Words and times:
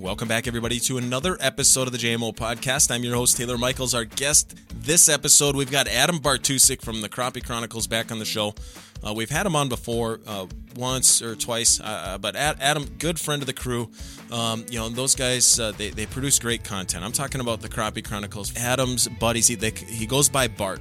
Welcome 0.00 0.28
back, 0.28 0.46
everybody, 0.46 0.80
to 0.80 0.96
another 0.96 1.36
episode 1.40 1.86
of 1.86 1.92
the 1.92 1.98
JMO 1.98 2.34
podcast. 2.34 2.90
I'm 2.90 3.04
your 3.04 3.16
host, 3.16 3.36
Taylor 3.36 3.58
Michaels. 3.58 3.94
Our 3.94 4.06
guest 4.06 4.56
this 4.74 5.10
episode, 5.10 5.54
we've 5.54 5.70
got 5.70 5.88
Adam 5.88 6.20
Bartusek 6.20 6.80
from 6.80 7.02
the 7.02 7.08
Crappie 7.10 7.44
Chronicles 7.44 7.86
back 7.86 8.10
on 8.10 8.18
the 8.18 8.24
show. 8.24 8.54
Uh, 9.06 9.12
we've 9.12 9.28
had 9.28 9.44
him 9.44 9.54
on 9.54 9.68
before, 9.68 10.20
uh, 10.26 10.46
once 10.74 11.20
or 11.20 11.36
twice, 11.36 11.80
uh, 11.80 11.84
uh 11.84 12.18
but 12.18 12.34
Adam, 12.34 12.86
good 12.98 13.20
friend 13.20 13.42
of 13.42 13.46
the 13.46 13.52
crew. 13.52 13.90
Um, 14.32 14.64
you 14.70 14.78
know, 14.78 14.88
those 14.88 15.14
guys, 15.14 15.60
uh, 15.60 15.72
they, 15.72 15.90
they 15.90 16.06
produce 16.06 16.38
great 16.38 16.64
content. 16.64 17.04
I'm 17.04 17.12
talking 17.12 17.42
about 17.42 17.60
the 17.60 17.68
Crappie 17.68 18.02
Chronicles. 18.02 18.56
Adam's 18.56 19.06
buddies, 19.06 19.48
he, 19.48 19.54
they, 19.54 19.70
he 19.70 20.06
goes 20.06 20.30
by 20.30 20.48
Bart, 20.48 20.80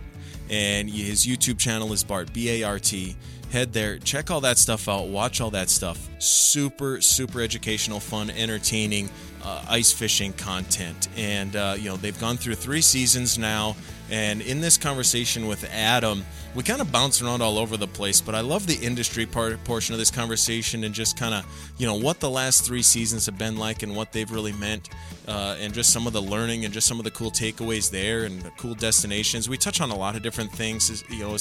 and 0.49 0.89
his 0.89 1.27
YouTube 1.27 1.59
channel 1.59 1.91
is 1.91 2.05
Bart, 2.05 2.31
B 2.31 2.61
A 2.61 2.63
R 2.63 2.79
T 2.79 3.17
head 3.51 3.73
there, 3.73 3.97
check 3.97 4.29
all 4.29 4.41
that 4.41 4.57
stuff 4.57 4.87
out, 4.87 5.07
watch 5.07 5.41
all 5.41 5.49
that 5.51 5.69
stuff. 5.69 6.09
Super, 6.19 7.01
super 7.01 7.41
educational, 7.41 7.99
fun, 7.99 8.29
entertaining 8.29 9.09
uh, 9.43 9.63
ice 9.69 9.91
fishing 9.91 10.33
content. 10.33 11.07
And, 11.17 11.55
uh, 11.55 11.75
you 11.77 11.89
know, 11.89 11.97
they've 11.97 12.19
gone 12.19 12.37
through 12.37 12.55
three 12.55 12.81
seasons 12.81 13.37
now. 13.37 13.75
And 14.11 14.41
in 14.41 14.59
this 14.59 14.77
conversation 14.77 15.47
with 15.47 15.63
Adam, 15.71 16.25
we 16.55 16.63
kind 16.63 16.81
of 16.81 16.91
bounce 16.91 17.21
around 17.21 17.43
all 17.43 17.59
over 17.59 17.77
the 17.77 17.87
place, 17.87 18.21
but 18.21 18.33
I 18.33 18.41
love 18.41 18.65
the 18.65 18.83
industry 18.83 19.27
part 19.27 19.63
portion 19.65 19.93
of 19.93 19.99
this 19.99 20.09
conversation 20.09 20.83
and 20.83 20.95
just 20.95 21.15
kind 21.15 21.35
of, 21.35 21.45
you 21.77 21.85
know, 21.85 21.93
what 21.93 22.19
the 22.19 22.29
last 22.29 22.65
three 22.65 22.81
seasons 22.81 23.27
have 23.27 23.37
been 23.37 23.57
like 23.57 23.83
and 23.83 23.95
what 23.95 24.11
they've 24.11 24.31
really 24.31 24.53
meant, 24.53 24.89
uh, 25.27 25.57
and 25.59 25.75
just 25.75 25.93
some 25.93 26.07
of 26.07 26.13
the 26.13 26.21
learning 26.21 26.65
and 26.65 26.73
just 26.73 26.87
some 26.87 26.97
of 26.97 27.03
the 27.03 27.11
cool 27.11 27.29
takeaways 27.29 27.91
there 27.91 28.23
and 28.23 28.41
the 28.41 28.49
cool 28.57 28.73
destinations. 28.73 29.47
We 29.47 29.57
touch 29.57 29.79
on 29.79 29.91
a 29.91 29.95
lot 29.95 30.15
of 30.15 30.23
different 30.23 30.51
things, 30.51 31.03
you 31.11 31.19
know, 31.19 31.37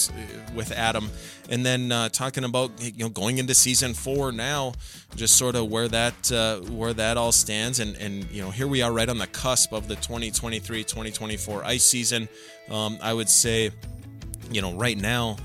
with 0.55 0.73
Adam, 0.73 1.09
and 1.49 1.65
then 1.65 1.91
uh, 1.99 2.09
talking 2.09 2.45
about 2.45 2.71
you 2.81 3.05
know 3.05 3.09
going 3.09 3.39
into 3.39 3.55
season 3.55 3.95
four 3.95 4.33
now, 4.33 4.73
just 5.17 5.37
sort 5.37 5.57
of 5.57 5.69
where 5.69 5.89
that 5.89 6.33
uh, 6.33 6.61
where 6.73 6.95
that 6.95 7.17
all 7.17 7.33
stands, 7.33 7.81
and 7.81 7.97
and 7.97 8.31
you 8.31 8.43
know 8.43 8.51
here 8.51 8.67
we 8.67 8.83
are 8.83 8.93
right 8.93 9.09
on 9.09 9.19
the 9.19 9.27
cusp 9.27 9.73
of 9.73 9.89
the 9.89 9.97
2023-2024 9.97 11.65
ice 11.65 11.85
season. 11.85 12.29
Um, 12.71 12.99
I 13.03 13.13
would 13.15 13.29
say 13.29 13.71
you 14.51 14.63
know, 14.63 14.75
right 14.75 14.97
now, 14.97 15.37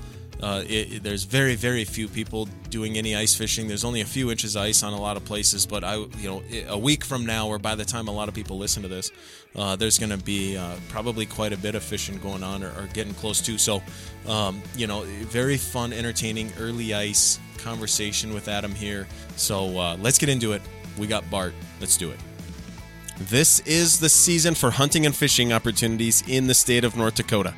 uh, 0.42 0.62
it, 0.66 0.92
it, 0.92 1.02
there's 1.02 1.24
very, 1.24 1.54
very 1.54 1.84
few 1.84 2.08
people 2.08 2.48
doing 2.70 2.98
any 2.98 3.14
ice 3.14 3.34
fishing. 3.34 3.68
There's 3.68 3.84
only 3.84 4.00
a 4.00 4.04
few 4.04 4.30
inches 4.30 4.56
of 4.56 4.62
ice 4.62 4.82
on 4.82 4.92
a 4.92 5.00
lot 5.00 5.16
of 5.16 5.24
places. 5.24 5.66
But 5.66 5.84
I, 5.84 5.96
you 5.96 6.28
know, 6.28 6.42
a 6.68 6.78
week 6.78 7.04
from 7.04 7.24
now, 7.24 7.48
or 7.48 7.58
by 7.58 7.74
the 7.74 7.84
time 7.84 8.08
a 8.08 8.12
lot 8.12 8.28
of 8.28 8.34
people 8.34 8.58
listen 8.58 8.82
to 8.82 8.88
this, 8.88 9.10
uh, 9.56 9.76
there's 9.76 9.98
going 9.98 10.10
to 10.10 10.18
be 10.18 10.56
uh, 10.56 10.74
probably 10.88 11.26
quite 11.26 11.52
a 11.52 11.56
bit 11.56 11.74
of 11.74 11.82
fishing 11.82 12.18
going 12.18 12.42
on, 12.42 12.62
or, 12.62 12.68
or 12.70 12.88
getting 12.92 13.14
close 13.14 13.40
to. 13.42 13.58
So, 13.58 13.82
um, 14.26 14.60
you 14.76 14.86
know, 14.86 15.02
very 15.02 15.56
fun, 15.56 15.92
entertaining 15.92 16.52
early 16.58 16.94
ice 16.94 17.38
conversation 17.58 18.34
with 18.34 18.48
Adam 18.48 18.74
here. 18.74 19.06
So 19.36 19.78
uh, 19.78 19.96
let's 20.00 20.18
get 20.18 20.28
into 20.28 20.52
it. 20.52 20.62
We 20.98 21.06
got 21.06 21.28
Bart. 21.30 21.54
Let's 21.80 21.96
do 21.96 22.10
it. 22.10 22.18
This 23.18 23.60
is 23.60 24.00
the 24.00 24.08
season 24.08 24.54
for 24.54 24.70
hunting 24.70 25.06
and 25.06 25.14
fishing 25.14 25.52
opportunities 25.52 26.24
in 26.26 26.48
the 26.48 26.54
state 26.54 26.82
of 26.82 26.96
North 26.96 27.14
Dakota. 27.14 27.54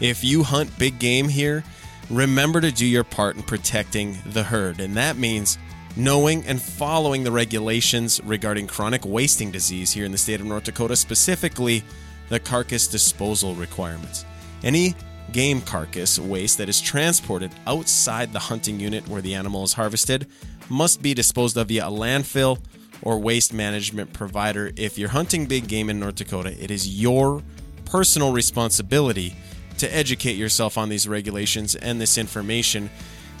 If 0.00 0.24
you 0.24 0.42
hunt 0.42 0.76
big 0.78 0.98
game 0.98 1.28
here, 1.28 1.62
remember 2.10 2.60
to 2.60 2.70
do 2.70 2.86
your 2.86 3.04
part 3.04 3.36
in 3.36 3.42
protecting 3.42 4.18
the 4.26 4.42
herd, 4.42 4.80
and 4.80 4.96
that 4.96 5.16
means 5.16 5.58
knowing 5.96 6.44
and 6.44 6.60
following 6.60 7.24
the 7.24 7.30
regulations 7.30 8.20
regarding 8.24 8.66
chronic 8.66 9.04
wasting 9.04 9.50
disease 9.50 9.92
here 9.92 10.04
in 10.04 10.12
the 10.12 10.18
state 10.18 10.40
of 10.40 10.46
North 10.46 10.64
Dakota, 10.64 10.96
specifically 10.96 11.82
the 12.28 12.40
carcass 12.40 12.86
disposal 12.86 13.54
requirements. 13.54 14.24
Any 14.62 14.94
game 15.32 15.60
carcass 15.60 16.18
waste 16.18 16.58
that 16.58 16.68
is 16.68 16.80
transported 16.80 17.50
outside 17.66 18.32
the 18.32 18.38
hunting 18.38 18.80
unit 18.80 19.06
where 19.08 19.22
the 19.22 19.34
animal 19.34 19.64
is 19.64 19.72
harvested 19.72 20.26
must 20.68 21.02
be 21.02 21.14
disposed 21.14 21.56
of 21.56 21.68
via 21.68 21.86
a 21.86 21.90
landfill 21.90 22.58
or 23.02 23.18
waste 23.18 23.52
management 23.52 24.12
provider. 24.12 24.72
If 24.76 24.98
you're 24.98 25.10
hunting 25.10 25.46
big 25.46 25.68
game 25.68 25.90
in 25.90 26.00
North 26.00 26.14
Dakota, 26.16 26.50
it 26.62 26.70
is 26.70 27.00
your 27.00 27.42
personal 27.84 28.32
responsibility 28.32 29.36
to 29.84 29.94
educate 29.94 30.36
yourself 30.36 30.78
on 30.78 30.88
these 30.88 31.06
regulations 31.06 31.74
and 31.74 32.00
this 32.00 32.16
information. 32.16 32.88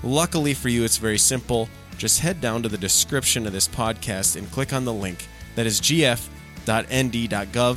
Luckily 0.02 0.52
for 0.52 0.68
you, 0.68 0.84
it's 0.84 0.98
very 0.98 1.16
simple. 1.18 1.68
Just 1.96 2.20
head 2.20 2.40
down 2.40 2.62
to 2.62 2.68
the 2.68 2.76
description 2.76 3.46
of 3.46 3.52
this 3.52 3.66
podcast 3.66 4.36
and 4.36 4.50
click 4.50 4.72
on 4.72 4.84
the 4.84 4.92
link 4.92 5.26
that 5.54 5.64
is 5.66 5.80
gf.nd.gov 5.80 6.18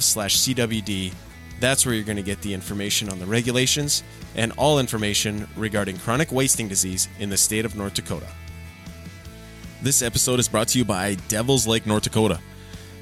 slash 0.01 0.37
CWD. 0.39 1.13
That's 1.59 1.85
where 1.85 1.95
you're 1.95 2.03
going 2.03 2.17
to 2.17 2.23
get 2.23 2.41
the 2.41 2.53
information 2.53 3.09
on 3.09 3.19
the 3.19 3.25
regulations 3.25 4.03
and 4.35 4.51
all 4.57 4.79
information 4.79 5.47
regarding 5.55 5.97
chronic 5.97 6.31
wasting 6.31 6.67
disease 6.67 7.07
in 7.19 7.29
the 7.29 7.37
state 7.37 7.63
of 7.63 7.75
North 7.75 7.93
Dakota. 7.93 8.27
This 9.81 10.01
episode 10.01 10.39
is 10.39 10.47
brought 10.49 10.67
to 10.69 10.77
you 10.77 10.85
by 10.85 11.15
Devil's 11.29 11.67
Lake, 11.67 11.85
North 11.85 12.03
Dakota. 12.03 12.39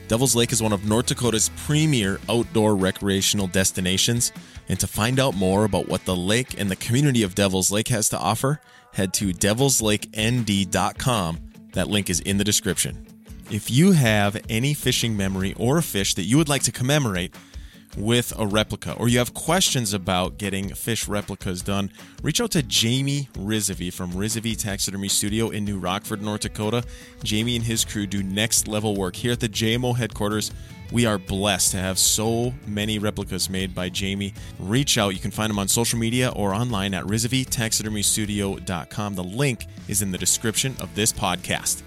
Devil's 0.08 0.36
Lake 0.36 0.52
is 0.52 0.62
one 0.62 0.74
of 0.74 0.86
North 0.86 1.08
Dakota's 1.08 1.50
premier 1.66 2.20
outdoor 2.30 2.76
recreational 2.76 3.48
destinations. 3.48 4.32
And 4.68 4.80
to 4.80 4.88
find 4.88 5.20
out 5.20 5.36
more 5.36 5.64
about 5.64 5.88
what 5.88 6.06
the 6.06 6.16
lake 6.16 6.60
and 6.60 6.72
the 6.72 6.76
community 6.76 7.22
of 7.24 7.36
Devil's 7.36 7.70
Lake 7.72 7.90
has 7.90 8.10
to 8.10 8.18
offer, 8.18 8.62
head 8.94 9.14
to 9.16 9.34
devilslakend.com. 9.34 11.40
That 11.74 11.88
link 11.88 12.10
is 12.10 12.20
in 12.22 12.38
the 12.38 12.44
description. 12.44 13.06
If 13.52 13.70
you 13.70 13.92
have 13.92 14.42
any 14.50 14.74
fishing 14.74 15.16
memory 15.16 15.54
or 15.58 15.78
a 15.78 15.84
fish 15.84 16.16
that 16.16 16.24
you 16.24 16.38
would 16.38 16.50
like 16.50 16.64
to 16.64 16.72
commemorate, 16.72 17.36
with 17.98 18.34
a 18.38 18.46
replica 18.46 18.94
or 18.94 19.08
you 19.08 19.20
have 19.20 19.34
questions 19.34 19.94
about 19.94 20.38
getting 20.38 20.74
fish 20.74 21.08
replicas 21.08 21.62
done, 21.62 21.92
reach 22.22 22.42
out 22.42 22.52
to 22.52 22.64
Jamie 22.64 23.30
Risovi 23.34 23.92
from 23.92 24.12
Risovi 24.12 24.58
Taxidermy 24.58 25.08
Studio 25.08 25.50
in 25.50 25.66
New 25.66 25.80
Rockford, 25.80 26.22
North 26.22 26.42
Dakota. 26.42 26.84
Jamie 27.24 27.56
and 27.56 27.66
his 27.66 27.86
crew 27.86 28.06
do 28.06 28.24
next 28.24 28.68
level 28.68 28.96
work 28.96 29.16
here 29.16 29.32
at 29.32 29.40
the 29.40 29.50
JMO 29.50 29.96
headquarters. 29.96 30.52
We 30.92 31.06
are 31.06 31.18
blessed 31.18 31.72
to 31.72 31.78
have 31.78 31.98
so 31.98 32.54
many 32.68 33.00
replicas 33.00 33.50
made 33.50 33.74
by 33.74 33.90
Jamie. 33.90 34.34
Reach 34.60 34.98
out. 34.98 35.14
You 35.14 35.20
can 35.20 35.32
find 35.32 35.50
him 35.50 35.60
on 35.60 35.68
social 35.68 36.00
media 36.00 36.30
or 36.30 36.54
online 36.54 36.94
at 36.94 37.04
RisoviTaxidermyStudio.com. 37.06 39.16
The 39.16 39.24
link 39.24 39.66
is 39.88 40.02
in 40.02 40.12
the 40.12 40.18
description 40.18 40.76
of 40.80 40.94
this 40.96 41.12
podcast. 41.12 41.82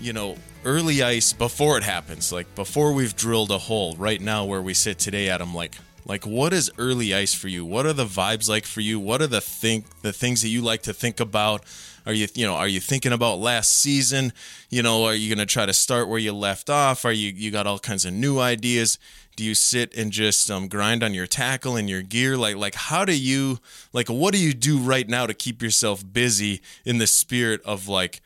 You 0.00 0.12
know, 0.12 0.36
early 0.64 1.02
ice 1.02 1.32
before 1.32 1.76
it 1.76 1.82
happens, 1.82 2.32
like 2.32 2.52
before 2.54 2.92
we've 2.92 3.16
drilled 3.16 3.50
a 3.50 3.58
hole. 3.58 3.96
Right 3.96 4.20
now, 4.20 4.44
where 4.44 4.62
we 4.62 4.74
sit 4.74 4.98
today, 4.98 5.28
Adam, 5.28 5.54
like 5.54 5.74
like 6.08 6.26
what 6.26 6.54
is 6.54 6.70
early 6.78 7.14
ice 7.14 7.34
for 7.34 7.48
you? 7.48 7.64
What 7.66 7.84
are 7.84 7.92
the 7.92 8.06
vibes 8.06 8.48
like 8.48 8.64
for 8.64 8.80
you? 8.80 8.98
What 8.98 9.20
are 9.20 9.26
the 9.26 9.42
think 9.42 10.00
the 10.00 10.12
things 10.12 10.40
that 10.40 10.48
you 10.48 10.62
like 10.62 10.82
to 10.82 10.94
think 10.94 11.20
about? 11.20 11.64
Are 12.06 12.14
you 12.14 12.26
you 12.34 12.46
know 12.46 12.54
are 12.54 12.66
you 12.66 12.80
thinking 12.80 13.12
about 13.12 13.38
last 13.38 13.74
season? 13.74 14.32
You 14.70 14.82
know, 14.82 15.04
are 15.04 15.14
you 15.14 15.28
going 15.28 15.46
to 15.46 15.52
try 15.52 15.66
to 15.66 15.74
start 15.74 16.08
where 16.08 16.18
you 16.18 16.32
left 16.32 16.70
off? 16.70 17.04
Are 17.04 17.12
you 17.12 17.30
you 17.30 17.50
got 17.50 17.66
all 17.66 17.78
kinds 17.78 18.06
of 18.06 18.14
new 18.14 18.38
ideas? 18.38 18.98
Do 19.36 19.44
you 19.44 19.54
sit 19.54 19.94
and 19.96 20.10
just 20.10 20.50
um, 20.50 20.66
grind 20.66 21.04
on 21.04 21.14
your 21.14 21.26
tackle 21.26 21.76
and 21.76 21.88
your 21.88 22.02
gear? 22.02 22.38
Like 22.38 22.56
like 22.56 22.74
how 22.74 23.04
do 23.04 23.16
you 23.16 23.58
like 23.92 24.08
what 24.08 24.32
do 24.32 24.40
you 24.40 24.54
do 24.54 24.78
right 24.78 25.06
now 25.06 25.26
to 25.26 25.34
keep 25.34 25.62
yourself 25.62 26.02
busy 26.10 26.62
in 26.86 26.96
the 26.96 27.06
spirit 27.06 27.60
of 27.66 27.86
like 27.86 28.22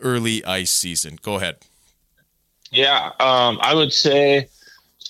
early 0.00 0.44
ice 0.44 0.72
season? 0.72 1.16
Go 1.22 1.36
ahead. 1.36 1.58
Yeah, 2.72 3.12
um, 3.20 3.58
I 3.62 3.74
would 3.74 3.92
say 3.92 4.48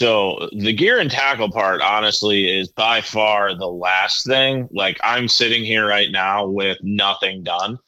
so. 0.01 0.49
The 0.53 0.73
gear 0.73 0.99
and 0.99 1.11
tackle 1.11 1.51
part, 1.51 1.83
honestly, 1.83 2.51
is 2.51 2.69
by 2.69 3.01
far 3.01 3.55
the 3.55 3.69
last 3.69 4.27
thing. 4.27 4.69
Like 4.73 4.99
I'm 5.03 5.29
sitting 5.29 5.65
here 5.65 5.87
right 5.87 6.11
now 6.11 6.47
with 6.47 6.79
nothing 6.83 7.43
done. 7.43 7.79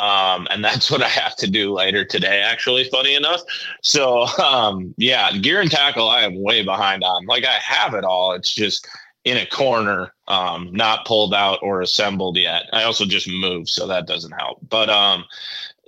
Um, 0.00 0.48
and 0.50 0.64
that's 0.64 0.90
what 0.90 1.02
I 1.02 1.08
have 1.08 1.36
to 1.36 1.50
do 1.50 1.72
later 1.72 2.04
today, 2.04 2.40
actually, 2.40 2.84
funny 2.84 3.14
enough. 3.14 3.42
So, 3.82 4.26
um, 4.38 4.94
yeah, 4.96 5.30
gear 5.36 5.60
and 5.60 5.70
tackle, 5.70 6.08
I 6.08 6.22
am 6.22 6.42
way 6.42 6.64
behind 6.64 7.04
on. 7.04 7.26
Like, 7.26 7.44
I 7.44 7.58
have 7.62 7.94
it 7.94 8.04
all. 8.04 8.32
It's 8.32 8.52
just 8.52 8.88
in 9.24 9.36
a 9.36 9.46
corner, 9.46 10.14
um, 10.28 10.70
not 10.72 11.06
pulled 11.06 11.34
out 11.34 11.58
or 11.62 11.82
assembled 11.82 12.36
yet. 12.36 12.64
I 12.72 12.84
also 12.84 13.04
just 13.04 13.28
moved, 13.28 13.68
so 13.68 13.86
that 13.86 14.06
doesn't 14.06 14.32
help. 14.32 14.58
But 14.66 14.88
um, 14.88 15.24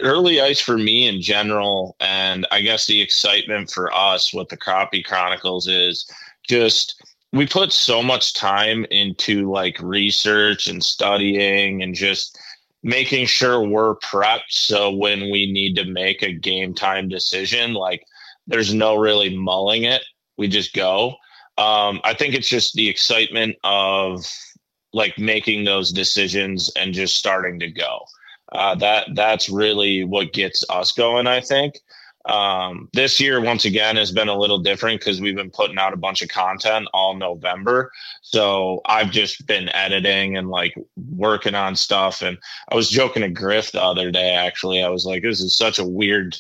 early 0.03 0.41
ice 0.41 0.61
for 0.61 0.77
me 0.77 1.09
in 1.09 1.21
general, 1.21 1.97
and 2.01 2.47
I 2.51 2.61
guess 2.61 2.87
the 2.87 3.01
excitement 3.01 3.71
for 3.71 3.93
us 3.95 4.35
with 4.35 4.49
the 4.49 4.57
Crappie 4.57 5.05
Chronicles 5.05 5.69
is 5.69 6.11
just 6.47 7.03
we 7.33 7.47
put 7.47 7.73
so 7.73 8.03
much 8.03 8.35
time 8.35 8.85
into 8.91 9.51
like 9.51 9.79
research 9.81 10.67
and 10.67 10.85
studying 10.85 11.83
and 11.83 11.95
just 11.95 12.39
making 12.83 13.27
sure 13.27 13.67
we're 13.67 13.97
prepped 13.97 14.51
so 14.51 14.91
when 14.91 15.31
we 15.31 15.51
need 15.51 15.75
to 15.77 15.85
make 15.85 16.23
a 16.23 16.33
game 16.33 16.75
time 16.75 17.09
decision 17.09 17.73
like 17.73 18.05
there's 18.47 18.75
no 18.75 18.97
really 18.97 19.35
mulling 19.37 19.85
it. 19.85 20.05
We 20.37 20.49
just 20.49 20.75
go. 20.75 21.15
Um, 21.59 22.01
i 22.03 22.15
think 22.15 22.35
it's 22.35 22.49
just 22.49 22.75
the 22.75 22.89
excitement 22.89 23.57
of 23.63 24.27
like 24.95 25.19
making 25.19 25.65
those 25.65 25.93
decisions 25.93 26.71
and 26.77 26.95
just 26.95 27.17
starting 27.17 27.61
to 27.61 27.71
go 27.71 28.07
uh, 28.53 28.75
that 28.77 29.09
that's 29.15 29.49
really 29.49 30.05
what 30.05 30.33
gets 30.33 30.65
us 30.69 30.93
going, 30.93 31.27
I 31.27 31.41
think. 31.41 31.79
Um, 32.25 32.89
this 32.93 33.19
year, 33.19 33.41
once 33.41 33.65
again, 33.65 33.97
has 33.97 34.13
been 34.13 34.29
a 34.29 34.39
little 34.39 34.61
different 34.61 35.01
because 35.01 35.21
we've 35.21 35.35
been 35.35 35.51
putting 35.51 35.79
out 35.79 35.93
a 35.93 35.97
bunch 35.97 36.23
of 36.23 36.29
content 36.29 36.89
all 36.93 37.17
November. 37.17 37.91
So 38.21 38.81
I've 38.87 39.11
just 39.11 39.47
been 39.47 39.69
editing 39.71 40.37
and 40.37 40.49
like 40.49 40.75
working 40.97 41.55
on 41.55 41.75
stuff. 41.75 42.23
And 42.23 42.39
I 42.71 42.77
was 42.77 42.91
joking 42.91 43.23
to 43.23 43.29
Griff 43.29 43.73
the 43.73 43.83
other 43.83 44.11
day, 44.11 44.33
actually. 44.33 44.83
I 44.83 44.89
was 44.89 45.05
like, 45.05 45.23
this 45.23 45.41
is 45.41 45.57
such 45.57 45.79
a 45.79 45.87
weird, 45.87 46.37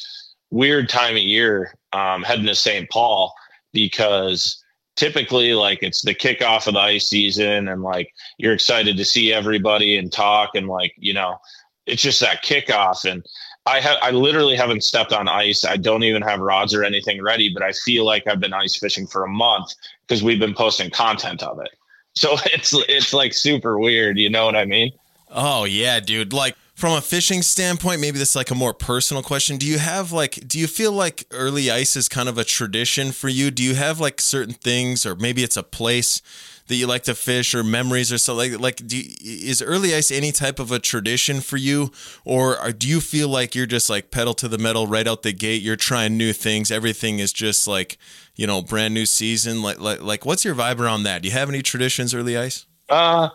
weird 0.50 0.88
time 0.88 1.16
of 1.16 1.22
year 1.22 1.74
um, 1.92 2.22
heading 2.22 2.46
to 2.46 2.54
St. 2.54 2.88
Paul 2.88 3.34
because 3.72 4.62
typically 4.94 5.54
like 5.54 5.82
it's 5.82 6.02
the 6.02 6.14
kickoff 6.14 6.66
of 6.66 6.74
the 6.74 6.80
ice 6.80 7.08
season 7.08 7.66
and 7.66 7.82
like 7.82 8.12
you're 8.38 8.52
excited 8.52 8.96
to 8.96 9.04
see 9.04 9.32
everybody 9.32 9.96
and 9.96 10.12
talk 10.12 10.50
and 10.54 10.68
like, 10.68 10.92
you 10.98 11.14
know, 11.14 11.38
it's 11.86 12.02
just 12.02 12.20
that 12.20 12.44
kickoff. 12.44 13.10
And 13.10 13.24
I 13.66 13.80
have 13.80 13.98
I 14.02 14.10
literally 14.10 14.56
haven't 14.56 14.84
stepped 14.84 15.12
on 15.12 15.28
ice. 15.28 15.64
I 15.64 15.76
don't 15.76 16.02
even 16.02 16.22
have 16.22 16.40
rods 16.40 16.74
or 16.74 16.84
anything 16.84 17.22
ready, 17.22 17.52
but 17.52 17.62
I 17.62 17.72
feel 17.72 18.04
like 18.04 18.26
I've 18.26 18.40
been 18.40 18.52
ice 18.52 18.76
fishing 18.76 19.06
for 19.06 19.24
a 19.24 19.28
month 19.28 19.74
because 20.06 20.22
we've 20.22 20.40
been 20.40 20.54
posting 20.54 20.90
content 20.90 21.42
of 21.42 21.60
it. 21.60 21.70
So 22.14 22.36
it's 22.44 22.74
it's 22.90 23.14
like 23.14 23.32
super 23.32 23.78
weird, 23.78 24.18
you 24.18 24.28
know 24.28 24.44
what 24.44 24.54
I 24.54 24.66
mean? 24.66 24.92
Oh 25.30 25.64
yeah, 25.64 25.98
dude. 25.98 26.34
Like 26.34 26.56
from 26.74 26.92
a 26.92 27.00
fishing 27.00 27.40
standpoint, 27.40 28.02
maybe 28.02 28.18
this 28.18 28.30
is 28.30 28.36
like 28.36 28.50
a 28.50 28.54
more 28.54 28.74
personal 28.74 29.22
question. 29.22 29.56
Do 29.56 29.66
you 29.66 29.78
have 29.78 30.12
like 30.12 30.46
do 30.46 30.58
you 30.58 30.66
feel 30.66 30.92
like 30.92 31.24
early 31.30 31.70
ice 31.70 31.96
is 31.96 32.10
kind 32.10 32.28
of 32.28 32.36
a 32.36 32.44
tradition 32.44 33.12
for 33.12 33.30
you? 33.30 33.50
Do 33.50 33.62
you 33.62 33.76
have 33.76 33.98
like 33.98 34.20
certain 34.20 34.52
things 34.52 35.06
or 35.06 35.16
maybe 35.16 35.42
it's 35.42 35.56
a 35.56 35.62
place 35.62 36.20
that 36.68 36.76
you 36.76 36.86
like 36.86 37.02
to 37.04 37.14
fish 37.14 37.54
or 37.54 37.64
memories 37.64 38.12
or 38.12 38.18
something 38.18 38.52
like 38.52 38.60
like 38.60 38.86
do 38.86 38.96
you, 38.98 39.10
is 39.20 39.60
early 39.62 39.94
ice 39.94 40.10
any 40.10 40.32
type 40.32 40.58
of 40.58 40.70
a 40.70 40.78
tradition 40.78 41.40
for 41.40 41.56
you? 41.56 41.90
Or 42.24 42.56
are, 42.56 42.72
do 42.72 42.88
you 42.88 43.00
feel 43.00 43.28
like 43.28 43.54
you're 43.54 43.66
just 43.66 43.90
like 43.90 44.10
pedal 44.10 44.34
to 44.34 44.48
the 44.48 44.58
metal 44.58 44.86
right 44.86 45.06
out 45.06 45.22
the 45.22 45.32
gate? 45.32 45.62
You're 45.62 45.76
trying 45.76 46.16
new 46.16 46.32
things. 46.32 46.70
Everything 46.70 47.18
is 47.18 47.32
just 47.32 47.66
like 47.66 47.98
you 48.36 48.46
know 48.46 48.62
brand 48.62 48.94
new 48.94 49.06
season. 49.06 49.62
Like 49.62 49.80
like, 49.80 50.02
like 50.02 50.26
what's 50.26 50.44
your 50.44 50.54
vibe 50.54 50.80
around 50.80 51.02
that? 51.04 51.22
Do 51.22 51.28
you 51.28 51.34
have 51.34 51.48
any 51.48 51.62
traditions 51.62 52.14
early 52.14 52.36
ice? 52.36 52.66
Uh 52.88 53.30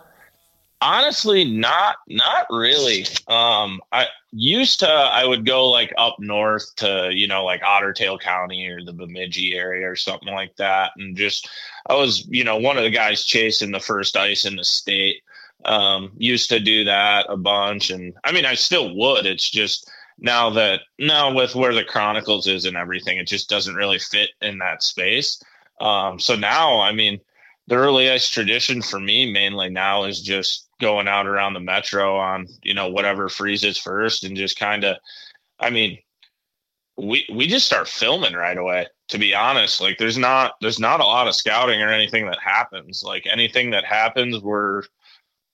honestly 0.82 1.44
not 1.44 1.98
not 2.08 2.46
really. 2.50 3.06
Um 3.28 3.82
i 3.92 4.06
used 4.32 4.80
to 4.82 4.88
i 4.88 5.26
would 5.26 5.46
go 5.46 5.70
like 5.70 5.94
up 5.98 6.18
north 6.20 6.76
to 6.76 7.10
you 7.12 7.28
know 7.28 7.44
like 7.44 7.62
ottertail 7.62 8.20
county 8.20 8.68
or 8.68 8.84
the 8.84 8.94
bemidji 8.94 9.56
area 9.56 9.90
or 9.90 9.96
something 9.96 10.34
like 10.34 10.56
that. 10.58 10.92
And 10.98 11.16
just 11.16 11.50
i 11.88 11.96
was 11.96 12.28
you 12.28 12.44
know 12.44 12.58
one 12.58 12.78
of 12.78 12.84
the 12.84 12.90
guys 12.90 13.26
chasing 13.26 13.72
the 13.72 13.80
first 13.80 14.16
ice 14.16 14.46
in 14.46 14.56
the 14.56 14.64
state. 14.64 15.24
Um 15.66 16.12
used 16.18 16.50
to 16.50 16.60
do 16.60 16.84
that 16.86 17.26
a 17.30 17.38
bunch. 17.38 17.90
And 17.90 18.14
i 18.24 18.32
mean 18.32 18.46
i 18.46 18.54
still 18.56 18.96
would. 18.96 19.26
It's 19.26 19.50
just 19.50 19.90
now 20.20 20.50
that 20.52 20.82
now 21.00 21.34
with 21.34 21.56
where 21.56 21.74
the 21.74 21.84
chronicles 21.84 22.48
is 22.48 22.66
and 22.66 22.78
everything 22.78 23.18
it 23.18 23.28
just 23.28 23.50
doesn't 23.50 23.76
really 23.76 24.00
fit 24.00 24.30
in 24.42 24.60
that 24.60 24.84
space. 24.84 25.42
Um 25.80 26.20
so 26.20 26.36
now 26.36 26.80
i 26.80 26.92
mean 26.92 27.20
the 27.68 27.76
early 27.76 28.10
ice 28.10 28.30
tradition 28.30 28.82
for 28.82 29.00
me 29.00 29.32
mainly 29.32 29.70
now 29.70 30.06
is 30.06 30.22
just 30.22 30.67
going 30.80 31.08
out 31.08 31.28
around 31.28 31.54
the 31.54 31.60
metro 31.60 32.18
on 32.18 32.48
you 32.64 32.74
know 32.74 32.90
whatever 32.90 33.30
freezes 33.30 33.78
first 33.78 34.24
and 34.24 34.38
just 34.38 34.60
kind 34.60 34.84
of 34.84 34.98
i 35.60 35.70
mean 35.70 35.98
we 36.98 37.28
we 37.34 37.48
just 37.48 37.66
start 37.66 37.88
filming 37.88 38.34
right 38.34 38.58
away 38.58 38.86
to 39.08 39.18
be 39.18 39.34
honest 39.34 39.82
like 39.82 39.98
there's 39.98 40.18
not 40.18 40.54
there's 40.62 40.80
not 40.80 41.00
a 41.00 41.06
lot 41.06 41.28
of 41.28 41.36
scouting 41.36 41.82
or 41.82 41.90
anything 41.90 42.26
that 42.26 42.40
happens 42.40 43.04
like 43.04 43.26
anything 43.26 43.72
that 43.72 43.86
happens 43.86 44.40
we're 44.40 44.84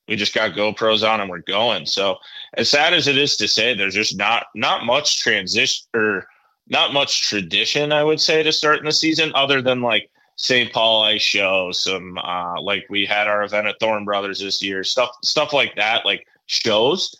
we 0.08 0.16
just 0.16 0.34
got 0.34 0.52
GoPros 0.52 1.08
on 1.08 1.22
and 1.22 1.30
we're 1.30 1.40
going. 1.40 1.86
So 1.86 2.18
as 2.56 2.70
sad 2.70 2.94
as 2.94 3.08
it 3.08 3.18
is 3.18 3.38
to 3.38 3.48
say, 3.48 3.74
there's 3.74 3.94
just 3.94 4.18
not 4.18 4.48
not 4.54 4.86
much 4.86 5.20
transition 5.22 5.88
or 5.94 6.28
not 6.68 6.94
much 6.94 7.22
tradition, 7.22 7.92
I 7.92 8.04
would 8.04 8.20
say, 8.20 8.44
to 8.44 8.52
start 8.52 8.80
in 8.80 8.86
the 8.86 8.92
season, 8.92 9.32
other 9.36 9.62
than 9.62 9.82
like 9.82 10.10
St. 10.36 10.72
Paul 10.74 11.04
Ice 11.04 11.22
Show, 11.22 11.72
some 11.72 12.18
uh, 12.18 12.62
like 12.62 12.86
we 12.90 13.06
had 13.06 13.28
our 13.28 13.44
event 13.44 13.68
at 13.68 13.76
Thorne 13.80 14.06
Brothers 14.06 14.40
this 14.40 14.62
year, 14.62 14.84
stuff 14.84 15.12
stuff 15.24 15.54
like 15.54 15.76
that, 15.76 16.06
like 16.06 16.28
shows. 16.48 17.16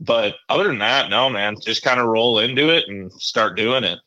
But 0.00 0.34
other 0.48 0.64
than 0.64 0.78
that, 0.78 1.10
no, 1.10 1.28
man, 1.28 1.56
just 1.60 1.82
kind 1.82 2.00
of 2.00 2.06
roll 2.06 2.38
into 2.38 2.70
it 2.70 2.88
and 2.88 3.12
start 3.12 3.56
doing 3.56 3.84
it. 3.84 3.98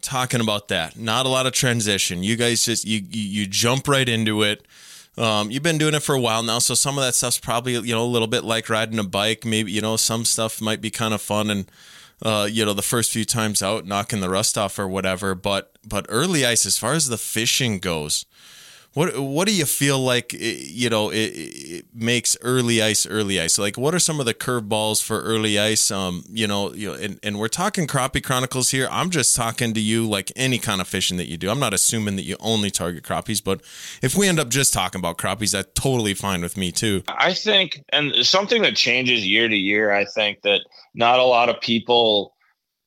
Talking 0.00 0.40
about 0.40 0.68
that, 0.68 0.96
not 0.96 1.26
a 1.26 1.28
lot 1.28 1.46
of 1.46 1.52
transition. 1.52 2.22
You 2.22 2.36
guys 2.36 2.64
just 2.64 2.84
you 2.84 3.00
you, 3.08 3.42
you 3.42 3.46
jump 3.46 3.88
right 3.88 4.08
into 4.08 4.42
it. 4.42 4.66
Um, 5.18 5.50
you've 5.50 5.64
been 5.64 5.78
doing 5.78 5.94
it 5.94 6.02
for 6.02 6.14
a 6.14 6.20
while 6.20 6.42
now, 6.42 6.60
so 6.60 6.74
some 6.74 6.96
of 6.96 7.04
that 7.04 7.14
stuff's 7.14 7.38
probably 7.38 7.72
you 7.72 7.94
know 7.94 8.04
a 8.04 8.06
little 8.06 8.28
bit 8.28 8.44
like 8.44 8.68
riding 8.68 8.98
a 8.98 9.04
bike. 9.04 9.44
Maybe 9.44 9.72
you 9.72 9.80
know 9.80 9.96
some 9.96 10.24
stuff 10.24 10.60
might 10.60 10.80
be 10.80 10.90
kind 10.90 11.12
of 11.12 11.20
fun 11.20 11.50
and 11.50 11.70
uh, 12.22 12.48
you 12.50 12.64
know, 12.64 12.74
the 12.74 12.82
first 12.82 13.10
few 13.10 13.24
times 13.24 13.62
out, 13.62 13.86
knocking 13.86 14.20
the 14.20 14.28
rust 14.28 14.58
off 14.58 14.78
or 14.78 14.86
whatever. 14.86 15.34
But 15.34 15.69
but 15.86 16.06
early 16.08 16.44
ice, 16.44 16.66
as 16.66 16.78
far 16.78 16.94
as 16.94 17.08
the 17.08 17.18
fishing 17.18 17.78
goes, 17.78 18.26
what 18.92 19.16
what 19.20 19.46
do 19.46 19.54
you 19.54 19.66
feel 19.66 20.00
like? 20.00 20.32
You 20.32 20.90
know, 20.90 21.10
it, 21.10 21.16
it 21.16 21.84
makes 21.94 22.36
early 22.42 22.82
ice 22.82 23.06
early 23.06 23.40
ice. 23.40 23.56
Like, 23.56 23.78
what 23.78 23.94
are 23.94 24.00
some 24.00 24.18
of 24.18 24.26
the 24.26 24.34
curveballs 24.34 25.00
for 25.00 25.22
early 25.22 25.60
ice? 25.60 25.92
Um, 25.92 26.24
you 26.28 26.48
know, 26.48 26.72
you 26.74 26.88
know, 26.88 26.94
and, 26.94 27.20
and 27.22 27.38
we're 27.38 27.48
talking 27.48 27.86
crappie 27.86 28.22
chronicles 28.22 28.70
here. 28.70 28.88
I'm 28.90 29.10
just 29.10 29.36
talking 29.36 29.74
to 29.74 29.80
you 29.80 30.08
like 30.08 30.32
any 30.34 30.58
kind 30.58 30.80
of 30.80 30.88
fishing 30.88 31.18
that 31.18 31.28
you 31.28 31.36
do. 31.36 31.50
I'm 31.50 31.60
not 31.60 31.72
assuming 31.72 32.16
that 32.16 32.24
you 32.24 32.36
only 32.40 32.70
target 32.70 33.04
crappies, 33.04 33.42
but 33.42 33.60
if 34.02 34.16
we 34.16 34.26
end 34.26 34.40
up 34.40 34.48
just 34.48 34.74
talking 34.74 34.98
about 34.98 35.18
crappies, 35.18 35.52
that's 35.52 35.70
totally 35.80 36.14
fine 36.14 36.42
with 36.42 36.56
me 36.56 36.72
too. 36.72 37.04
I 37.06 37.32
think, 37.32 37.84
and 37.92 38.26
something 38.26 38.62
that 38.62 38.74
changes 38.74 39.24
year 39.24 39.48
to 39.48 39.56
year. 39.56 39.92
I 39.92 40.04
think 40.04 40.42
that 40.42 40.62
not 40.94 41.20
a 41.20 41.24
lot 41.24 41.48
of 41.48 41.60
people 41.60 42.34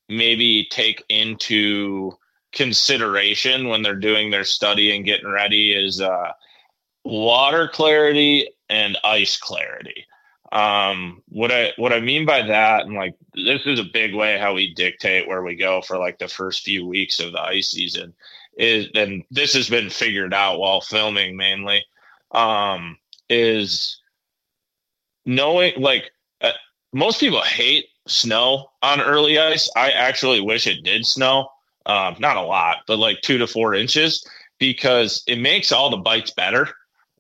maybe 0.10 0.68
take 0.70 1.02
into 1.08 2.18
consideration 2.54 3.68
when 3.68 3.82
they're 3.82 3.96
doing 3.96 4.30
their 4.30 4.44
study 4.44 4.96
and 4.96 5.06
getting 5.06 5.30
ready 5.30 5.74
is 5.74 6.00
uh, 6.00 6.32
water 7.04 7.68
clarity 7.68 8.48
and 8.70 8.98
ice 9.04 9.38
clarity. 9.38 10.06
Um, 10.52 11.24
what 11.30 11.52
I 11.52 11.74
what 11.78 11.94
I 11.94 12.00
mean 12.00 12.26
by 12.26 12.44
that, 12.44 12.86
and 12.86 12.94
like 12.94 13.16
this 13.34 13.66
is 13.66 13.80
a 13.80 13.84
big 13.92 14.14
way 14.14 14.38
how 14.38 14.54
we 14.54 14.74
dictate 14.76 15.28
where 15.28 15.42
we 15.42 15.56
go 15.56 15.82
for 15.82 15.98
like 15.98 16.20
the 16.20 16.28
first 16.28 16.62
few 16.64 16.86
weeks 16.86 17.20
of 17.20 17.32
the 17.32 17.42
ice 17.42 17.72
season 17.72 18.14
is, 18.56 18.88
and 18.94 19.24
this 19.32 19.54
has 19.54 19.68
been 19.68 19.90
figured 19.90 20.34
out 20.34 20.60
while 20.60 20.80
filming 20.80 21.36
mainly, 21.36 21.84
um, 22.32 23.00
is 23.30 24.00
knowing 25.26 25.74
like 25.78 26.12
uh, 26.42 26.52
most 26.94 27.20
people 27.20 27.42
hate 27.42 27.88
snow 28.06 28.70
on 28.84 29.02
early 29.02 29.40
ice. 29.40 29.72
I 29.76 29.90
actually 29.92 30.42
wish 30.42 30.68
it 30.68 30.84
did 30.84 31.06
snow. 31.06 31.50
Um, 31.86 32.16
not 32.20 32.38
a 32.38 32.42
lot, 32.42 32.78
but 32.88 33.00
like 33.00 33.22
two 33.22 33.38
to 33.40 33.48
four 33.48 33.74
inches 33.74 34.26
because 34.60 35.24
it 35.28 35.38
makes 35.38 35.72
all 35.72 35.90
the 35.90 35.98
bites 35.98 36.32
better, 36.32 36.70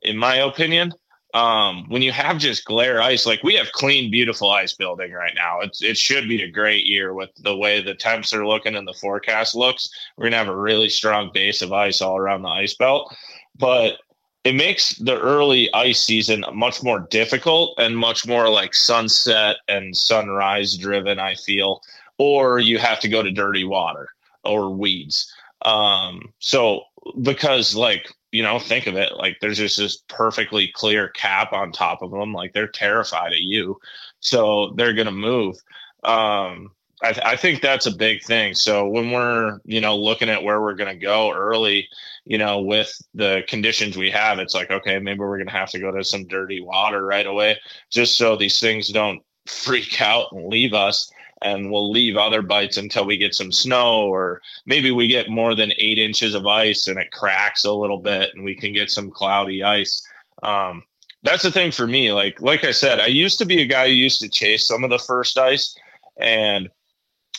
in 0.01 0.18
my 0.18 0.38
opinion. 0.38 0.94
Um, 1.33 1.89
when 1.89 2.04
you 2.04 2.12
have 2.12 2.38
just 2.38 2.63
glare 2.63 3.01
ice, 3.01 3.25
like 3.25 3.44
we 3.44 3.56
have 3.56 3.71
clean, 3.71 4.12
beautiful 4.12 4.51
ice 4.51 4.74
building 4.74 5.12
right 5.12 5.34
now. 5.36 5.62
It's, 5.62 5.82
it 5.82 5.98
should 5.98 6.29
be 6.29 6.43
a 6.43 6.51
great 6.51 6.86
year 6.86 7.13
with 7.13 7.32
the 7.39 7.58
way 7.58 7.82
the 7.82 7.96
temps 7.96 8.34
are 8.34 8.46
looking 8.46 8.75
and 8.75 8.88
the 8.88 8.93
forecast 8.93 9.55
looks. 9.55 9.89
We're 10.15 10.25
gonna 10.25 10.38
have 10.38 10.48
a 10.48 10.55
really 10.55 10.89
strong 10.89 11.32
base 11.34 11.63
of 11.63 11.74
ice 11.74 12.01
all 12.01 12.17
around 12.17 12.43
the 12.43 12.50
ice 12.50 12.75
belt, 12.75 13.15
but 13.58 13.98
it 14.43 14.53
makes 14.53 14.96
the 14.96 15.20
early 15.20 15.74
ice 15.74 16.03
season 16.03 16.46
much 16.53 16.84
more 16.84 17.00
difficult 17.00 17.79
and 17.79 17.98
much 17.98 18.27
more 18.27 18.48
like 18.48 18.75
sunset 18.75 19.55
and 19.67 19.98
sunrise 19.98 20.77
driven, 20.77 21.17
I 21.17 21.34
feel, 21.36 21.82
or 22.20 22.60
you 22.60 22.77
have 22.77 23.00
to 23.00 23.10
go 23.10 23.24
to 23.24 23.32
dirty 23.32 23.63
water 23.63 24.10
or 24.43 24.71
weeds. 24.71 25.33
Um, 25.63 26.33
so 26.39 26.81
because 27.21 27.75
like, 27.75 28.12
you 28.31 28.43
know, 28.43 28.59
think 28.59 28.88
of 28.88 28.95
it 28.95 29.13
like 29.15 29.38
there's 29.39 29.57
just 29.57 29.77
this 29.77 30.03
perfectly 30.09 30.71
clear 30.73 31.09
cap 31.09 31.53
on 31.53 31.71
top 31.71 32.01
of 32.01 32.12
them. 32.12 32.33
Like 32.33 32.53
they're 32.53 32.67
terrified 32.67 33.31
of 33.31 33.39
you. 33.39 33.79
So 34.19 34.73
they're 34.75 34.93
to 35.05 35.12
move. 35.12 35.55
Um, 36.03 36.71
I, 37.03 37.12
th- 37.12 37.25
I, 37.25 37.35
think 37.35 37.62
that's 37.62 37.85
a 37.85 37.95
big 37.95 38.23
thing. 38.23 38.53
So 38.55 38.88
when 38.88 39.12
we're, 39.12 39.59
you 39.65 39.81
know, 39.81 39.97
looking 39.97 40.29
at 40.29 40.43
where 40.43 40.62
we're 40.62 40.75
to 40.93 41.05
go 41.05 41.31
early, 41.31 41.89
you 42.23 42.38
know, 42.38 42.62
with 42.62 42.93
the 43.13 43.43
conditions 43.47 43.97
we 43.97 44.09
have, 44.12 44.39
it's 44.39 44.53
like, 44.53 44.71
okay, 44.71 45.00
maybe 45.00 45.19
we're 45.19 45.38
to 45.47 45.53
have 45.53 45.71
to 45.71 45.79
go 45.79 45.91
to 45.91 46.03
some 46.03 46.27
dirty 46.27 46.62
water 46.62 47.05
right 47.05 47.25
away 47.25 47.59
just 47.89 48.17
so 48.17 48.38
these 48.38 48.59
things 48.59 48.88
don't 48.88 49.21
freak 49.45 50.01
out 50.01 50.27
and 50.31 50.47
leave 50.47 50.73
us. 50.73 51.12
And 51.43 51.71
we'll 51.71 51.91
leave 51.91 52.15
other 52.15 52.41
bites 52.41 52.77
until 52.77 53.05
we 53.05 53.17
get 53.17 53.35
some 53.35 53.51
snow, 53.51 54.07
or 54.07 54.41
maybe 54.65 54.91
we 54.91 55.07
get 55.07 55.29
more 55.29 55.55
than 55.55 55.73
eight 55.77 55.97
inches 55.97 56.35
of 56.35 56.47
ice 56.47 56.88
and 56.88 56.97
it 56.97 57.12
cracks 57.12 57.65
a 57.65 57.71
little 57.71 58.00
bit 58.00 58.31
and 58.33 58.43
we 58.43 58.55
can 58.55 58.73
get 58.73 58.89
some 58.89 59.12
cloudy 59.12 59.63
ice. 59.63 60.07
Um, 60.41 60.83
that's 61.21 61.43
the 61.43 61.51
thing 61.51 61.71
for 61.71 61.85
me. 61.85 62.13
Like, 62.13 62.41
like 62.41 62.63
I 62.63 62.71
said, 62.71 63.00
I 63.00 63.07
used 63.07 63.39
to 63.39 63.45
be 63.45 63.62
a 63.62 63.65
guy 63.65 63.88
who 63.88 63.93
used 63.93 64.21
to 64.21 64.29
chase 64.29 64.65
some 64.65 64.83
of 64.83 64.89
the 64.89 65.00
first 65.00 65.38
ice 65.38 65.77
and 66.17 66.69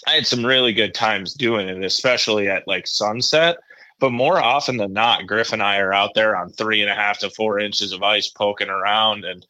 I 0.07 0.13
had 0.13 0.27
some 0.27 0.45
really 0.45 0.73
good 0.73 0.95
times 0.95 1.35
doing 1.35 1.69
it, 1.69 1.83
especially 1.83 2.49
at 2.49 2.69
like 2.69 2.87
sunset. 2.87 3.57
But 4.01 4.11
more 4.11 4.41
often 4.41 4.77
than 4.77 4.93
not, 4.93 5.27
Griff 5.27 5.53
and 5.53 5.63
I 5.63 5.79
are 5.79 5.93
out 5.93 6.15
there 6.15 6.37
on 6.37 6.51
three 6.51 6.83
and 6.83 6.91
a 6.91 6.95
half 6.95 7.19
to 7.21 7.31
four 7.31 7.59
inches 7.59 7.93
of 7.93 8.03
ice 8.03 8.29
poking 8.29 8.69
around, 8.69 9.25
and 9.25 9.47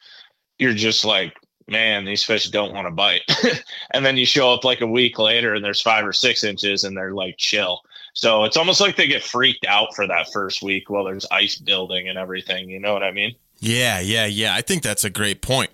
you're 0.58 0.74
just 0.74 1.04
like 1.04 1.34
man, 1.66 2.04
these 2.04 2.24
fish 2.24 2.48
don't 2.48 2.74
want 2.74 2.86
to 2.86 2.90
bite. 2.90 3.22
and 3.92 4.04
then 4.04 4.16
you 4.16 4.26
show 4.26 4.52
up 4.52 4.64
like 4.64 4.80
a 4.80 4.86
week 4.86 5.18
later 5.18 5.54
and 5.54 5.64
there's 5.64 5.80
five 5.80 6.06
or 6.06 6.12
six 6.12 6.44
inches 6.44 6.84
and 6.84 6.96
they're 6.96 7.14
like 7.14 7.36
chill. 7.38 7.82
So 8.12 8.44
it's 8.44 8.56
almost 8.56 8.80
like 8.80 8.96
they 8.96 9.08
get 9.08 9.22
freaked 9.22 9.66
out 9.66 9.94
for 9.94 10.06
that 10.06 10.32
first 10.32 10.62
week 10.62 10.88
while 10.88 11.04
there's 11.04 11.26
ice 11.30 11.56
building 11.56 12.08
and 12.08 12.18
everything. 12.18 12.68
You 12.68 12.78
know 12.78 12.92
what 12.92 13.02
I 13.02 13.10
mean? 13.10 13.34
Yeah, 13.58 14.00
yeah, 14.00 14.26
yeah. 14.26 14.54
I 14.54 14.60
think 14.60 14.82
that's 14.82 15.04
a 15.04 15.10
great 15.10 15.40
point. 15.40 15.70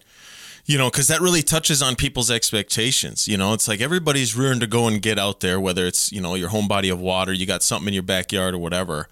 You 0.64 0.78
know, 0.78 0.88
because 0.88 1.08
that 1.08 1.20
really 1.20 1.42
touches 1.42 1.82
on 1.82 1.96
people's 1.96 2.30
expectations. 2.30 3.26
You 3.26 3.36
know, 3.36 3.52
it's 3.54 3.66
like 3.66 3.80
everybody's 3.80 4.36
rearing 4.36 4.60
to 4.60 4.66
go 4.68 4.86
and 4.86 5.02
get 5.02 5.18
out 5.18 5.40
there, 5.40 5.58
whether 5.58 5.84
it's, 5.84 6.12
you 6.12 6.20
know, 6.20 6.36
your 6.36 6.50
home 6.50 6.68
body 6.68 6.88
of 6.88 7.00
water, 7.00 7.32
you 7.32 7.44
got 7.44 7.62
something 7.62 7.88
in 7.88 7.94
your 7.94 8.04
backyard 8.04 8.54
or 8.54 8.58
whatever. 8.58 9.08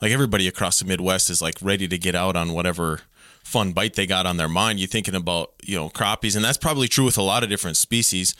Like 0.00 0.12
everybody 0.12 0.46
across 0.46 0.78
the 0.78 0.84
Midwest 0.84 1.28
is 1.28 1.42
like 1.42 1.56
ready 1.60 1.88
to 1.88 1.98
get 1.98 2.14
out 2.14 2.36
on 2.36 2.52
whatever 2.52 3.00
fun 3.42 3.72
bite 3.72 3.94
they 3.94 4.06
got 4.06 4.26
on 4.26 4.36
their 4.36 4.48
mind. 4.48 4.78
You're 4.78 4.88
thinking 4.88 5.14
about, 5.14 5.52
you 5.62 5.76
know, 5.76 5.88
crappies, 5.88 6.36
and 6.36 6.44
that's 6.44 6.58
probably 6.58 6.88
true 6.88 7.04
with 7.04 7.18
a 7.18 7.22
lot 7.22 7.42
of 7.42 7.48
different 7.48 7.76
species, 7.76 8.34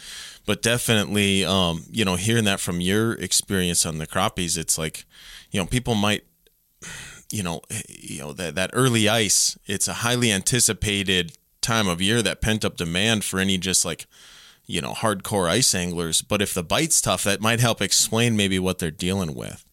but 0.47 0.63
definitely, 0.63 1.45
um, 1.45 1.85
you 1.91 2.05
know, 2.05 2.17
hearing 2.17 2.45
that 2.45 2.61
from 2.61 2.81
your 2.81 3.15
experience 3.15 3.85
on 3.85 3.99
the 3.99 4.07
crappies, 4.07 4.57
it's 4.57 4.79
like, 4.79 5.05
you 5.51 5.61
know, 5.61 5.67
people 5.67 5.95
might, 5.95 6.25
you 7.31 7.43
know, 7.43 7.61
you 7.89 8.21
know 8.21 8.33
that 8.33 8.55
that 8.55 8.71
early 8.73 9.09
ice. 9.09 9.59
It's 9.67 9.89
a 9.89 9.95
highly 9.95 10.33
anticipated 10.33 11.33
time 11.61 11.89
of 11.89 12.01
year 12.01 12.23
that 12.23 12.41
pent 12.41 12.65
up 12.65 12.77
demand 12.77 13.25
for 13.25 13.39
any 13.39 13.59
just 13.59 13.85
like 13.85 14.07
you 14.67 14.81
know 14.81 14.93
hardcore 14.93 15.49
ice 15.49 15.75
anglers 15.75 16.23
but 16.23 16.41
if 16.41 16.55
the 16.55 16.63
bite's 16.63 17.01
tough 17.01 17.25
that 17.25 17.41
might 17.41 17.61
help 17.61 17.83
explain 17.83 18.37
maybe 18.37 18.59
what 18.59 18.79
they're 18.79 18.91
dealing 18.91 19.35
with 19.35 19.65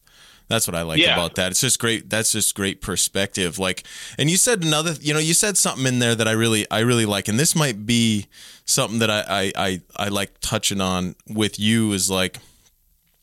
that's 0.48 0.66
what 0.66 0.74
I 0.74 0.82
like 0.82 0.98
yeah. 0.98 1.12
about 1.12 1.34
that. 1.34 1.50
It's 1.50 1.60
just 1.60 1.78
great. 1.78 2.08
That's 2.08 2.32
just 2.32 2.54
great 2.54 2.80
perspective. 2.80 3.58
Like, 3.58 3.84
and 4.18 4.30
you 4.30 4.36
said 4.36 4.64
another, 4.64 4.94
you 5.00 5.12
know, 5.12 5.20
you 5.20 5.34
said 5.34 5.56
something 5.56 5.86
in 5.86 5.98
there 5.98 6.14
that 6.14 6.26
I 6.26 6.32
really, 6.32 6.68
I 6.70 6.80
really 6.80 7.06
like, 7.06 7.28
and 7.28 7.38
this 7.38 7.54
might 7.54 7.86
be 7.86 8.26
something 8.64 8.98
that 9.00 9.10
I, 9.10 9.24
I, 9.28 9.52
I, 9.56 9.80
I 9.96 10.08
like 10.08 10.40
touching 10.40 10.80
on 10.80 11.14
with 11.28 11.58
you 11.58 11.92
is 11.92 12.10
like, 12.10 12.38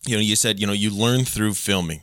you 0.06 0.16
know, 0.16 0.22
you 0.22 0.36
said, 0.36 0.60
you 0.60 0.68
know, 0.68 0.74
you 0.74 0.92
learn 0.92 1.26
through 1.26 1.56
filming. 1.56 2.02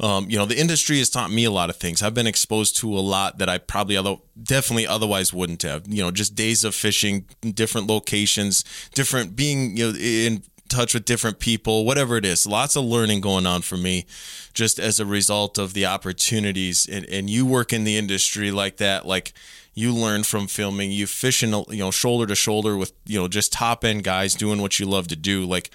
Um, 0.00 0.30
you 0.30 0.38
know, 0.38 0.46
the 0.46 0.58
industry 0.58 0.96
has 0.98 1.10
taught 1.10 1.30
me 1.30 1.44
a 1.44 1.50
lot 1.50 1.68
of 1.68 1.76
things. 1.76 2.02
I've 2.02 2.14
been 2.14 2.26
exposed 2.26 2.76
to 2.76 2.88
a 2.88 3.00
lot 3.00 3.36
that 3.36 3.50
I 3.50 3.58
probably 3.58 3.98
other, 3.98 4.16
definitely 4.42 4.86
otherwise 4.86 5.34
wouldn't 5.34 5.60
have. 5.60 5.86
You 5.86 6.02
know, 6.02 6.10
just 6.10 6.34
days 6.34 6.64
of 6.64 6.74
fishing, 6.74 7.26
different 7.42 7.86
locations, 7.86 8.64
different 8.94 9.36
being 9.36 9.76
you 9.76 9.92
know 9.92 9.98
in 9.98 10.42
touch 10.70 10.94
with 10.94 11.04
different 11.04 11.38
people, 11.38 11.84
whatever 11.84 12.16
it 12.16 12.24
is. 12.24 12.46
Lots 12.46 12.76
of 12.76 12.84
learning 12.84 13.20
going 13.20 13.46
on 13.46 13.62
for 13.62 13.76
me, 13.76 14.06
just 14.54 14.78
as 14.78 14.98
a 15.00 15.06
result 15.06 15.58
of 15.58 15.74
the 15.74 15.86
opportunities. 15.86 16.86
And, 16.86 17.04
and 17.06 17.28
you 17.28 17.44
work 17.44 17.72
in 17.72 17.84
the 17.84 17.96
industry 17.96 18.50
like 18.50 18.78
that, 18.78 19.06
like 19.06 19.32
you 19.74 19.94
learn 19.94 20.22
from 20.22 20.46
filming. 20.46 20.90
You 20.90 21.06
fishing, 21.06 21.52
you 21.68 21.78
know, 21.78 21.90
shoulder 21.90 22.26
to 22.26 22.34
shoulder 22.34 22.76
with 22.76 22.92
you 23.06 23.18
know 23.18 23.28
just 23.28 23.52
top 23.52 23.84
end 23.84 24.04
guys 24.04 24.34
doing 24.34 24.62
what 24.62 24.78
you 24.78 24.86
love 24.86 25.08
to 25.08 25.16
do, 25.16 25.44
like 25.44 25.70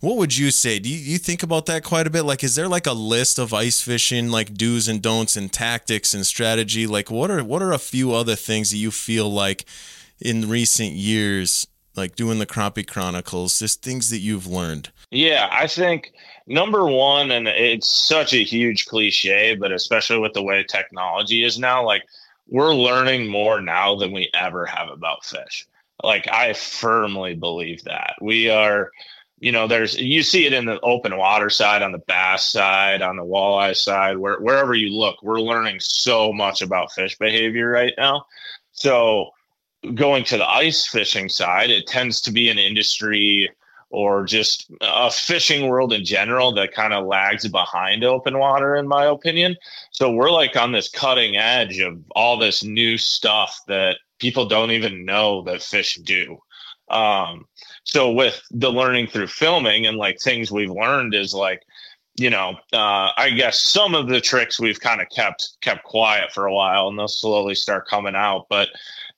what 0.00 0.16
would 0.16 0.36
you 0.36 0.50
say? 0.50 0.78
Do 0.78 0.88
you, 0.88 0.96
you 0.96 1.18
think 1.18 1.42
about 1.42 1.66
that 1.66 1.84
quite 1.84 2.06
a 2.06 2.10
bit? 2.10 2.22
Like, 2.22 2.42
is 2.42 2.54
there 2.54 2.68
like 2.68 2.86
a 2.86 2.92
list 2.92 3.38
of 3.38 3.52
ice 3.52 3.82
fishing, 3.82 4.30
like 4.30 4.54
do's 4.54 4.88
and 4.88 5.02
don'ts 5.02 5.36
and 5.36 5.52
tactics 5.52 6.14
and 6.14 6.26
strategy? 6.26 6.86
Like, 6.86 7.10
what 7.10 7.30
are 7.30 7.44
what 7.44 7.62
are 7.62 7.72
a 7.72 7.78
few 7.78 8.12
other 8.12 8.34
things 8.34 8.70
that 8.70 8.78
you 8.78 8.90
feel 8.90 9.30
like 9.30 9.66
in 10.18 10.48
recent 10.48 10.92
years, 10.92 11.66
like 11.96 12.16
doing 12.16 12.38
the 12.38 12.46
Crappie 12.46 12.86
Chronicles, 12.86 13.58
just 13.58 13.82
things 13.82 14.10
that 14.10 14.18
you've 14.18 14.46
learned? 14.46 14.90
Yeah, 15.10 15.48
I 15.50 15.66
think 15.66 16.12
number 16.46 16.86
one, 16.86 17.30
and 17.30 17.48
it's 17.48 17.88
such 17.88 18.32
a 18.32 18.44
huge 18.44 18.86
cliche, 18.86 19.56
but 19.56 19.72
especially 19.72 20.18
with 20.18 20.32
the 20.32 20.42
way 20.42 20.64
technology 20.64 21.44
is 21.44 21.58
now, 21.58 21.84
like 21.84 22.02
we're 22.48 22.74
learning 22.74 23.28
more 23.28 23.60
now 23.60 23.96
than 23.96 24.12
we 24.12 24.30
ever 24.34 24.66
have 24.66 24.88
about 24.88 25.24
fish. 25.24 25.66
Like 26.02 26.28
I 26.30 26.54
firmly 26.54 27.34
believe 27.34 27.84
that 27.84 28.14
we 28.20 28.48
are 28.48 28.90
you 29.40 29.52
know, 29.52 29.66
there's 29.66 29.98
you 29.98 30.22
see 30.22 30.44
it 30.46 30.52
in 30.52 30.66
the 30.66 30.78
open 30.80 31.16
water 31.16 31.48
side, 31.48 31.80
on 31.82 31.92
the 31.92 31.98
bass 31.98 32.44
side, 32.44 33.00
on 33.00 33.16
the 33.16 33.24
walleye 33.24 33.74
side, 33.74 34.18
where 34.18 34.38
wherever 34.38 34.74
you 34.74 34.94
look, 34.94 35.22
we're 35.22 35.40
learning 35.40 35.80
so 35.80 36.30
much 36.30 36.60
about 36.60 36.92
fish 36.92 37.16
behavior 37.16 37.70
right 37.70 37.94
now. 37.96 38.26
So 38.72 39.30
going 39.94 40.24
to 40.24 40.38
the 40.38 40.48
ice 40.48 40.86
fishing 40.86 41.28
side, 41.28 41.70
it 41.70 41.86
tends 41.86 42.20
to 42.22 42.32
be 42.32 42.48
an 42.48 42.58
industry 42.58 43.50
or 43.90 44.24
just 44.24 44.70
a 44.80 45.10
fishing 45.10 45.68
world 45.68 45.92
in 45.92 46.04
general 46.04 46.52
that 46.54 46.72
kind 46.72 46.92
of 46.92 47.06
lags 47.06 47.48
behind 47.48 48.04
open 48.04 48.38
water, 48.38 48.76
in 48.76 48.86
my 48.86 49.06
opinion. 49.06 49.56
So 49.90 50.12
we're 50.12 50.30
like 50.30 50.56
on 50.56 50.70
this 50.70 50.88
cutting 50.88 51.36
edge 51.36 51.80
of 51.80 51.98
all 52.14 52.38
this 52.38 52.62
new 52.62 52.96
stuff 52.96 53.60
that 53.66 53.96
people 54.20 54.46
don't 54.46 54.70
even 54.70 55.04
know 55.04 55.42
that 55.42 55.62
fish 55.62 55.96
do. 56.04 56.38
Um, 56.88 57.46
so 57.84 58.12
with 58.12 58.40
the 58.50 58.70
learning 58.70 59.08
through 59.08 59.28
filming 59.28 59.86
and 59.86 59.96
like 59.96 60.20
things 60.20 60.52
we've 60.52 60.70
learned 60.70 61.14
is 61.14 61.34
like 61.34 61.62
you 62.16 62.28
know 62.28 62.54
uh, 62.72 63.10
i 63.16 63.30
guess 63.30 63.60
some 63.60 63.94
of 63.94 64.08
the 64.08 64.20
tricks 64.20 64.58
we've 64.58 64.80
kind 64.80 65.00
of 65.00 65.08
kept 65.08 65.50
kept 65.60 65.84
quiet 65.84 66.32
for 66.32 66.46
a 66.46 66.52
while 66.52 66.88
and 66.88 66.98
they'll 66.98 67.08
slowly 67.08 67.54
start 67.54 67.88
coming 67.88 68.16
out 68.16 68.46
but 68.48 68.68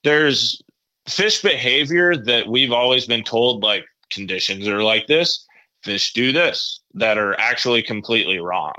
there's 0.03 0.61
fish 1.07 1.41
behavior 1.41 2.15
that 2.15 2.47
we've 2.47 2.71
always 2.71 3.05
been 3.05 3.23
told 3.23 3.63
like 3.63 3.85
conditions 4.09 4.67
are 4.67 4.83
like 4.83 5.07
this. 5.07 5.45
Fish 5.83 6.13
do 6.13 6.31
this 6.31 6.81
that 6.93 7.17
are 7.17 7.37
actually 7.39 7.83
completely 7.83 8.39
wrong 8.39 8.73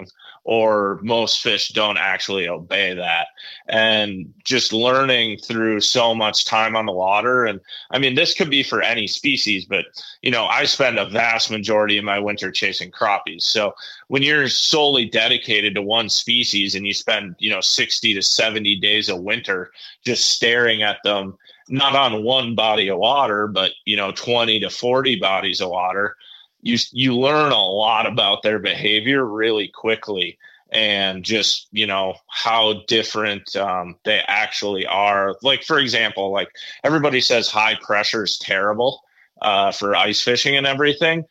or 0.45 1.01
most 1.03 1.43
fish 1.43 1.69
don't 1.69 1.97
actually 1.97 2.49
obey 2.49 2.95
that. 2.95 3.29
And 3.67 4.35
just 4.45 4.75
learning 4.75 5.39
through 5.39 5.81
so 5.81 6.15
much 6.15 6.45
time 6.45 6.77
on 6.77 6.85
the 6.85 6.93
water. 6.93 7.47
And 7.47 7.61
I 7.91 7.99
mean, 7.99 8.15
this 8.15 8.35
could 8.35 8.51
be 8.51 8.63
for 8.63 8.83
any 8.83 9.07
species, 9.07 9.65
but 9.65 9.87
you 10.21 10.31
know, 10.31 10.45
I 10.45 10.65
spend 10.65 10.99
a 10.99 11.09
vast 11.09 11.51
majority 11.51 11.97
of 11.97 12.05
my 12.05 12.19
winter 12.19 12.51
chasing 12.51 12.91
crappies. 12.91 13.43
So 13.43 13.75
when 14.09 14.23
you're 14.23 14.49
solely 14.49 15.07
dedicated 15.07 15.75
to 15.75 15.83
one 15.83 16.11
species 16.11 16.75
and 16.75 16.87
you 16.87 16.93
spend, 16.93 17.37
you 17.39 17.51
know, 17.51 17.63
60 17.63 18.15
to 18.15 18.23
70 18.23 18.81
days 18.81 19.09
a 19.09 19.17
winter 19.17 19.73
just 20.05 20.27
staring 20.27 20.83
at 20.83 20.99
them, 21.05 21.39
not 21.71 21.97
on 21.97 22.23
one 22.23 22.55
body 22.55 22.89
of 22.89 22.99
water, 22.99 23.47
but, 23.47 23.73
you 23.87 23.97
know, 23.97 24.13
20 24.13 24.61
to 24.61 24.69
40 24.69 25.17
bodies 25.17 25.63
of 25.63 25.71
water 25.71 26.17
you 26.65 26.79
you 26.93 27.17
learn 27.17 27.53
a 27.53 27.65
lot 27.65 28.07
about 28.07 28.43
their 28.43 28.59
behavior 28.59 29.25
really 29.25 29.69
quickly 29.69 30.39
and 30.73 31.23
just 31.23 31.69
you 31.71 31.87
know 31.87 32.15
how 32.27 32.83
different 32.89 33.55
um, 33.55 33.97
they 34.05 34.21
actually 34.27 34.87
are. 34.87 35.37
Like 35.43 35.63
for 35.63 35.79
example 35.79 36.33
like 36.33 36.49
everybody 36.83 37.21
says 37.21 37.49
high 37.49 37.77
pressure 37.81 38.25
is 38.25 38.39
terrible 38.39 39.03
uh, 39.43 39.71
for 39.71 39.95
ice 39.95 40.23
fishing 40.23 40.57
and 40.57 40.67
everything. 40.67 41.25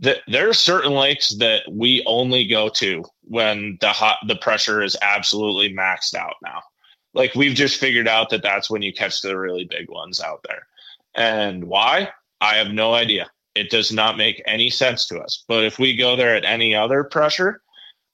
That 0.00 0.18
there 0.26 0.48
are 0.48 0.54
certain 0.54 0.92
lakes 0.92 1.36
that 1.38 1.62
we 1.70 2.02
only 2.06 2.46
go 2.46 2.68
to 2.70 3.04
when 3.24 3.78
the 3.80 3.90
hot 3.90 4.18
the 4.26 4.36
pressure 4.36 4.82
is 4.82 4.96
absolutely 5.02 5.74
maxed 5.74 6.14
out 6.14 6.36
now. 6.42 6.62
Like 7.12 7.34
we've 7.34 7.54
just 7.54 7.78
figured 7.78 8.08
out 8.08 8.30
that 8.30 8.42
that's 8.42 8.70
when 8.70 8.80
you 8.80 8.92
catch 8.92 9.20
the 9.20 9.36
really 9.36 9.64
big 9.64 9.90
ones 9.90 10.20
out 10.20 10.40
there. 10.48 10.66
And 11.14 11.64
why? 11.64 12.10
I 12.40 12.56
have 12.56 12.68
no 12.68 12.94
idea 12.94 13.28
it 13.58 13.70
does 13.70 13.92
not 13.92 14.16
make 14.16 14.42
any 14.46 14.70
sense 14.70 15.06
to 15.08 15.18
us. 15.18 15.44
But 15.48 15.64
if 15.64 15.78
we 15.78 15.96
go 15.96 16.16
there 16.16 16.34
at 16.36 16.44
any 16.44 16.74
other 16.74 17.04
pressure, 17.04 17.62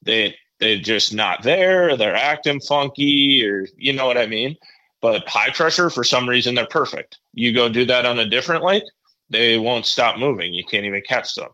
they 0.03 0.37
they're 0.61 0.79
just 0.79 1.13
not 1.13 1.43
there. 1.43 1.97
They're 1.97 2.15
acting 2.15 2.61
funky, 2.61 3.45
or 3.45 3.67
you 3.77 3.93
know 3.93 4.07
what 4.07 4.19
I 4.19 4.27
mean. 4.27 4.57
But 5.01 5.29
high 5.29 5.51
pressure, 5.51 5.91
for 5.91 6.05
some 6.05 6.29
reason, 6.29 6.55
they're 6.55 6.67
perfect. 6.67 7.19
You 7.35 7.53
go 7.53 7.69
do 7.69 7.85
that 7.87 8.07
on 8.07 8.19
a 8.19 8.29
different 8.29 8.65
lake, 8.65 8.85
they 9.31 9.59
won't 9.59 9.87
stop 9.87 10.19
moving. 10.19 10.55
You 10.55 10.65
can't 10.65 10.87
even 10.87 11.03
catch 11.07 11.35
them. 11.35 11.51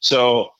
So 0.00 0.50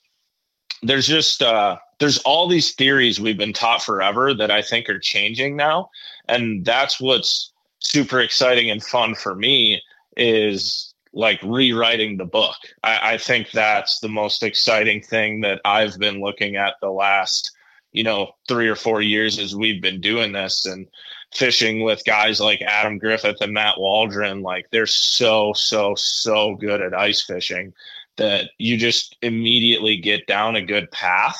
there's 0.82 1.06
just 1.06 1.42
uh, 1.42 1.78
there's 1.98 2.18
all 2.18 2.48
these 2.48 2.72
theories 2.74 3.20
we've 3.20 3.38
been 3.38 3.52
taught 3.52 3.82
forever 3.82 4.34
that 4.34 4.50
I 4.50 4.62
think 4.62 4.88
are 4.88 4.98
changing 4.98 5.56
now, 5.56 5.90
and 6.28 6.64
that's 6.64 7.00
what's 7.00 7.52
super 7.80 8.20
exciting 8.20 8.70
and 8.70 8.82
fun 8.82 9.14
for 9.14 9.34
me 9.34 9.82
is 10.16 10.93
like 11.14 11.40
rewriting 11.42 12.16
the 12.16 12.24
book. 12.24 12.56
I, 12.82 13.14
I, 13.14 13.18
think 13.18 13.50
that's 13.50 14.00
the 14.00 14.08
most 14.08 14.42
exciting 14.42 15.00
thing 15.00 15.40
that 15.42 15.60
I've 15.64 15.96
been 15.98 16.20
looking 16.20 16.56
at 16.56 16.74
the 16.80 16.90
last, 16.90 17.52
you 17.92 18.02
know, 18.02 18.32
three 18.48 18.68
or 18.68 18.74
four 18.74 19.00
years 19.00 19.38
as 19.38 19.54
we've 19.54 19.80
been 19.80 20.00
doing 20.00 20.32
this 20.32 20.66
and 20.66 20.88
fishing 21.32 21.84
with 21.84 22.04
guys 22.04 22.40
like 22.40 22.60
Adam 22.62 22.98
Griffith 22.98 23.40
and 23.40 23.54
Matt 23.54 23.78
Waldron. 23.78 24.42
Like 24.42 24.66
they're 24.70 24.86
so, 24.86 25.52
so, 25.52 25.94
so 25.94 26.56
good 26.56 26.82
at 26.82 26.94
ice 26.94 27.22
fishing 27.22 27.72
that 28.16 28.50
you 28.58 28.76
just 28.76 29.16
immediately 29.22 29.96
get 29.96 30.26
down 30.26 30.56
a 30.56 30.66
good 30.66 30.90
path 30.90 31.38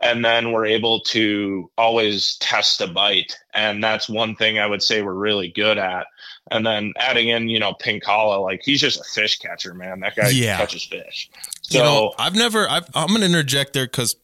and 0.00 0.24
then 0.24 0.52
we're 0.52 0.66
able 0.66 1.00
to 1.00 1.70
always 1.78 2.36
test 2.36 2.80
a 2.80 2.86
bite 2.86 3.38
and 3.54 3.82
that's 3.82 4.08
one 4.08 4.34
thing 4.34 4.58
i 4.58 4.66
would 4.66 4.82
say 4.82 5.02
we're 5.02 5.14
really 5.14 5.48
good 5.48 5.78
at 5.78 6.06
and 6.50 6.64
then 6.64 6.92
adding 6.96 7.28
in 7.28 7.48
you 7.48 7.58
know 7.58 7.72
pinkalla 7.72 8.42
like 8.42 8.62
he's 8.64 8.80
just 8.80 9.00
a 9.00 9.04
fish 9.04 9.38
catcher 9.38 9.74
man. 9.74 10.00
That 10.00 10.16
guy 10.16 10.30
yeah. 10.30 10.56
catches 10.56 10.84
fish. 10.84 11.30
So 11.62 11.78
you 11.78 11.84
know, 11.84 12.14
i've 12.18 12.34
never 12.34 12.68
i 12.68 12.78
am 12.94 13.08
gonna 13.08 13.26
interject 13.26 13.72
there 13.72 13.86
because 13.86 14.16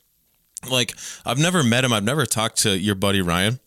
like 0.70 0.94
i've 1.26 1.38
never 1.38 1.62
met 1.62 1.84
him. 1.84 1.92
I've 1.92 2.04
never 2.04 2.26
talked 2.26 2.58
to 2.58 2.78
your 2.78 2.94
buddy 2.94 3.20
ryan 3.20 3.60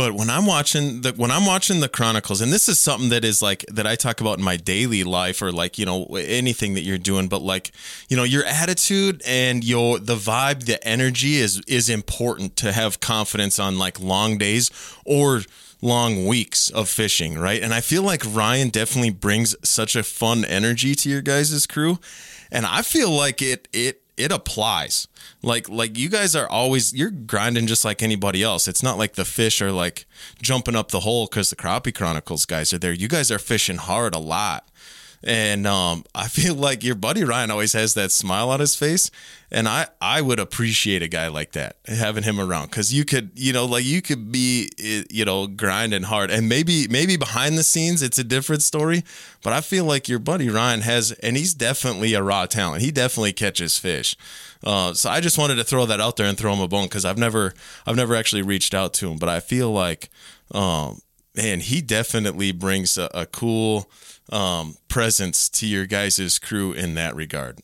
But 0.00 0.14
when 0.14 0.30
I'm 0.30 0.46
watching 0.46 1.02
the 1.02 1.12
when 1.12 1.30
I'm 1.30 1.44
watching 1.44 1.80
the 1.80 1.88
Chronicles, 1.88 2.40
and 2.40 2.50
this 2.50 2.70
is 2.70 2.78
something 2.78 3.10
that 3.10 3.22
is 3.22 3.42
like 3.42 3.66
that 3.66 3.86
I 3.86 3.96
talk 3.96 4.22
about 4.22 4.38
in 4.38 4.44
my 4.46 4.56
daily 4.56 5.04
life 5.04 5.42
or 5.42 5.52
like 5.52 5.76
you 5.76 5.84
know 5.84 6.06
anything 6.16 6.72
that 6.72 6.84
you're 6.84 6.96
doing, 6.96 7.28
but 7.28 7.42
like 7.42 7.70
you 8.08 8.16
know 8.16 8.22
your 8.22 8.42
attitude 8.46 9.20
and 9.26 9.62
your 9.62 9.98
the 9.98 10.14
vibe, 10.14 10.64
the 10.64 10.82
energy 10.88 11.36
is 11.36 11.60
is 11.66 11.90
important 11.90 12.56
to 12.56 12.72
have 12.72 13.00
confidence 13.00 13.58
on 13.58 13.76
like 13.76 14.00
long 14.00 14.38
days 14.38 14.70
or 15.04 15.42
long 15.82 16.24
weeks 16.24 16.70
of 16.70 16.88
fishing, 16.88 17.38
right? 17.38 17.62
And 17.62 17.74
I 17.74 17.82
feel 17.82 18.02
like 18.02 18.22
Ryan 18.26 18.70
definitely 18.70 19.10
brings 19.10 19.54
such 19.62 19.96
a 19.96 20.02
fun 20.02 20.46
energy 20.46 20.94
to 20.94 21.10
your 21.10 21.20
guys' 21.20 21.66
crew, 21.66 21.98
and 22.50 22.64
I 22.64 22.80
feel 22.80 23.10
like 23.10 23.42
it 23.42 23.68
it 23.74 23.99
it 24.20 24.32
applies. 24.32 25.08
Like 25.42 25.68
like 25.68 25.96
you 25.96 26.08
guys 26.08 26.36
are 26.36 26.48
always 26.48 26.92
you're 26.94 27.10
grinding 27.10 27.66
just 27.66 27.84
like 27.84 28.02
anybody 28.02 28.42
else. 28.42 28.68
It's 28.68 28.82
not 28.82 28.98
like 28.98 29.14
the 29.14 29.24
fish 29.24 29.60
are 29.62 29.72
like 29.72 30.06
jumping 30.42 30.76
up 30.76 30.90
the 30.90 31.00
hole 31.00 31.26
because 31.26 31.50
the 31.50 31.56
crappie 31.56 31.94
chronicles 31.94 32.44
guys 32.46 32.72
are 32.72 32.78
there. 32.78 32.92
You 32.92 33.08
guys 33.08 33.30
are 33.30 33.38
fishing 33.38 33.76
hard 33.78 34.14
a 34.14 34.18
lot. 34.18 34.68
And 35.22 35.66
um, 35.66 36.04
I 36.14 36.28
feel 36.28 36.54
like 36.54 36.82
your 36.82 36.94
buddy 36.94 37.24
Ryan 37.24 37.50
always 37.50 37.72
has 37.74 37.94
that 37.94 38.12
smile 38.12 38.50
on 38.50 38.60
his 38.60 38.74
face, 38.74 39.10
and 39.50 39.68
I 39.68 39.88
I 40.00 40.20
would 40.22 40.40
appreciate 40.40 41.02
a 41.02 41.08
guy 41.08 41.28
like 41.28 41.52
that 41.52 41.76
having 41.86 42.22
him 42.22 42.40
around. 42.40 42.66
Because 42.70 42.92
you 42.92 43.04
could 43.04 43.30
you 43.34 43.52
know 43.52 43.66
like 43.66 43.84
you 43.84 44.00
could 44.02 44.32
be 44.32 44.70
eh, 44.78 45.04
you 45.10 45.24
know 45.24 45.46
grinding 45.46 46.04
hard. 46.04 46.30
And 46.30 46.48
maybe 46.48 46.86
maybe 46.88 47.16
behind 47.16 47.58
the 47.58 47.62
scenes 47.62 48.02
it's 48.02 48.18
a 48.18 48.24
different 48.24 48.62
story, 48.62 49.04
but 49.42 49.52
I 49.52 49.60
feel 49.60 49.84
like 49.84 50.08
your 50.08 50.18
buddy 50.18 50.48
Ryan 50.48 50.80
has 50.82 51.12
and 51.12 51.36
he's 51.36 51.54
definitely 51.54 52.14
a 52.14 52.22
raw 52.22 52.46
talent. 52.46 52.82
He 52.82 52.90
definitely 52.90 53.32
catches 53.32 53.78
fish. 53.78 54.16
Uh, 54.62 54.92
so 54.92 55.08
I 55.08 55.20
just 55.20 55.38
wanted 55.38 55.56
to 55.56 55.64
throw 55.64 55.86
that 55.86 56.00
out 56.00 56.16
there 56.16 56.26
and 56.26 56.36
throw 56.36 56.52
him 56.52 56.60
a 56.60 56.68
bone 56.68 56.84
because 56.84 57.04
I've 57.04 57.18
never 57.18 57.54
I've 57.86 57.96
never 57.96 58.14
actually 58.14 58.42
reached 58.42 58.74
out 58.74 58.94
to 58.94 59.10
him, 59.10 59.18
but 59.18 59.28
I 59.28 59.40
feel 59.40 59.70
like 59.70 60.08
um, 60.52 61.00
man 61.34 61.60
he 61.60 61.80
definitely 61.80 62.52
brings 62.52 62.98
a, 62.98 63.08
a 63.14 63.26
cool 63.26 63.90
um, 64.30 64.76
presence 64.88 65.48
to 65.50 65.66
your 65.66 65.86
guys' 65.86 66.38
crew 66.38 66.72
in 66.72 66.94
that 66.94 67.14
regard. 67.14 67.60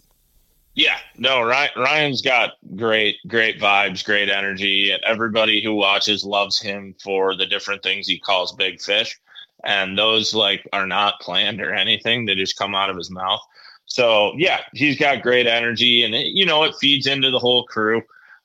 Yeah, 0.74 0.98
no, 1.16 1.40
Ryan, 1.40 1.70
Ryan's 1.74 2.20
got 2.20 2.52
great, 2.76 3.16
great 3.26 3.58
vibes, 3.58 4.04
great 4.04 4.28
energy, 4.28 4.90
and 4.90 5.02
everybody 5.04 5.64
who 5.64 5.74
watches 5.74 6.22
loves 6.22 6.60
him 6.60 6.94
for 7.02 7.34
the 7.34 7.46
different 7.46 7.82
things 7.82 8.06
he 8.06 8.18
calls 8.18 8.52
big 8.52 8.82
fish. 8.82 9.18
And 9.64 9.96
those 9.96 10.34
like 10.34 10.68
are 10.74 10.86
not 10.86 11.20
planned 11.20 11.62
or 11.62 11.72
anything; 11.72 12.26
they 12.26 12.34
just 12.34 12.58
come 12.58 12.74
out 12.74 12.90
of 12.90 12.96
his 12.96 13.10
mouth. 13.10 13.40
So 13.86 14.34
yeah, 14.36 14.60
he's 14.74 14.98
got 14.98 15.22
great 15.22 15.46
energy, 15.46 16.04
and 16.04 16.14
it, 16.14 16.26
you 16.26 16.44
know 16.44 16.64
it 16.64 16.74
feeds 16.78 17.06
into 17.06 17.30
the 17.30 17.38
whole 17.38 17.64
crew. 17.64 18.02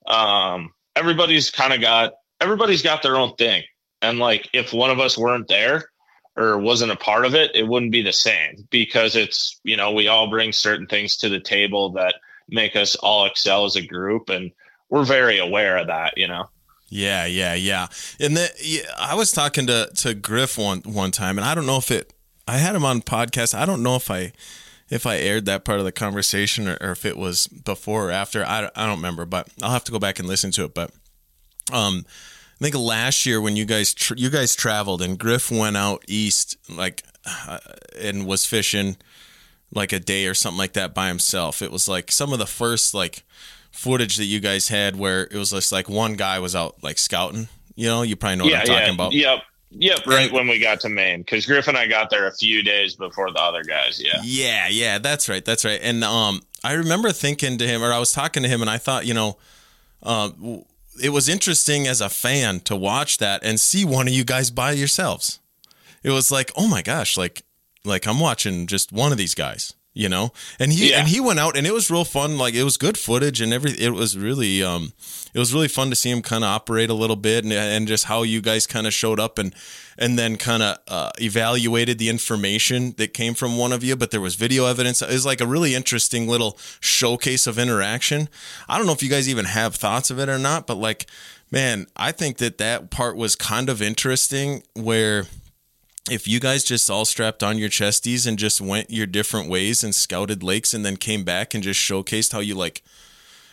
Um, 0.07 0.73
everybody's 0.95 1.49
kind 1.49 1.73
of 1.73 1.81
got 1.81 2.13
everybody's 2.39 2.81
got 2.81 3.03
their 3.03 3.17
own 3.17 3.35
thing, 3.35 3.63
and 4.01 4.19
like 4.19 4.47
if 4.53 4.71
one 4.71 4.89
of 4.89 5.01
us 5.01 5.17
weren't 5.17 5.49
there, 5.49 5.90
or 6.35 6.57
wasn't 6.57 6.91
a 6.91 6.95
part 6.95 7.25
of 7.25 7.35
it, 7.35 7.51
it 7.55 7.67
wouldn't 7.67 7.91
be 7.91 8.01
the 8.01 8.13
same 8.13 8.67
because 8.69 9.15
it's, 9.15 9.59
you 9.63 9.75
know, 9.75 9.91
we 9.91 10.07
all 10.07 10.29
bring 10.29 10.51
certain 10.51 10.87
things 10.87 11.17
to 11.17 11.29
the 11.29 11.39
table 11.39 11.91
that 11.91 12.15
make 12.47 12.75
us 12.75 12.95
all 12.95 13.25
excel 13.25 13.65
as 13.65 13.75
a 13.75 13.85
group. 13.85 14.29
And 14.29 14.51
we're 14.89 15.03
very 15.03 15.39
aware 15.39 15.77
of 15.77 15.87
that, 15.87 16.17
you 16.17 16.27
know? 16.27 16.49
Yeah, 16.89 17.25
yeah, 17.25 17.53
yeah. 17.53 17.87
And 18.19 18.35
the, 18.35 18.49
yeah, 18.61 18.81
I 18.97 19.15
was 19.15 19.31
talking 19.31 19.67
to, 19.67 19.89
to 19.97 20.13
Griff 20.13 20.57
one, 20.57 20.79
one 20.79 21.11
time 21.11 21.37
and 21.37 21.45
I 21.45 21.53
don't 21.53 21.65
know 21.65 21.77
if 21.77 21.91
it, 21.91 22.13
I 22.47 22.57
had 22.57 22.75
him 22.75 22.85
on 22.85 23.01
podcast. 23.01 23.53
I 23.53 23.65
don't 23.65 23.83
know 23.83 23.95
if 23.95 24.09
I, 24.09 24.31
if 24.89 25.05
I 25.05 25.17
aired 25.17 25.45
that 25.45 25.63
part 25.63 25.79
of 25.79 25.85
the 25.85 25.91
conversation 25.91 26.67
or, 26.67 26.77
or 26.81 26.91
if 26.91 27.05
it 27.05 27.17
was 27.17 27.47
before 27.47 28.09
or 28.09 28.11
after, 28.11 28.45
I, 28.45 28.69
I 28.75 28.87
don't 28.87 28.97
remember, 28.97 29.25
but 29.25 29.47
I'll 29.61 29.71
have 29.71 29.85
to 29.85 29.91
go 29.91 29.99
back 29.99 30.19
and 30.19 30.27
listen 30.27 30.51
to 30.51 30.65
it. 30.65 30.73
But, 30.73 30.91
um, 31.71 32.05
I 32.61 32.65
think 32.65 32.75
last 32.75 33.25
year 33.25 33.41
when 33.41 33.55
you 33.55 33.65
guys 33.65 33.91
tr- 33.91 34.13
you 34.15 34.29
guys 34.29 34.55
traveled 34.55 35.01
and 35.01 35.17
Griff 35.17 35.49
went 35.49 35.75
out 35.75 36.05
east 36.07 36.57
like 36.69 37.01
uh, 37.25 37.57
and 37.99 38.27
was 38.27 38.45
fishing 38.45 38.97
like 39.73 39.91
a 39.91 39.99
day 39.99 40.27
or 40.27 40.35
something 40.35 40.59
like 40.59 40.73
that 40.73 40.93
by 40.93 41.07
himself. 41.07 41.63
It 41.63 41.71
was 41.71 41.87
like 41.87 42.11
some 42.11 42.31
of 42.31 42.37
the 42.37 42.45
first 42.45 42.93
like 42.93 43.23
footage 43.71 44.17
that 44.17 44.25
you 44.25 44.39
guys 44.39 44.67
had 44.67 44.95
where 44.95 45.23
it 45.23 45.33
was 45.33 45.49
just 45.49 45.71
like 45.71 45.89
one 45.89 46.13
guy 46.13 46.37
was 46.37 46.55
out 46.55 46.83
like 46.83 46.99
scouting. 46.99 47.47
You 47.73 47.87
know, 47.87 48.03
you 48.03 48.15
probably 48.15 48.37
know 48.37 48.45
yeah, 48.45 48.59
what 48.59 48.69
I'm 48.69 48.73
yeah, 48.73 48.79
talking 48.79 48.93
about. 48.93 49.11
Yep. 49.13 49.39
Yep, 49.73 49.99
right, 49.99 50.07
right 50.07 50.31
when 50.33 50.49
we 50.49 50.59
got 50.59 50.81
to 50.81 50.89
Maine, 50.89 51.21
because 51.21 51.45
Griff 51.45 51.69
and 51.69 51.77
I 51.77 51.87
got 51.87 52.09
there 52.09 52.27
a 52.27 52.33
few 52.33 52.61
days 52.61 52.95
before 52.95 53.31
the 53.31 53.39
other 53.39 53.63
guys. 53.63 54.01
Yeah, 54.03 54.19
yeah, 54.21 54.67
yeah. 54.67 54.97
That's 54.97 55.29
right, 55.29 55.45
that's 55.45 55.63
right. 55.63 55.79
And 55.81 56.03
um, 56.03 56.41
I 56.61 56.73
remember 56.73 57.13
thinking 57.13 57.57
to 57.57 57.65
him, 57.65 57.81
or 57.81 57.93
I 57.93 57.97
was 57.97 58.11
talking 58.11 58.43
to 58.43 58.49
him, 58.49 58.59
and 58.59 58.69
I 58.69 58.77
thought, 58.77 59.05
you 59.05 59.13
know, 59.13 59.37
uh, 60.03 60.31
it 61.01 61.09
was 61.09 61.27
interesting 61.27 61.87
as 61.87 62.01
a 62.01 62.09
fan 62.09 62.59
to 62.61 62.75
watch 62.75 63.17
that 63.17 63.43
and 63.43 63.59
see 63.59 63.83
one 63.83 64.07
of 64.07 64.13
you 64.13 64.23
guys 64.23 64.51
by 64.51 64.71
yourselves. 64.71 65.39
It 66.03 66.11
was 66.11 66.31
like, 66.31 66.51
oh 66.55 66.67
my 66.67 66.81
gosh, 66.81 67.17
like 67.17 67.43
like 67.83 68.07
I'm 68.07 68.19
watching 68.19 68.67
just 68.67 68.91
one 68.91 69.11
of 69.11 69.17
these 69.17 69.35
guys, 69.35 69.73
you 69.93 70.07
know. 70.07 70.31
And 70.59 70.71
he 70.71 70.91
yeah. 70.91 70.99
and 70.99 71.07
he 71.07 71.19
went 71.19 71.39
out 71.39 71.57
and 71.57 71.67
it 71.67 71.73
was 71.73 71.91
real 71.91 72.05
fun. 72.05 72.37
Like 72.37 72.53
it 72.53 72.63
was 72.63 72.77
good 72.77 72.97
footage 72.97 73.41
and 73.41 73.53
every 73.53 73.71
it 73.71 73.93
was 73.93 74.17
really 74.17 74.63
um 74.63 74.93
it 75.33 75.39
was 75.39 75.53
really 75.53 75.67
fun 75.67 75.89
to 75.89 75.95
see 75.95 76.09
him 76.09 76.21
kind 76.21 76.43
of 76.43 76.49
operate 76.49 76.89
a 76.89 76.93
little 76.93 77.15
bit 77.15 77.43
and, 77.43 77.53
and 77.53 77.87
just 77.87 78.05
how 78.05 78.23
you 78.23 78.41
guys 78.41 78.67
kind 78.67 78.87
of 78.87 78.93
showed 78.93 79.19
up 79.19 79.37
and 79.37 79.53
and 79.97 80.17
then 80.17 80.37
kind 80.37 80.63
of 80.63 80.77
uh, 80.87 81.11
evaluated 81.19 81.99
the 81.99 82.09
information 82.09 82.93
that 82.93 83.13
came 83.13 83.33
from 83.33 83.57
one 83.57 83.71
of 83.71 83.83
you. 83.83 83.95
But 83.95 84.11
there 84.11 84.21
was 84.21 84.35
video 84.35 84.65
evidence. 84.65 85.01
It 85.01 85.09
was 85.09 85.25
like 85.25 85.41
a 85.41 85.47
really 85.47 85.75
interesting 85.75 86.27
little 86.27 86.57
showcase 86.79 87.45
of 87.45 87.59
interaction. 87.59 88.29
I 88.67 88.77
don't 88.77 88.87
know 88.87 88.93
if 88.93 89.03
you 89.03 89.09
guys 89.09 89.29
even 89.29 89.45
have 89.45 89.75
thoughts 89.75 90.09
of 90.09 90.19
it 90.19 90.29
or 90.29 90.39
not, 90.39 90.65
but 90.65 90.75
like, 90.75 91.07
man, 91.51 91.87
I 91.95 92.11
think 92.11 92.37
that 92.37 92.57
that 92.57 92.89
part 92.89 93.15
was 93.15 93.35
kind 93.35 93.69
of 93.69 93.81
interesting 93.81 94.63
where 94.73 95.25
if 96.09 96.27
you 96.27 96.39
guys 96.39 96.63
just 96.63 96.89
all 96.89 97.05
strapped 97.05 97.43
on 97.43 97.57
your 97.57 97.69
chesties 97.69 98.25
and 98.25 98.39
just 98.39 98.59
went 98.59 98.89
your 98.89 99.05
different 99.05 99.49
ways 99.49 99.83
and 99.83 99.93
scouted 99.93 100.41
lakes 100.41 100.73
and 100.73 100.85
then 100.85 100.97
came 100.97 101.23
back 101.23 101.53
and 101.53 101.63
just 101.63 101.79
showcased 101.79 102.31
how 102.33 102.39
you 102.39 102.55
like 102.55 102.81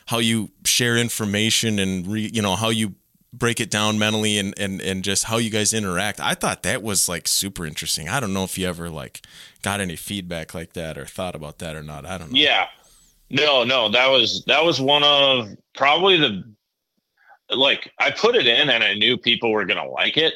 how 0.06 0.18
you 0.18 0.50
share 0.64 0.96
information 0.96 1.78
and 1.78 2.06
re, 2.06 2.30
you 2.32 2.40
know 2.40 2.56
how 2.56 2.70
you 2.70 2.94
break 3.34 3.61
it 3.61 3.70
down 3.70 3.98
mentally 3.98 4.38
and, 4.38 4.54
and 4.58 4.80
and 4.80 5.04
just 5.04 5.24
how 5.24 5.37
you 5.37 5.50
guys 5.50 5.74
interact 5.74 6.18
i 6.18 6.32
thought 6.32 6.62
that 6.62 6.82
was 6.82 7.08
like 7.08 7.28
super 7.28 7.66
interesting. 7.66 8.08
I 8.08 8.20
don't 8.20 8.32
know 8.32 8.44
if 8.44 8.56
you 8.56 8.66
ever 8.66 8.88
like 8.88 9.20
got 9.62 9.80
any 9.80 9.96
feedback 9.96 10.54
like 10.54 10.72
that 10.72 10.96
or 10.96 11.04
thought 11.04 11.34
about 11.34 11.58
that 11.58 11.76
or 11.76 11.82
not. 11.82 12.06
I 12.06 12.16
don't 12.16 12.32
know. 12.32 12.38
Yeah. 12.38 12.66
No 13.30 13.62
no 13.64 13.90
that 13.90 14.06
was 14.06 14.42
that 14.46 14.64
was 14.64 14.80
one 14.80 15.04
of 15.04 15.50
probably 15.74 16.16
the 16.16 16.42
like 17.50 17.92
i 17.98 18.11
put 18.11 18.34
it 18.37 18.46
in 18.46 18.70
and 18.70 18.82
i 18.82 18.94
knew 18.94 19.16
people 19.16 19.50
were 19.50 19.64
gonna 19.66 19.87
like 19.87 20.16
it 20.16 20.34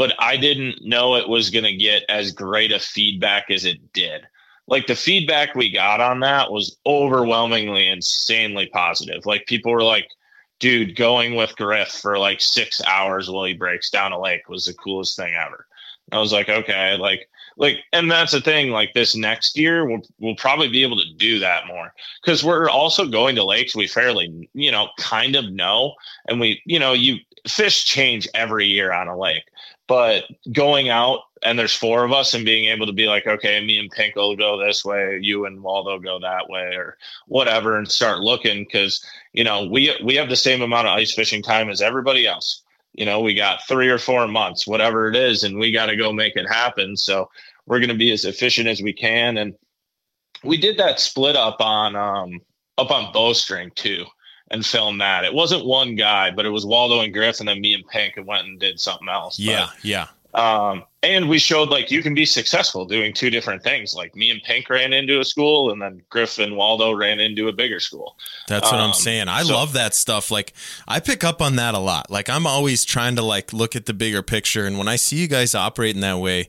but 0.00 0.14
i 0.18 0.36
didn't 0.36 0.82
know 0.82 1.14
it 1.14 1.28
was 1.28 1.50
gonna 1.50 1.76
get 1.76 2.02
as 2.08 2.32
great 2.32 2.72
a 2.72 2.78
feedback 2.78 3.50
as 3.50 3.64
it 3.64 3.92
did 3.92 4.22
like 4.66 4.86
the 4.86 4.96
feedback 4.96 5.54
we 5.54 5.70
got 5.70 6.00
on 6.00 6.20
that 6.20 6.50
was 6.50 6.78
overwhelmingly 6.86 7.88
insanely 7.88 8.66
positive 8.72 9.26
like 9.26 9.46
people 9.46 9.70
were 9.70 9.82
like 9.82 10.08
dude, 10.60 10.94
going 10.94 11.34
with 11.34 11.56
Griff 11.56 11.88
for 11.88 12.18
like 12.18 12.40
six 12.40 12.80
hours 12.84 13.28
while 13.28 13.44
he 13.44 13.54
breaks 13.54 13.90
down 13.90 14.12
a 14.12 14.20
lake 14.20 14.48
was 14.48 14.66
the 14.66 14.74
coolest 14.74 15.16
thing 15.16 15.34
ever. 15.34 15.66
I 16.12 16.18
was 16.18 16.32
like, 16.32 16.48
okay, 16.48 16.96
like, 16.96 17.28
like, 17.56 17.78
and 17.92 18.10
that's 18.10 18.32
the 18.32 18.40
thing. 18.40 18.70
Like 18.70 18.92
this 18.94 19.16
next 19.16 19.56
year, 19.56 19.84
we'll 19.84 20.02
we'll 20.18 20.36
probably 20.36 20.68
be 20.68 20.82
able 20.82 20.96
to 20.98 21.14
do 21.16 21.38
that 21.40 21.66
more 21.66 21.92
because 22.22 22.44
we're 22.44 22.68
also 22.68 23.06
going 23.06 23.36
to 23.36 23.44
lakes 23.44 23.74
we 23.74 23.86
fairly, 23.86 24.48
you 24.54 24.70
know, 24.70 24.88
kind 24.98 25.36
of 25.36 25.50
know, 25.52 25.94
and 26.26 26.40
we, 26.40 26.62
you 26.64 26.78
know, 26.78 26.92
you 26.92 27.18
fish 27.46 27.84
change 27.84 28.28
every 28.34 28.66
year 28.66 28.92
on 28.92 29.08
a 29.08 29.18
lake, 29.18 29.44
but 29.90 30.22
going 30.52 30.88
out 30.88 31.18
and 31.42 31.58
there's 31.58 31.74
four 31.74 32.04
of 32.04 32.12
us 32.12 32.32
and 32.32 32.44
being 32.44 32.66
able 32.66 32.86
to 32.86 32.92
be 32.92 33.06
like, 33.06 33.26
okay, 33.26 33.58
me 33.64 33.76
and 33.76 33.90
Pink 33.90 34.14
will 34.14 34.36
go 34.36 34.56
this 34.56 34.84
way, 34.84 35.18
you 35.20 35.46
and 35.46 35.64
Waldo 35.64 35.98
go 35.98 36.20
that 36.20 36.48
way, 36.48 36.76
or 36.76 36.96
whatever, 37.26 37.76
and 37.76 37.90
start 37.90 38.20
looking 38.20 38.62
because 38.62 39.04
you 39.32 39.42
know 39.42 39.66
we 39.66 39.92
we 40.04 40.14
have 40.14 40.28
the 40.28 40.36
same 40.36 40.62
amount 40.62 40.86
of 40.86 40.96
ice 40.96 41.12
fishing 41.12 41.42
time 41.42 41.68
as 41.68 41.82
everybody 41.82 42.24
else. 42.24 42.62
You 42.92 43.04
know, 43.04 43.20
we 43.20 43.34
got 43.34 43.66
three 43.66 43.88
or 43.88 43.98
four 43.98 44.28
months, 44.28 44.64
whatever 44.64 45.08
it 45.08 45.16
is, 45.16 45.42
and 45.42 45.58
we 45.58 45.72
got 45.72 45.86
to 45.86 45.96
go 45.96 46.12
make 46.12 46.36
it 46.36 46.46
happen. 46.48 46.96
So 46.96 47.28
we're 47.66 47.80
going 47.80 47.88
to 47.88 47.96
be 47.96 48.12
as 48.12 48.24
efficient 48.24 48.68
as 48.68 48.80
we 48.80 48.92
can, 48.92 49.38
and 49.38 49.56
we 50.44 50.56
did 50.56 50.78
that 50.78 51.00
split 51.00 51.34
up 51.34 51.60
on 51.60 51.96
um 51.96 52.40
up 52.78 52.92
on 52.92 53.12
bowstring 53.12 53.72
too 53.74 54.04
and 54.50 54.64
film 54.64 54.98
that. 54.98 55.24
It 55.24 55.32
wasn't 55.32 55.64
one 55.64 55.94
guy, 55.94 56.30
but 56.30 56.44
it 56.44 56.50
was 56.50 56.66
Waldo 56.66 57.00
and 57.00 57.12
Griff, 57.12 57.40
and 57.40 57.48
then 57.48 57.60
me 57.60 57.74
and 57.74 57.86
Pink 57.86 58.16
and 58.16 58.26
went 58.26 58.46
and 58.46 58.58
did 58.58 58.80
something 58.80 59.08
else. 59.08 59.38
Yeah, 59.38 59.68
but, 59.72 59.84
yeah. 59.84 60.06
Um, 60.32 60.84
and 61.02 61.28
we 61.28 61.38
showed 61.38 61.70
like 61.70 61.90
you 61.90 62.02
can 62.02 62.14
be 62.14 62.24
successful 62.24 62.84
doing 62.84 63.12
two 63.12 63.30
different 63.30 63.64
things. 63.64 63.94
Like 63.94 64.14
me 64.14 64.30
and 64.30 64.40
Pink 64.42 64.70
ran 64.70 64.92
into 64.92 65.18
a 65.18 65.24
school, 65.24 65.72
and 65.72 65.80
then 65.80 66.02
Griff 66.08 66.38
and 66.38 66.56
Waldo 66.56 66.92
ran 66.92 67.18
into 67.20 67.48
a 67.48 67.52
bigger 67.52 67.80
school. 67.80 68.16
That's 68.46 68.70
what 68.70 68.80
um, 68.80 68.90
I'm 68.90 68.94
saying. 68.94 69.28
I 69.28 69.42
so, 69.42 69.54
love 69.54 69.72
that 69.72 69.94
stuff. 69.94 70.30
Like 70.30 70.52
I 70.86 71.00
pick 71.00 71.24
up 71.24 71.42
on 71.42 71.56
that 71.56 71.74
a 71.74 71.78
lot. 71.78 72.10
Like 72.10 72.28
I'm 72.28 72.46
always 72.46 72.84
trying 72.84 73.16
to 73.16 73.22
like 73.22 73.52
look 73.52 73.74
at 73.74 73.86
the 73.86 73.94
bigger 73.94 74.22
picture, 74.22 74.66
and 74.66 74.78
when 74.78 74.88
I 74.88 74.96
see 74.96 75.16
you 75.16 75.26
guys 75.26 75.54
operating 75.54 76.02
that 76.02 76.18
way, 76.18 76.48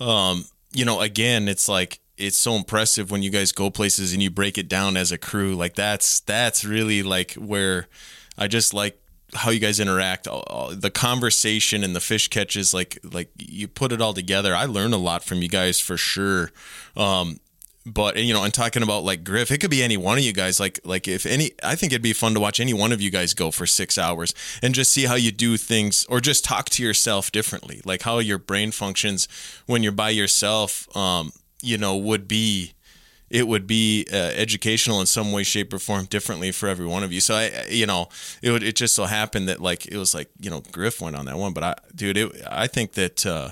um, 0.00 0.46
you 0.72 0.84
know, 0.84 1.00
again, 1.00 1.46
it's 1.46 1.68
like 1.68 2.00
it's 2.16 2.36
so 2.36 2.54
impressive 2.54 3.10
when 3.10 3.22
you 3.22 3.30
guys 3.30 3.52
go 3.52 3.70
places 3.70 4.12
and 4.12 4.22
you 4.22 4.30
break 4.30 4.56
it 4.58 4.68
down 4.68 4.96
as 4.96 5.12
a 5.12 5.18
crew. 5.18 5.54
Like 5.54 5.74
that's 5.74 6.20
that's 6.20 6.64
really 6.64 7.02
like 7.02 7.32
where 7.34 7.88
I 8.38 8.48
just 8.48 8.74
like 8.74 9.00
how 9.34 9.50
you 9.50 9.58
guys 9.58 9.80
interact, 9.80 10.28
all, 10.28 10.44
all, 10.46 10.70
the 10.74 10.90
conversation 10.90 11.82
and 11.82 11.94
the 11.94 12.00
fish 12.00 12.28
catches, 12.28 12.72
like 12.72 12.98
like 13.02 13.30
you 13.38 13.68
put 13.68 13.92
it 13.92 14.00
all 14.00 14.14
together. 14.14 14.54
I 14.54 14.66
learned 14.66 14.94
a 14.94 14.98
lot 14.98 15.24
from 15.24 15.42
you 15.42 15.48
guys 15.48 15.80
for 15.80 15.96
sure. 15.96 16.50
Um, 16.96 17.40
but 17.86 18.16
you 18.16 18.32
know, 18.32 18.44
and 18.44 18.54
talking 18.54 18.82
about 18.82 19.04
like 19.04 19.24
Griff, 19.24 19.50
it 19.50 19.58
could 19.58 19.70
be 19.70 19.82
any 19.82 19.96
one 19.96 20.16
of 20.16 20.24
you 20.24 20.32
guys. 20.32 20.58
Like 20.58 20.80
like 20.84 21.06
if 21.06 21.26
any, 21.26 21.50
I 21.62 21.74
think 21.74 21.92
it'd 21.92 22.02
be 22.02 22.12
fun 22.12 22.34
to 22.34 22.40
watch 22.40 22.60
any 22.60 22.72
one 22.72 22.92
of 22.92 23.00
you 23.00 23.10
guys 23.10 23.34
go 23.34 23.50
for 23.50 23.66
six 23.66 23.98
hours 23.98 24.34
and 24.62 24.74
just 24.74 24.90
see 24.90 25.04
how 25.04 25.16
you 25.16 25.30
do 25.30 25.56
things, 25.56 26.06
or 26.08 26.20
just 26.20 26.44
talk 26.44 26.70
to 26.70 26.82
yourself 26.82 27.30
differently, 27.30 27.82
like 27.84 28.02
how 28.02 28.18
your 28.20 28.38
brain 28.38 28.70
functions 28.70 29.28
when 29.66 29.82
you're 29.82 29.92
by 29.92 30.10
yourself. 30.10 30.94
Um, 30.96 31.32
you 31.64 31.78
know, 31.78 31.96
would 31.96 32.28
be 32.28 32.72
it 33.30 33.48
would 33.48 33.66
be 33.66 34.06
uh, 34.12 34.16
educational 34.16 35.00
in 35.00 35.06
some 35.06 35.32
way, 35.32 35.42
shape, 35.42 35.72
or 35.72 35.78
form 35.78 36.04
differently 36.04 36.52
for 36.52 36.68
every 36.68 36.86
one 36.86 37.02
of 37.02 37.12
you. 37.12 37.20
So 37.20 37.34
I, 37.34 37.66
you 37.68 37.86
know, 37.86 38.08
it 38.42 38.50
would 38.50 38.62
it 38.62 38.76
just 38.76 38.94
so 38.94 39.04
happened 39.04 39.48
that 39.48 39.60
like 39.60 39.86
it 39.86 39.96
was 39.96 40.14
like 40.14 40.28
you 40.38 40.50
know 40.50 40.62
Griff 40.72 41.00
went 41.00 41.16
on 41.16 41.26
that 41.26 41.36
one, 41.36 41.52
but 41.52 41.64
I, 41.64 41.74
dude, 41.94 42.16
it, 42.16 42.32
I 42.50 42.66
think 42.66 42.92
that. 42.92 43.26
Uh, 43.26 43.50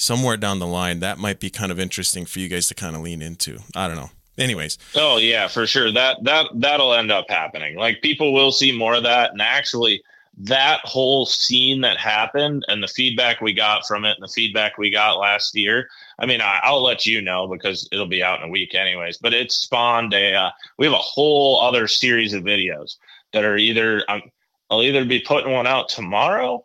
somewhere 0.00 0.36
down 0.36 0.60
the 0.60 0.66
line 0.66 1.00
that 1.00 1.18
might 1.18 1.40
be 1.40 1.50
kind 1.50 1.72
of 1.72 1.78
interesting 1.80 2.24
for 2.24 2.38
you 2.38 2.48
guys 2.48 2.68
to 2.68 2.74
kind 2.74 2.94
of 2.94 3.02
lean 3.02 3.20
into. 3.20 3.58
I 3.74 3.88
don't 3.88 3.96
know. 3.96 4.10
Anyways. 4.38 4.78
Oh 4.94 5.18
yeah, 5.18 5.48
for 5.48 5.66
sure. 5.66 5.92
That 5.92 6.22
that 6.22 6.46
that'll 6.54 6.94
end 6.94 7.10
up 7.10 7.26
happening. 7.28 7.76
Like 7.76 8.00
people 8.00 8.32
will 8.32 8.52
see 8.52 8.70
more 8.70 8.94
of 8.94 9.02
that 9.02 9.32
and 9.32 9.42
actually 9.42 10.02
that 10.38 10.80
whole 10.84 11.26
scene 11.26 11.80
that 11.80 11.98
happened 11.98 12.64
and 12.68 12.80
the 12.80 12.88
feedback 12.88 13.40
we 13.40 13.52
got 13.52 13.84
from 13.86 14.04
it 14.04 14.12
and 14.12 14.22
the 14.22 14.32
feedback 14.32 14.78
we 14.78 14.90
got 14.90 15.18
last 15.18 15.56
year. 15.56 15.88
I 16.18 16.26
mean, 16.26 16.40
I, 16.40 16.70
will 16.70 16.82
let 16.82 17.06
you 17.06 17.20
know 17.20 17.46
because 17.46 17.88
it'll 17.92 18.06
be 18.06 18.22
out 18.22 18.40
in 18.40 18.48
a 18.48 18.50
week 18.50 18.74
anyways, 18.74 19.18
but 19.18 19.32
it 19.32 19.52
spawned 19.52 20.14
a, 20.14 20.34
uh, 20.34 20.50
we 20.76 20.86
have 20.86 20.94
a 20.94 20.98
whole 20.98 21.60
other 21.60 21.86
series 21.86 22.34
of 22.34 22.42
videos 22.42 22.96
that 23.32 23.44
are 23.44 23.56
either, 23.56 24.02
um, 24.08 24.22
I'll 24.68 24.82
either 24.82 25.04
be 25.04 25.20
putting 25.20 25.52
one 25.52 25.66
out 25.66 25.88
tomorrow 25.88 26.64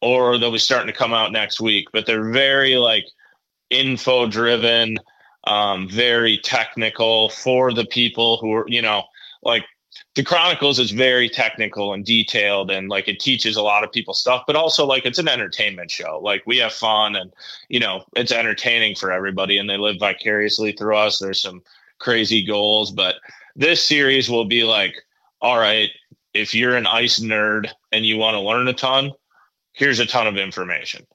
or 0.00 0.38
they'll 0.38 0.52
be 0.52 0.58
starting 0.58 0.86
to 0.86 0.98
come 0.98 1.12
out 1.12 1.32
next 1.32 1.60
week. 1.60 1.88
But 1.92 2.06
they're 2.06 2.30
very 2.30 2.76
like 2.76 3.04
info 3.70 4.26
driven, 4.26 4.98
um, 5.44 5.88
very 5.88 6.38
technical 6.38 7.28
for 7.30 7.72
the 7.72 7.86
people 7.86 8.36
who 8.36 8.52
are, 8.52 8.64
you 8.68 8.82
know, 8.82 9.02
like 9.42 9.64
the 10.14 10.22
Chronicles 10.22 10.78
is 10.78 10.90
very 10.90 11.28
technical 11.28 11.92
and 11.94 12.04
detailed 12.04 12.70
and 12.70 12.88
like 12.88 13.08
it 13.08 13.20
teaches 13.20 13.56
a 13.56 13.62
lot 13.62 13.84
of 13.84 13.92
people 13.92 14.14
stuff, 14.14 14.44
but 14.46 14.56
also 14.56 14.86
like 14.86 15.06
it's 15.06 15.18
an 15.18 15.28
entertainment 15.28 15.90
show. 15.90 16.20
Like 16.22 16.42
we 16.46 16.58
have 16.58 16.72
fun 16.72 17.16
and 17.16 17.32
you 17.68 17.80
know, 17.80 18.04
it's 18.16 18.32
entertaining 18.32 18.94
for 18.94 19.12
everybody 19.12 19.58
and 19.58 19.68
they 19.68 19.76
live 19.76 19.96
vicariously 19.98 20.72
through 20.72 20.96
us. 20.96 21.18
There's 21.18 21.40
some 21.40 21.62
crazy 21.98 22.44
goals, 22.44 22.90
but 22.90 23.16
this 23.56 23.82
series 23.82 24.28
will 24.28 24.46
be 24.46 24.64
like, 24.64 24.94
all 25.40 25.58
right, 25.58 25.90
if 26.34 26.54
you're 26.54 26.76
an 26.76 26.86
ice 26.86 27.20
nerd 27.20 27.68
and 27.90 28.04
you 28.06 28.16
want 28.16 28.34
to 28.34 28.40
learn 28.40 28.68
a 28.68 28.72
ton, 28.72 29.12
here's 29.72 30.00
a 30.00 30.06
ton 30.06 30.26
of 30.26 30.36
information 30.36 31.06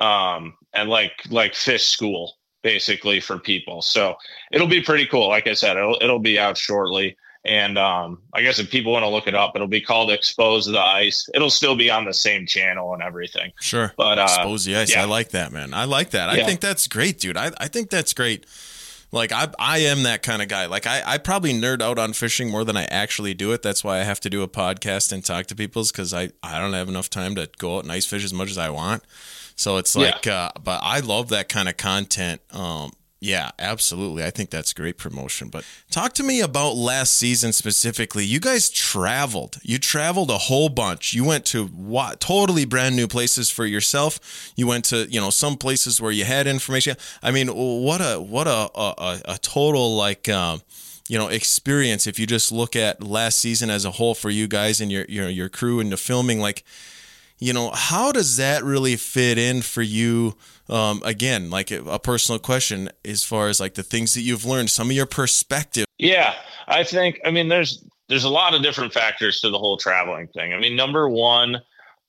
um, 0.00 0.54
and 0.74 0.88
like 0.88 1.12
like 1.30 1.54
fish 1.54 1.86
school 1.86 2.34
basically 2.62 3.20
for 3.20 3.38
people 3.38 3.80
so 3.80 4.16
it'll 4.50 4.66
be 4.66 4.82
pretty 4.82 5.06
cool 5.06 5.28
like 5.28 5.46
i 5.46 5.52
said 5.52 5.76
it'll, 5.76 5.98
it'll 6.00 6.18
be 6.18 6.38
out 6.38 6.56
shortly 6.56 7.16
and 7.46 7.78
um, 7.78 8.18
i 8.32 8.42
guess 8.42 8.58
if 8.58 8.70
people 8.70 8.92
want 8.92 9.04
to 9.04 9.08
look 9.08 9.26
it 9.26 9.34
up 9.34 9.52
it'll 9.54 9.66
be 9.66 9.80
called 9.80 10.10
expose 10.10 10.66
the 10.66 10.80
ice 10.80 11.28
it'll 11.34 11.50
still 11.50 11.76
be 11.76 11.90
on 11.90 12.04
the 12.04 12.14
same 12.14 12.46
channel 12.46 12.92
and 12.92 13.02
everything 13.02 13.52
sure 13.60 13.92
but 13.96 14.18
uh, 14.18 14.22
expose 14.22 14.64
the 14.64 14.76
ice 14.76 14.92
yeah. 14.92 15.02
i 15.02 15.04
like 15.04 15.30
that 15.30 15.52
man 15.52 15.72
i 15.74 15.84
like 15.84 16.10
that 16.10 16.28
i 16.28 16.44
think 16.44 16.60
that's 16.60 16.86
great 16.86 17.18
dude 17.18 17.36
I, 17.36 17.50
I 17.58 17.68
think 17.68 17.90
that's 17.90 18.12
great 18.12 18.46
like 19.12 19.32
I, 19.32 19.48
I 19.58 19.78
am 19.78 20.02
that 20.02 20.22
kind 20.22 20.42
of 20.42 20.48
guy. 20.48 20.66
Like 20.66 20.86
I, 20.86 21.02
I 21.04 21.18
probably 21.18 21.52
nerd 21.52 21.80
out 21.80 21.98
on 21.98 22.12
fishing 22.12 22.50
more 22.50 22.64
than 22.64 22.76
I 22.76 22.84
actually 22.84 23.34
do 23.34 23.52
it. 23.52 23.62
That's 23.62 23.84
why 23.84 24.00
I 24.00 24.02
have 24.02 24.20
to 24.20 24.30
do 24.30 24.42
a 24.42 24.48
podcast 24.48 25.12
and 25.12 25.24
talk 25.24 25.46
to 25.46 25.56
people 25.56 25.84
because 25.84 26.12
I, 26.12 26.30
I 26.42 26.58
don't 26.58 26.72
have 26.72 26.88
enough 26.88 27.08
time 27.08 27.34
to 27.36 27.48
go 27.58 27.76
out 27.76 27.84
and 27.84 27.92
ice 27.92 28.04
fish 28.04 28.24
as 28.24 28.34
much 28.34 28.50
as 28.50 28.58
I 28.58 28.70
want. 28.70 29.04
So 29.54 29.78
it's 29.78 29.96
like, 29.96 30.26
yeah. 30.26 30.46
uh, 30.46 30.50
but 30.62 30.80
I 30.82 31.00
love 31.00 31.30
that 31.30 31.48
kind 31.48 31.68
of 31.68 31.76
content. 31.76 32.42
Um, 32.52 32.92
yeah, 33.26 33.50
absolutely. 33.58 34.22
I 34.22 34.30
think 34.30 34.50
that's 34.50 34.72
great 34.72 34.98
promotion. 34.98 35.48
But 35.48 35.64
talk 35.90 36.12
to 36.14 36.22
me 36.22 36.40
about 36.40 36.76
last 36.76 37.18
season 37.18 37.52
specifically. 37.52 38.24
You 38.24 38.38
guys 38.38 38.70
traveled. 38.70 39.58
You 39.62 39.78
traveled 39.78 40.30
a 40.30 40.38
whole 40.38 40.68
bunch. 40.68 41.12
You 41.12 41.24
went 41.24 41.44
to 41.46 41.66
what 41.66 42.20
totally 42.20 42.64
brand 42.64 42.94
new 42.94 43.08
places 43.08 43.50
for 43.50 43.66
yourself. 43.66 44.52
You 44.54 44.68
went 44.68 44.84
to, 44.86 45.06
you 45.10 45.20
know, 45.20 45.30
some 45.30 45.56
places 45.56 46.00
where 46.00 46.12
you 46.12 46.24
had 46.24 46.46
information. 46.46 46.96
I 47.20 47.32
mean, 47.32 47.48
what 47.48 48.00
a 48.00 48.20
what 48.20 48.46
a 48.46 48.70
a, 48.78 49.20
a 49.24 49.38
total 49.38 49.96
like 49.96 50.28
uh, 50.28 50.58
you 51.08 51.18
know 51.18 51.26
experience 51.26 52.06
if 52.06 52.20
you 52.20 52.26
just 52.28 52.52
look 52.52 52.76
at 52.76 53.02
last 53.02 53.38
season 53.40 53.70
as 53.70 53.84
a 53.84 53.90
whole 53.92 54.14
for 54.14 54.30
you 54.30 54.46
guys 54.46 54.80
and 54.80 54.92
your 54.92 55.04
your 55.08 55.28
your 55.28 55.48
crew 55.48 55.80
and 55.80 55.90
the 55.90 55.96
filming 55.96 56.38
like 56.38 56.64
you 57.38 57.52
know, 57.52 57.70
how 57.70 58.12
does 58.12 58.38
that 58.38 58.64
really 58.64 58.96
fit 58.96 59.38
in 59.38 59.62
for 59.62 59.82
you? 59.82 60.36
Um, 60.68 61.02
again, 61.04 61.50
like 61.50 61.70
a 61.70 61.98
personal 61.98 62.38
question 62.38 62.90
as 63.04 63.24
far 63.24 63.48
as 63.48 63.60
like 63.60 63.74
the 63.74 63.82
things 63.82 64.14
that 64.14 64.22
you've 64.22 64.44
learned, 64.44 64.70
some 64.70 64.88
of 64.88 64.96
your 64.96 65.06
perspective. 65.06 65.86
Yeah, 65.98 66.34
I 66.66 66.82
think, 66.82 67.20
I 67.24 67.30
mean, 67.30 67.48
there's, 67.48 67.84
there's 68.08 68.24
a 68.24 68.28
lot 68.28 68.54
of 68.54 68.62
different 68.62 68.92
factors 68.92 69.40
to 69.40 69.50
the 69.50 69.58
whole 69.58 69.76
traveling 69.76 70.28
thing. 70.28 70.52
I 70.52 70.58
mean, 70.58 70.76
number 70.76 71.08
one, 71.08 71.60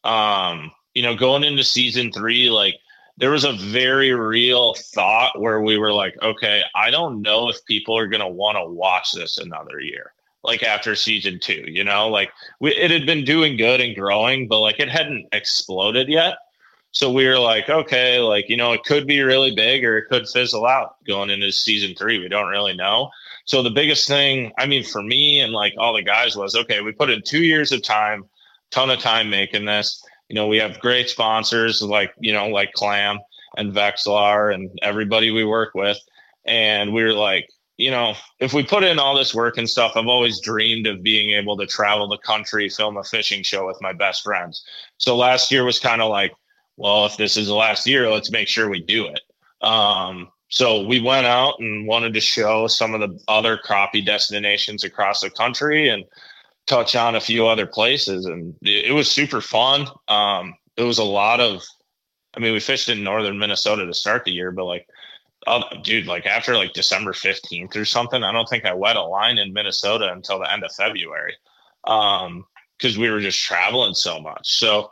um, 0.04 0.72
you 0.94 1.04
know, 1.04 1.16
going 1.16 1.44
into 1.44 1.64
season 1.64 2.12
three, 2.12 2.50
like 2.50 2.76
there 3.18 3.32
was 3.32 3.46
a 3.46 3.54
very 3.54 4.14
real 4.14 4.74
thought 4.74 5.40
where 5.40 5.62
we 5.62 5.78
were 5.78 5.94
like, 5.94 6.16
okay, 6.22 6.64
I 6.76 6.92
don't 6.92 7.22
know 7.22 7.50
if 7.50 7.64
people 7.66 7.98
are 7.98 8.08
going 8.08 8.22
to 8.22 8.28
want 8.28 8.58
to 8.58 8.66
watch 8.66 9.12
this 9.12 9.38
another 9.38 9.80
year 9.80 10.14
like 10.44 10.64
after 10.64 10.96
season 10.96 11.40
two, 11.40 11.66
you 11.68 11.84
know, 11.84 12.08
like 12.08 12.32
we, 12.60 12.74
it 12.74 12.90
had 12.90 13.06
been 13.06 13.26
doing 13.26 13.58
good 13.58 13.82
and 13.82 13.96
growing, 13.96 14.48
but 14.48 14.62
like 14.62 14.80
it 14.80 14.90
hadn't 14.90 15.28
exploded 15.34 16.08
yet. 16.08 16.38
So 16.98 17.12
we 17.12 17.28
were 17.28 17.38
like, 17.38 17.70
okay, 17.70 18.18
like, 18.18 18.50
you 18.50 18.58
know, 18.58 18.74
it 18.74 18.84
could 18.84 19.06
be 19.06 19.22
really 19.22 19.54
big 19.54 19.86
or 19.86 20.00
it 20.00 20.08
could 20.10 20.28
fizzle 20.28 20.66
out 20.66 20.96
going 21.06 21.30
into 21.30 21.52
season 21.52 21.94
three. 21.94 22.18
We 22.18 22.28
don't 22.28 22.50
really 22.50 22.74
know. 22.74 23.12
So 23.46 23.62
the 23.62 23.70
biggest 23.70 24.08
thing, 24.08 24.52
I 24.58 24.66
mean, 24.66 24.84
for 24.84 25.04
me 25.04 25.42
and 25.42 25.54
like 25.54 25.76
all 25.78 25.94
the 25.94 26.02
guys 26.02 26.36
was, 26.36 26.56
okay, 26.56 26.82
we 26.82 26.92
put 26.92 27.12
in 27.12 27.22
two 27.22 27.44
years 27.44 27.72
of 27.72 27.84
time, 27.84 28.24
ton 28.72 28.90
of 28.90 28.98
time 28.98 29.30
making 29.30 29.66
this. 29.66 30.04
You 30.28 30.34
know, 30.34 30.48
we 30.48 30.58
have 30.58 30.80
great 30.80 31.08
sponsors 31.08 31.84
like, 31.84 32.16
you 32.20 32.34
know, 32.34 32.48
like 32.48 32.74
Clam 32.74 33.20
and 33.58 33.72
Vexilar 33.72 34.52
and 34.52 34.72
everybody 34.82 35.30
we 35.30 35.46
work 35.46 35.76
with. 35.76 36.00
And 36.46 36.96
we 36.96 37.04
were 37.04 37.14
like, 37.14 37.48
you 37.78 37.92
know, 37.92 38.16
if 38.40 38.56
we 38.56 38.64
put 38.64 38.84
in 38.84 38.98
all 38.98 39.16
this 39.16 39.36
work 39.36 39.60
and 39.60 39.70
stuff, 39.70 39.92
I've 39.96 40.08
always 40.08 40.42
dreamed 40.42 40.88
of 40.88 41.04
being 41.04 41.38
able 41.38 41.58
to 41.58 41.68
travel 41.68 42.08
the 42.08 42.18
country, 42.18 42.70
film 42.70 42.98
a 42.98 43.04
fishing 43.04 43.44
show 43.44 43.68
with 43.68 43.78
my 43.82 43.94
best 43.94 44.24
friends. 44.24 44.66
So 44.98 45.16
last 45.16 45.52
year 45.52 45.64
was 45.64 45.78
kind 45.78 46.02
of 46.02 46.10
like, 46.10 46.32
well, 46.78 47.06
if 47.06 47.18
this 47.18 47.38
is 47.38 47.48
the 47.48 47.56
last 47.56 47.88
year, 47.88 48.10
let's 48.10 48.32
make 48.32 48.48
sure 48.48 48.70
we 48.70 48.82
do 48.82 49.08
it. 49.08 49.20
Um, 49.66 50.30
so 50.50 50.86
we 50.86 51.02
went 51.02 51.26
out 51.26 51.56
and 51.60 51.88
wanted 51.88 52.14
to 52.14 52.22
show 52.22 52.68
some 52.68 52.94
of 52.94 53.02
the 53.02 53.20
other 53.28 53.58
crappie 53.58 54.06
destinations 54.06 54.84
across 54.84 55.22
the 55.22 55.30
country 55.30 55.90
and 55.90 56.06
touch 56.68 56.96
on 56.96 57.16
a 57.16 57.22
few 57.22 57.48
other 57.48 57.66
places. 57.66 58.26
And 58.26 58.56
it, 58.62 58.94
was 58.94 59.12
super 59.12 59.42
fun. 59.42 59.88
Um, 60.08 60.56
it 60.78 60.84
was 60.84 61.00
a 61.00 61.04
lot 61.04 61.42
of, 61.42 61.64
I 62.36 62.40
mean, 62.40 62.54
we 62.54 62.60
fished 62.60 62.88
in 62.88 63.04
northern 63.04 63.40
Minnesota 63.40 63.86
to 63.86 63.94
start 63.94 64.24
the 64.24 64.32
year, 64.32 64.52
but 64.52 64.66
like 64.66 64.88
Oh, 65.46 65.64
dude, 65.82 66.08
like 66.08 66.26
after 66.26 66.58
like 66.58 66.74
December 66.74 67.14
15th 67.14 67.76
or 67.78 67.86
something, 67.86 68.22
I 68.22 68.34
don't 68.34 68.50
think 68.50 68.66
I 68.66 68.74
wet 68.74 68.98
a 68.98 69.04
line 69.04 69.38
in 69.38 69.54
Minnesota 69.54 70.12
until 70.12 70.40
the 70.40 70.52
end 70.52 70.64
of 70.64 70.72
February. 70.74 71.36
Um, 71.86 72.46
because 72.78 72.98
we 72.98 73.10
were 73.10 73.22
just 73.22 73.42
traveling 73.42 73.96
so 73.96 74.20
much. 74.20 74.60
So 74.60 74.92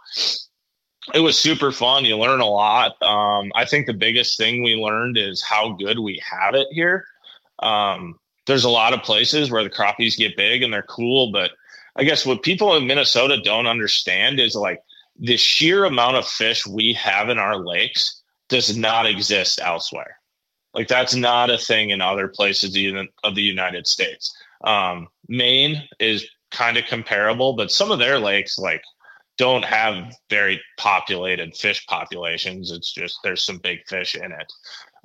it 1.13 1.20
was 1.20 1.38
super 1.38 1.72
fun. 1.72 2.06
You 2.06 2.18
learn 2.18 2.41
a 2.41 2.46
lot. 2.46 3.02
Um, 3.02 3.52
I 3.56 3.65
think 3.65 3.86
the 3.86 3.94
biggest 3.94 4.38
thing 4.38 4.63
we 4.63 4.76
learned 4.76 5.18
is 5.18 5.41
how 5.41 5.74
good 5.74 6.00
we 6.00 6.22
have 6.30 6.56
it 6.56 6.68
here. 6.72 7.06
Um, 7.60 8.20
there's 8.48 8.63
a 8.63 8.70
lot 8.70 8.94
of 8.94 9.04
places 9.04 9.52
where 9.52 9.63
the 9.63 9.70
crappies 9.70 10.18
get 10.18 10.38
big 10.38 10.63
and 10.63 10.74
they're 10.74 10.84
cool, 10.84 11.32
but 11.32 11.52
I 11.96 12.04
guess 12.04 12.26
what 12.26 12.44
people 12.44 12.76
in 12.76 12.88
Minnesota 12.88 13.41
don't 13.41 13.68
understand 13.68 14.39
is 14.39 14.56
like 14.56 14.82
the 15.18 15.38
sheer 15.38 15.86
amount 15.86 16.18
of 16.18 16.28
fish 16.28 16.65
we 16.68 16.94
have 16.94 17.30
in 17.30 17.39
our 17.39 17.58
lakes 17.58 18.22
does 18.50 18.78
not 18.78 19.06
exist 19.06 19.60
elsewhere. 19.63 20.18
Like 20.74 20.88
that's 20.88 21.15
not 21.15 21.50
a 21.50 21.58
thing 21.58 21.91
in 21.91 22.02
other 22.02 22.28
places 22.28 22.76
of 23.24 23.36
the 23.36 23.41
United 23.41 23.88
States. 23.88 24.36
Um, 24.63 25.08
Maine 25.28 25.88
is 26.00 26.28
kind 26.52 26.78
of 26.78 26.86
comparable, 26.86 27.54
but 27.54 27.72
some 27.72 27.91
of 27.91 28.00
their 28.00 28.20
lakes 28.20 28.58
like 28.58 28.84
don't 29.38 29.65
have 29.65 30.15
very 30.30 30.62
populated 30.78 31.56
fish 31.56 31.86
populations. 31.88 32.71
It's 32.71 32.93
just 32.93 33.19
there's 33.24 33.43
some 33.43 33.58
big 33.58 33.86
fish 33.88 34.15
in 34.15 34.32
it. 34.32 34.54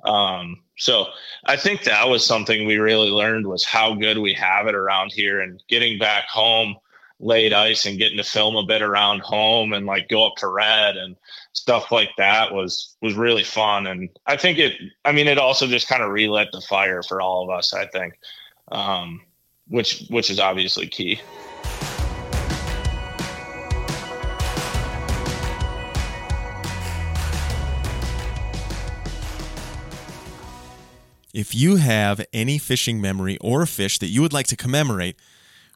Um, 0.03 0.63
so 0.77 1.07
I 1.45 1.57
think 1.57 1.83
that 1.83 2.09
was 2.09 2.25
something 2.25 2.65
we 2.65 2.77
really 2.77 3.09
learned 3.09 3.45
was 3.45 3.63
how 3.63 3.93
good 3.93 4.17
we 4.17 4.33
have 4.33 4.67
it 4.67 4.75
around 4.75 5.11
here 5.11 5.41
and 5.41 5.61
getting 5.67 5.99
back 5.99 6.25
home 6.27 6.75
late 7.21 7.53
ice 7.53 7.85
and 7.85 7.99
getting 7.99 8.17
to 8.17 8.23
film 8.23 8.55
a 8.55 8.65
bit 8.65 8.81
around 8.81 9.21
home 9.21 9.73
and 9.73 9.85
like 9.85 10.09
go 10.09 10.25
up 10.25 10.35
to 10.37 10.47
red 10.47 10.97
and 10.97 11.15
stuff 11.53 11.91
like 11.91 12.09
that 12.17 12.51
was 12.51 12.97
was 12.99 13.13
really 13.13 13.43
fun 13.43 13.85
and 13.85 14.09
i 14.25 14.35
think 14.35 14.57
it 14.57 14.73
i 15.05 15.11
mean 15.11 15.27
it 15.27 15.37
also 15.37 15.67
just 15.67 15.87
kind 15.87 16.01
of 16.01 16.09
relit 16.09 16.47
the 16.51 16.61
fire 16.61 17.03
for 17.03 17.21
all 17.21 17.43
of 17.43 17.55
us 17.55 17.75
i 17.75 17.85
think 17.85 18.15
um, 18.71 19.21
which 19.67 20.05
which 20.09 20.31
is 20.31 20.39
obviously 20.39 20.87
key 20.87 21.21
If 31.33 31.55
you 31.55 31.77
have 31.77 32.25
any 32.33 32.57
fishing 32.57 32.99
memory 32.99 33.37
or 33.39 33.61
a 33.61 33.67
fish 33.67 33.97
that 33.99 34.07
you 34.07 34.21
would 34.21 34.33
like 34.33 34.47
to 34.47 34.57
commemorate 34.57 35.15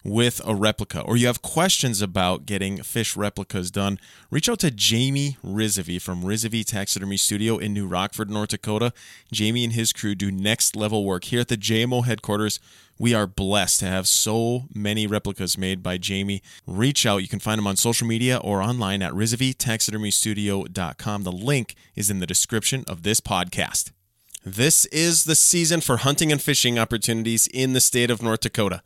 with 0.03 0.41
a 0.45 0.53
replica, 0.53 0.99
or 0.99 1.15
you 1.15 1.27
have 1.27 1.41
questions 1.41 2.01
about 2.01 2.45
getting 2.45 2.83
fish 2.83 3.15
replicas 3.15 3.71
done, 3.71 3.97
reach 4.29 4.49
out 4.49 4.59
to 4.59 4.69
Jamie 4.69 5.37
Risovi 5.43 6.01
from 6.01 6.23
Risovi 6.23 6.65
Taxidermy 6.65 7.15
Studio 7.15 7.57
in 7.57 7.71
New 7.73 7.87
Rockford, 7.87 8.29
North 8.29 8.49
Dakota. 8.49 8.91
Jamie 9.31 9.63
and 9.63 9.71
his 9.71 9.93
crew 9.93 10.13
do 10.13 10.29
next 10.29 10.75
level 10.75 11.05
work 11.05 11.23
here 11.23 11.39
at 11.39 11.47
the 11.47 11.55
JMO 11.55 12.03
headquarters. 12.03 12.59
We 12.99 13.13
are 13.13 13.25
blessed 13.25 13.79
to 13.79 13.85
have 13.85 14.09
so 14.09 14.65
many 14.75 15.07
replicas 15.07 15.57
made 15.57 15.81
by 15.81 15.97
Jamie. 15.97 16.43
Reach 16.67 17.05
out. 17.05 17.21
You 17.21 17.29
can 17.29 17.39
find 17.39 17.59
him 17.59 17.67
on 17.67 17.77
social 17.77 18.05
media 18.05 18.35
or 18.37 18.61
online 18.61 19.01
at 19.01 19.13
RisoviTaxidermyStudio.com. 19.13 21.23
The 21.23 21.31
link 21.31 21.75
is 21.95 22.09
in 22.09 22.19
the 22.19 22.27
description 22.27 22.83
of 22.87 23.03
this 23.03 23.21
podcast. 23.21 23.91
This 24.47 24.85
is 24.85 25.23
the 25.23 25.33
season 25.33 25.81
for 25.81 25.97
hunting 25.97 26.31
and 26.31 26.39
fishing 26.39 26.77
opportunities 26.77 27.47
in 27.47 27.73
the 27.73 27.79
state 27.79 28.11
of 28.11 28.21
North 28.21 28.41
Dakota. 28.41 28.83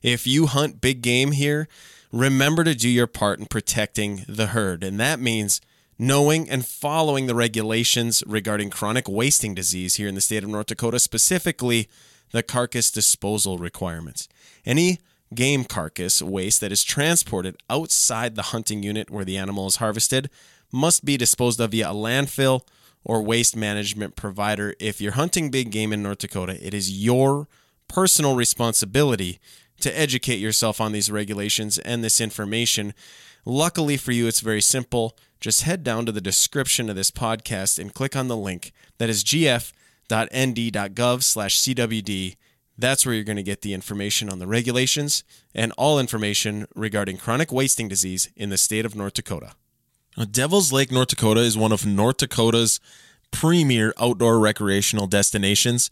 If 0.00 0.26
you 0.26 0.46
hunt 0.46 0.80
big 0.80 1.02
game 1.02 1.32
here, 1.32 1.68
remember 2.10 2.64
to 2.64 2.74
do 2.74 2.88
your 2.88 3.06
part 3.06 3.38
in 3.38 3.44
protecting 3.44 4.24
the 4.26 4.48
herd. 4.48 4.82
And 4.82 4.98
that 5.00 5.20
means 5.20 5.60
knowing 5.98 6.48
and 6.48 6.64
following 6.64 7.26
the 7.26 7.34
regulations 7.34 8.24
regarding 8.26 8.70
chronic 8.70 9.06
wasting 9.06 9.54
disease 9.54 9.96
here 9.96 10.08
in 10.08 10.14
the 10.14 10.22
state 10.22 10.44
of 10.44 10.48
North 10.48 10.68
Dakota, 10.68 10.98
specifically 10.98 11.90
the 12.30 12.42
carcass 12.42 12.90
disposal 12.90 13.58
requirements. 13.58 14.30
Any 14.64 14.98
game 15.34 15.64
carcass 15.64 16.22
waste 16.22 16.62
that 16.62 16.72
is 16.72 16.82
transported 16.82 17.58
outside 17.68 18.34
the 18.34 18.42
hunting 18.44 18.82
unit 18.82 19.10
where 19.10 19.26
the 19.26 19.36
animal 19.36 19.66
is 19.66 19.76
harvested 19.76 20.30
must 20.72 21.04
be 21.04 21.18
disposed 21.18 21.60
of 21.60 21.72
via 21.72 21.90
a 21.90 21.94
landfill 21.94 22.62
or 23.04 23.22
waste 23.22 23.56
management 23.56 24.16
provider. 24.16 24.74
If 24.78 25.00
you're 25.00 25.12
hunting 25.12 25.50
big 25.50 25.70
game 25.70 25.92
in 25.92 26.02
North 26.02 26.18
Dakota, 26.18 26.64
it 26.64 26.74
is 26.74 26.90
your 26.90 27.48
personal 27.88 28.36
responsibility 28.36 29.40
to 29.80 29.98
educate 29.98 30.38
yourself 30.38 30.80
on 30.80 30.92
these 30.92 31.10
regulations 31.10 31.78
and 31.78 32.02
this 32.02 32.20
information. 32.20 32.94
Luckily 33.44 33.96
for 33.96 34.12
you, 34.12 34.26
it's 34.26 34.40
very 34.40 34.62
simple. 34.62 35.16
Just 35.40 35.62
head 35.62 35.82
down 35.82 36.06
to 36.06 36.12
the 36.12 36.20
description 36.20 36.88
of 36.88 36.94
this 36.96 37.10
podcast 37.10 37.78
and 37.78 37.92
click 37.92 38.14
on 38.14 38.28
the 38.28 38.36
link 38.36 38.72
that 38.98 39.10
is 39.10 39.24
gf.nd.gov 39.24 39.72
slash 41.22 41.58
CWD. 41.58 42.36
That's 42.78 43.04
where 43.04 43.14
you're 43.14 43.24
going 43.24 43.36
to 43.36 43.42
get 43.42 43.62
the 43.62 43.74
information 43.74 44.30
on 44.30 44.38
the 44.38 44.46
regulations 44.46 45.24
and 45.54 45.72
all 45.72 45.98
information 45.98 46.66
regarding 46.74 47.16
chronic 47.16 47.52
wasting 47.52 47.88
disease 47.88 48.30
in 48.36 48.50
the 48.50 48.56
state 48.56 48.86
of 48.86 48.94
North 48.94 49.14
Dakota. 49.14 49.54
Now, 50.16 50.24
Devil's 50.24 50.72
Lake, 50.72 50.90
North 50.92 51.08
Dakota 51.08 51.40
is 51.40 51.56
one 51.56 51.72
of 51.72 51.86
North 51.86 52.18
Dakota's 52.18 52.78
premier 53.30 53.94
outdoor 53.98 54.38
recreational 54.38 55.06
destinations. 55.06 55.90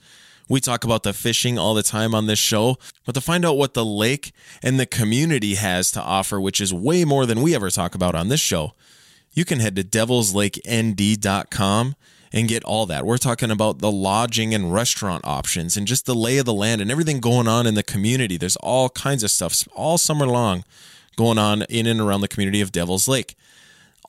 We 0.48 0.60
talk 0.60 0.84
about 0.84 1.04
the 1.04 1.12
fishing 1.12 1.58
all 1.58 1.74
the 1.74 1.82
time 1.82 2.14
on 2.14 2.26
this 2.26 2.38
show, 2.38 2.76
but 3.06 3.14
to 3.14 3.20
find 3.20 3.44
out 3.44 3.56
what 3.56 3.74
the 3.74 3.84
lake 3.84 4.32
and 4.62 4.80
the 4.80 4.86
community 4.86 5.54
has 5.54 5.90
to 5.92 6.02
offer, 6.02 6.40
which 6.40 6.60
is 6.60 6.74
way 6.74 7.04
more 7.04 7.24
than 7.24 7.40
we 7.40 7.54
ever 7.54 7.70
talk 7.70 7.94
about 7.94 8.14
on 8.14 8.28
this 8.28 8.40
show, 8.40 8.72
you 9.32 9.44
can 9.44 9.60
head 9.60 9.76
to 9.76 9.84
devilslakend.com 9.84 11.94
and 12.32 12.48
get 12.48 12.64
all 12.64 12.86
that. 12.86 13.06
We're 13.06 13.18
talking 13.18 13.50
about 13.50 13.78
the 13.78 13.90
lodging 13.90 14.54
and 14.54 14.72
restaurant 14.72 15.24
options 15.24 15.76
and 15.76 15.86
just 15.86 16.06
the 16.06 16.14
lay 16.14 16.38
of 16.38 16.46
the 16.46 16.54
land 16.54 16.80
and 16.80 16.90
everything 16.90 17.20
going 17.20 17.48
on 17.48 17.66
in 17.66 17.74
the 17.74 17.82
community. 17.82 18.36
There's 18.36 18.56
all 18.56 18.88
kinds 18.90 19.22
of 19.22 19.30
stuff 19.30 19.66
all 19.74 19.98
summer 19.98 20.26
long 20.26 20.64
going 21.16 21.38
on 21.38 21.62
in 21.62 21.86
and 21.86 22.00
around 22.00 22.22
the 22.22 22.28
community 22.28 22.60
of 22.60 22.72
Devil's 22.72 23.08
Lake. 23.08 23.36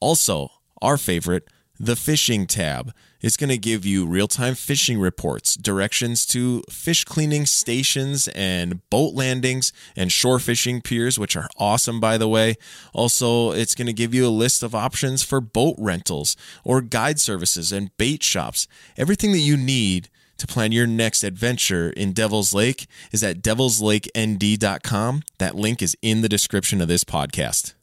Also, 0.02 0.50
our 0.82 0.98
favorite, 0.98 1.48
the 1.80 1.96
fishing 1.96 2.46
tab. 2.46 2.94
It's 3.22 3.38
going 3.38 3.50
to 3.50 3.58
give 3.58 3.86
you 3.86 4.06
real 4.06 4.28
time 4.28 4.54
fishing 4.54 5.00
reports, 5.00 5.56
directions 5.56 6.26
to 6.28 6.64
fish 6.70 7.06
cleaning 7.06 7.46
stations 7.46 8.28
and 8.30 8.88
boat 8.90 9.14
landings 9.16 9.72
and 9.96 10.12
shore 10.12 10.38
fishing 10.40 10.82
piers, 10.82 11.18
which 11.18 11.36
are 11.36 11.50
awesome, 11.58 12.00
by 12.00 12.18
the 12.18 12.28
way. 12.28 12.56
Also, 12.94 13.52
it's 13.52 13.76
going 13.76 13.88
to 13.88 13.94
give 13.94 14.14
you 14.14 14.28
a 14.28 14.30
list 14.30 14.62
of 14.62 14.76
options 14.76 15.24
for 15.24 15.42
boat 15.42 15.76
rentals 15.80 16.36
or 16.64 16.82
guide 16.82 17.20
services 17.20 17.72
and 17.72 17.96
bait 17.98 18.22
shops. 18.22 18.68
Everything 18.98 19.32
that 19.32 19.40
you 19.40 19.58
need 19.58 20.10
to 20.38 20.48
plan 20.48 20.72
your 20.72 20.88
next 20.88 21.24
adventure 21.24 21.92
in 21.92 22.14
Devil's 22.14 22.54
Lake 22.54 22.88
is 23.12 23.24
at 23.24 23.42
devilslakend.com. 23.42 25.22
That 25.38 25.56
link 25.56 25.82
is 25.82 25.96
in 26.02 26.22
the 26.22 26.30
description 26.30 26.82
of 26.82 26.88
this 26.88 27.04
podcast. 27.04 27.76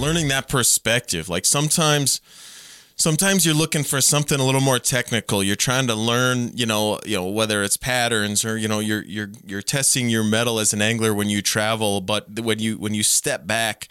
Learning 0.00 0.28
that 0.28 0.48
perspective. 0.48 1.28
Like 1.28 1.44
sometimes 1.44 2.20
sometimes 2.96 3.44
you're 3.44 3.54
looking 3.54 3.82
for 3.82 4.00
something 4.00 4.38
a 4.38 4.44
little 4.44 4.60
more 4.60 4.78
technical. 4.78 5.42
You're 5.42 5.56
trying 5.56 5.86
to 5.88 5.94
learn, 5.94 6.50
you 6.54 6.66
know, 6.66 6.98
you 7.04 7.16
know 7.16 7.28
whether 7.28 7.62
it's 7.62 7.76
patterns 7.76 8.44
or 8.44 8.56
you 8.56 8.68
know 8.68 8.80
you're 8.80 9.02
you're 9.04 9.30
you're 9.44 9.62
testing 9.62 10.08
your 10.08 10.24
mettle 10.24 10.58
as 10.58 10.72
an 10.72 10.82
angler 10.82 11.14
when 11.14 11.28
you 11.28 11.42
travel, 11.42 12.00
but 12.00 12.40
when 12.40 12.58
you 12.58 12.76
when 12.78 12.94
you 12.94 13.02
step 13.02 13.46
back 13.46 13.88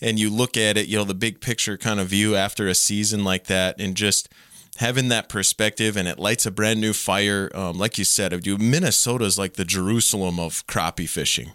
and 0.00 0.18
you 0.18 0.30
look 0.30 0.56
at 0.56 0.76
it, 0.76 0.86
you 0.86 0.96
know, 0.96 1.04
the 1.04 1.14
big 1.14 1.40
picture 1.40 1.76
kind 1.76 2.00
of 2.00 2.08
view 2.08 2.36
after 2.36 2.68
a 2.68 2.74
season 2.74 3.24
like 3.24 3.44
that 3.44 3.80
and 3.80 3.96
just 3.96 4.28
having 4.76 5.08
that 5.08 5.28
perspective 5.28 5.96
and 5.96 6.06
it 6.06 6.18
lights 6.18 6.46
a 6.46 6.50
brand 6.50 6.80
new 6.80 6.92
fire. 6.92 7.50
Um, 7.54 7.78
like 7.78 7.98
you 7.98 8.04
said, 8.04 8.46
you 8.46 8.58
Minnesota's 8.58 9.38
like 9.38 9.54
the 9.54 9.64
Jerusalem 9.64 10.38
of 10.38 10.66
crappie 10.66 11.08
fishing. 11.08 11.52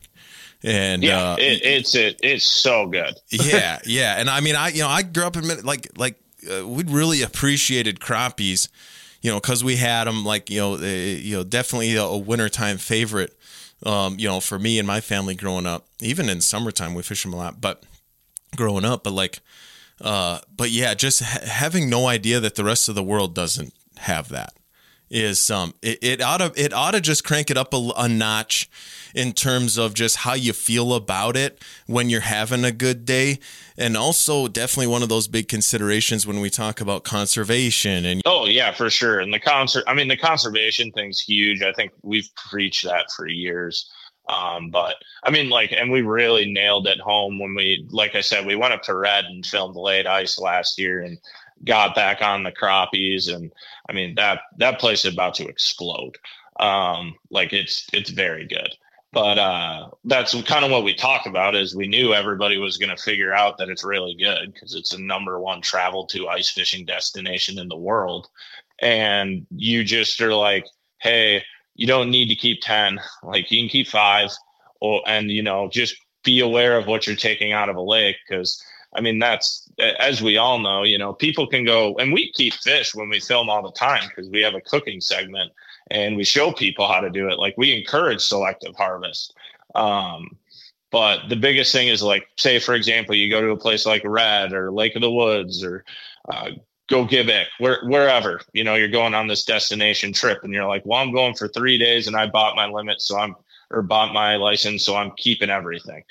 And 0.64 1.04
yeah, 1.04 1.32
uh, 1.34 1.36
it, 1.40 1.62
it's 1.64 1.96
it, 1.96 2.20
it's 2.24 2.46
so 2.46 2.88
good. 2.88 3.16
yeah, 3.30 3.80
yeah, 3.86 4.16
and 4.18 4.30
I 4.30 4.40
mean, 4.40 4.56
I 4.56 4.70
you 4.70 4.82
know, 4.82 4.88
I 4.88 5.02
grew 5.04 5.26
up 5.26 5.36
in 5.36 5.48
like 5.64 5.90
like 5.98 6.20
uh, 6.50 6.66
we 6.68 6.84
really 6.84 7.22
appreciated 7.22 8.00
crappies, 8.00 8.70
you 9.22 9.30
know, 9.30 9.40
because 9.40 9.64
we 9.64 9.76
had 9.76 10.06
them 10.06 10.24
like 10.24 10.50
you 10.50 10.60
know, 10.60 10.76
uh, 10.76 10.86
you 10.86 11.36
know, 11.36 11.44
definitely 11.44 11.96
a, 11.96 12.04
a 12.04 12.18
wintertime 12.18 12.78
favorite. 12.78 13.38
Um, 13.86 14.18
you 14.18 14.30
know, 14.30 14.40
for 14.40 14.58
me 14.58 14.80
and 14.80 14.88
my 14.88 15.02
family 15.02 15.36
growing 15.36 15.66
up, 15.66 15.88
even 16.00 16.30
in 16.30 16.40
summertime, 16.40 16.94
we 16.94 17.04
fish 17.04 17.24
them 17.24 17.34
a 17.34 17.36
lot. 17.36 17.60
But 17.60 17.84
growing 18.56 18.86
up, 18.86 19.04
but 19.04 19.12
like, 19.12 19.42
uh, 20.00 20.40
but 20.56 20.72
yeah, 20.72 20.94
just 20.94 21.22
ha- 21.22 21.46
having 21.46 21.90
no 21.90 22.08
idea 22.08 22.40
that 22.40 22.56
the 22.56 22.64
rest 22.64 22.88
of 22.88 22.96
the 22.96 23.04
world 23.04 23.36
doesn't 23.36 23.74
have 23.98 24.30
that 24.30 24.54
is 25.10 25.52
um, 25.52 25.74
it, 25.82 26.00
it 26.02 26.22
ought 26.22 26.38
to 26.38 26.52
it 26.56 26.74
ought 26.74 26.92
to 26.92 27.02
just 27.02 27.24
crank 27.24 27.52
it 27.52 27.58
up 27.58 27.74
a, 27.74 27.92
a 27.98 28.10
notch 28.10 28.70
in 29.14 29.34
terms 29.34 29.78
of 29.78 29.94
just 29.94 30.18
how 30.18 30.34
you 30.34 30.54
feel 30.54 30.94
about 30.94 31.36
it 31.36 31.62
when 31.86 32.10
you're 32.10 32.22
having 32.22 32.64
a 32.64 32.72
good 32.72 33.06
day. 33.06 33.40
And 33.78 33.98
also 33.98 34.48
definitely 34.48 34.88
one 34.88 35.04
of 35.04 35.10
those 35.10 35.28
big 35.28 35.48
considerations 35.48 36.28
when 36.28 36.40
we 36.40 36.50
talk 36.50 36.82
about 36.82 37.04
conservation 37.04 38.06
and 38.06 38.22
oh 38.26 38.46
yeah 38.46 38.72
for 38.72 38.90
sure. 38.90 39.20
And 39.20 39.34
the 39.34 39.40
concert 39.40 39.84
i 39.88 39.94
mean 39.94 40.08
the 40.08 40.18
conservation 40.18 40.92
thing's 40.92 41.20
huge. 41.20 41.62
I 41.62 41.74
think 41.74 41.92
we've 42.02 42.30
preached 42.50 42.86
that 42.86 43.12
for 43.16 43.28
years. 43.28 43.90
Um, 44.30 44.70
but 44.70 44.96
I 45.24 45.32
mean, 45.32 45.50
like, 45.50 45.74
and 45.74 45.92
we 45.92 46.02
really 46.02 46.52
nailed 46.52 46.88
it 46.88 47.00
home 47.00 47.40
when 47.40 47.56
we, 47.56 47.86
like 47.90 48.16
I 48.16 48.22
said, 48.22 48.46
we 48.46 48.56
went 48.56 48.74
up 48.74 48.84
to 48.84 48.96
Red 48.96 49.26
and 49.26 49.46
filmed 49.46 49.76
late 49.76 50.08
ice 50.08 50.40
last 50.40 50.80
year 50.80 51.02
and 51.02 51.18
got 51.66 51.94
back 51.94 52.22
on 52.22 52.44
the 52.44 52.52
crappies. 52.52 53.34
And 53.34 53.52
I 53.90 53.94
mean, 53.94 54.16
that, 54.16 54.42
that 54.60 54.80
place 54.80 55.04
is 55.04 55.14
about 55.14 55.34
to 55.36 55.48
explode. 55.48 56.18
Um, 56.60 57.16
like 57.32 57.52
it's, 57.52 57.86
it's 57.92 58.12
very 58.12 58.48
good 58.48 58.74
but 59.14 59.38
uh, 59.38 59.90
that's 60.06 60.34
kind 60.44 60.66
of 60.66 60.72
what 60.72 60.84
we 60.84 60.96
talked 60.96 61.28
about 61.28 61.56
is 61.56 61.76
we 61.76 61.88
knew 61.88 62.14
everybody 62.14 62.58
was 62.58 62.78
going 62.78 62.90
to 62.90 63.02
figure 63.02 63.32
out 63.32 63.60
that 63.60 63.70
it's 63.70 63.84
really 63.84 64.16
good 64.16 64.52
because 64.52 64.74
it's 64.74 64.94
a 64.94 65.02
number 65.02 65.40
one 65.40 65.62
travel 65.62 66.08
to 66.08 66.28
ice 66.28 66.50
fishing 66.50 66.84
destination 66.84 67.60
in 67.60 67.68
the 67.70 67.78
world. 67.78 68.28
And 68.82 69.46
you 69.56 69.84
just 69.84 70.20
are 70.20 70.34
like 70.34 70.66
hey 71.00 71.44
you 71.76 71.86
don't 71.86 72.10
need 72.10 72.30
to 72.30 72.36
keep 72.36 72.60
10 72.62 73.00
like 73.24 73.52
you 73.52 73.62
can 73.62 73.70
keep 73.70 73.88
five. 73.88 74.30
Or 74.82 75.02
and 75.08 75.32
you 75.32 75.44
know 75.44 75.70
just 75.70 75.96
be 76.24 76.40
aware 76.42 76.78
of 76.78 76.88
what 76.88 77.06
you're 77.08 77.16
taking 77.16 77.54
out 77.54 77.70
of 77.70 77.78
a 77.78 77.82
lake 77.82 78.18
because 78.28 78.62
i 78.96 79.00
mean 79.00 79.18
that's 79.18 79.70
as 79.98 80.22
we 80.22 80.36
all 80.36 80.60
know 80.60 80.84
you 80.84 80.98
know 80.98 81.14
people 81.14 81.48
can 81.48 81.64
go 81.64 81.96
and 82.00 82.12
we 82.12 82.32
keep 82.34 82.54
fish 82.54 82.94
when 82.94 83.08
we 83.08 83.20
film 83.20 83.50
all 83.50 83.64
the 83.64 83.72
time 83.72 84.04
because 84.10 84.30
we 84.30 84.42
have 84.42 84.56
a 84.56 84.62
cooking 84.62 85.00
segment 85.00 85.52
and 85.92 86.16
we 86.16 86.24
show 86.24 86.52
people 86.52 86.88
how 86.88 87.00
to 87.00 87.10
do 87.10 87.30
it. 87.30 87.40
Like 87.40 87.56
we 87.58 87.78
encourage 87.78 88.22
selective 88.22 88.76
harvest. 88.76 89.36
Um, 89.76 90.38
but 90.92 91.28
the 91.30 91.36
biggest 91.36 91.72
thing 91.72 91.88
is 91.88 92.04
like, 92.04 92.28
say, 92.38 92.60
for 92.60 92.76
example, 92.76 93.16
you 93.16 93.30
go 93.30 93.42
to 93.42 93.52
a 93.52 93.58
place 93.58 93.86
like 93.86 94.04
Red 94.06 94.54
or 94.54 94.72
Lake 94.72 94.96
of 94.96 95.02
the 95.02 95.12
Woods 95.12 95.64
or 95.64 95.84
uh, 96.32 96.52
Gogebic, 96.90 97.46
where, 97.58 97.80
wherever, 97.86 98.40
you 98.54 98.64
know, 98.64 98.76
you're 98.76 98.90
going 98.90 99.16
on 99.16 99.28
this 99.28 99.46
destination 99.46 100.14
trip 100.14 100.44
and 100.44 100.54
you're 100.54 100.68
like, 100.68 100.86
well, 100.86 101.00
I'm 101.00 101.12
going 101.12 101.34
for 101.34 101.48
three 101.48 101.78
days 101.78 102.08
and 102.08 102.16
I 102.16 102.28
bought 102.28 102.56
my 102.56 102.68
limit. 102.68 103.02
So 103.02 103.18
I'm, 103.18 103.36
or 103.72 103.82
bought 103.82 104.14
my 104.14 104.36
license. 104.36 104.86
So 104.86 104.96
I'm 104.96 105.12
keeping 105.18 105.50
everything. 105.50 106.04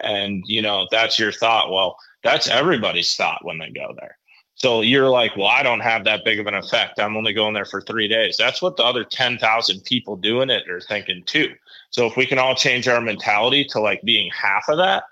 And, 0.00 0.44
you 0.46 0.60
know, 0.60 0.86
that's 0.90 1.18
your 1.18 1.32
thought. 1.32 1.72
Well, 1.72 1.96
that's 2.22 2.48
everybody's 2.48 3.16
thought 3.16 3.42
when 3.42 3.56
they 3.56 3.70
go 3.70 3.94
there. 3.98 4.18
So 4.56 4.80
you're 4.80 5.10
like, 5.10 5.36
well, 5.36 5.46
I 5.46 5.62
don't 5.62 5.80
have 5.80 6.04
that 6.04 6.24
big 6.24 6.40
of 6.40 6.46
an 6.46 6.54
effect. 6.54 6.98
I'm 6.98 7.16
only 7.16 7.34
going 7.34 7.52
there 7.52 7.66
for 7.66 7.82
three 7.82 8.08
days. 8.08 8.36
That's 8.38 8.62
what 8.62 8.76
the 8.76 8.84
other 8.84 9.04
10,000 9.04 9.84
people 9.84 10.16
doing 10.16 10.48
it 10.48 10.68
are 10.68 10.80
thinking 10.80 11.22
too. 11.24 11.54
So 11.90 12.06
if 12.06 12.16
we 12.16 12.26
can 12.26 12.38
all 12.38 12.54
change 12.54 12.88
our 12.88 13.00
mentality 13.00 13.66
to 13.66 13.80
like 13.80 14.02
being 14.02 14.30
half 14.30 14.68
of 14.68 14.78
that, 14.78 15.04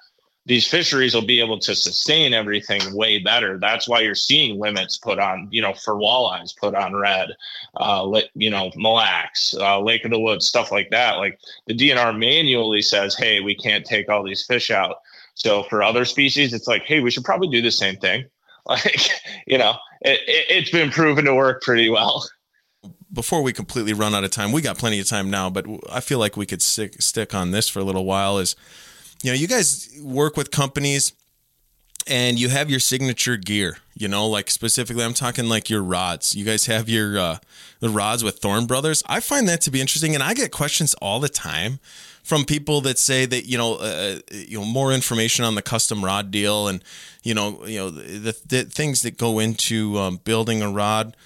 these 0.46 0.66
fisheries 0.66 1.14
will 1.14 1.24
be 1.24 1.40
able 1.40 1.58
to 1.58 1.74
sustain 1.74 2.34
everything 2.34 2.94
way 2.94 3.18
better. 3.18 3.58
That's 3.58 3.88
why 3.88 4.00
you're 4.00 4.14
seeing 4.14 4.58
limits 4.58 4.98
put 4.98 5.18
on, 5.18 5.48
you 5.50 5.62
know, 5.62 5.72
for 5.74 5.94
walleyes 5.94 6.56
put 6.56 6.74
on 6.74 6.94
red, 6.94 7.30
uh, 7.76 8.20
you 8.34 8.50
know, 8.50 8.70
Mille 8.76 8.94
Lacs, 8.94 9.54
uh, 9.54 9.80
Lake 9.80 10.04
of 10.04 10.10
the 10.10 10.20
Woods, 10.20 10.46
stuff 10.46 10.70
like 10.72 10.90
that. 10.90 11.16
Like 11.16 11.38
the 11.66 11.74
DNR 11.74 12.18
manually 12.18 12.82
says, 12.82 13.14
hey, 13.14 13.40
we 13.40 13.54
can't 13.54 13.86
take 13.86 14.08
all 14.08 14.22
these 14.22 14.44
fish 14.44 14.70
out. 14.70 14.96
So 15.34 15.64
for 15.64 15.82
other 15.82 16.04
species, 16.04 16.52
it's 16.52 16.68
like, 16.68 16.84
hey, 16.84 17.00
we 17.00 17.10
should 17.10 17.24
probably 17.24 17.48
do 17.48 17.62
the 17.62 17.70
same 17.70 17.96
thing. 17.96 18.26
Like, 18.68 19.10
you 19.46 19.58
know, 19.58 19.74
it, 20.00 20.20
it, 20.26 20.46
it's 20.48 20.70
been 20.70 20.90
proven 20.90 21.26
to 21.26 21.34
work 21.34 21.60
pretty 21.60 21.90
well 21.90 22.24
before 23.14 23.42
we 23.42 23.52
completely 23.52 23.92
run 23.92 24.14
out 24.14 24.24
of 24.24 24.30
time, 24.30 24.52
we 24.52 24.60
got 24.60 24.76
plenty 24.76 24.98
of 24.98 25.06
time 25.06 25.30
now, 25.30 25.48
but 25.48 25.66
I 25.90 26.00
feel 26.00 26.18
like 26.18 26.36
we 26.36 26.46
could 26.46 26.60
stick 26.60 27.00
stick 27.00 27.32
on 27.34 27.52
this 27.52 27.68
for 27.68 27.78
a 27.78 27.84
little 27.84 28.04
while. 28.04 28.38
Is 28.38 28.56
you 29.22 29.30
know, 29.30 29.36
you 29.36 29.46
guys 29.46 29.88
work 30.02 30.36
with 30.36 30.50
companies 30.50 31.12
and 32.06 32.38
you 32.38 32.48
have 32.48 32.68
your 32.68 32.80
signature 32.80 33.36
gear, 33.36 33.78
you 33.94 34.08
know, 34.08 34.26
like 34.26 34.50
specifically 34.50 35.04
I'm 35.04 35.14
talking 35.14 35.48
like 35.48 35.70
your 35.70 35.82
rods. 35.82 36.34
You 36.34 36.44
guys 36.44 36.66
have 36.66 36.88
your 36.88 37.18
uh 37.18 37.38
the 37.80 37.88
rods 37.88 38.24
with 38.24 38.40
Thorne 38.40 38.66
Brothers. 38.66 39.02
I 39.06 39.20
find 39.20 39.48
that 39.48 39.60
to 39.62 39.70
be 39.70 39.80
interesting 39.80 40.14
and 40.14 40.22
I 40.22 40.34
get 40.34 40.50
questions 40.50 40.94
all 40.94 41.20
the 41.20 41.28
time 41.28 41.78
from 42.24 42.44
people 42.44 42.80
that 42.80 42.98
say 42.98 43.26
that 43.26 43.46
you 43.46 43.56
know 43.56 43.74
uh, 43.74 44.18
you 44.32 44.58
know 44.58 44.64
more 44.64 44.92
information 44.92 45.44
on 45.44 45.54
the 45.54 45.62
custom 45.62 46.04
rod 46.04 46.30
deal 46.32 46.66
and 46.66 46.82
you 47.22 47.34
know 47.34 47.64
you 47.66 47.78
know 47.78 47.90
the, 47.90 48.36
the 48.46 48.64
things 48.64 49.02
that 49.02 49.16
go 49.16 49.38
into 49.38 49.96
um, 49.98 50.16
building 50.24 50.60
a 50.62 50.70
rod. 50.70 51.16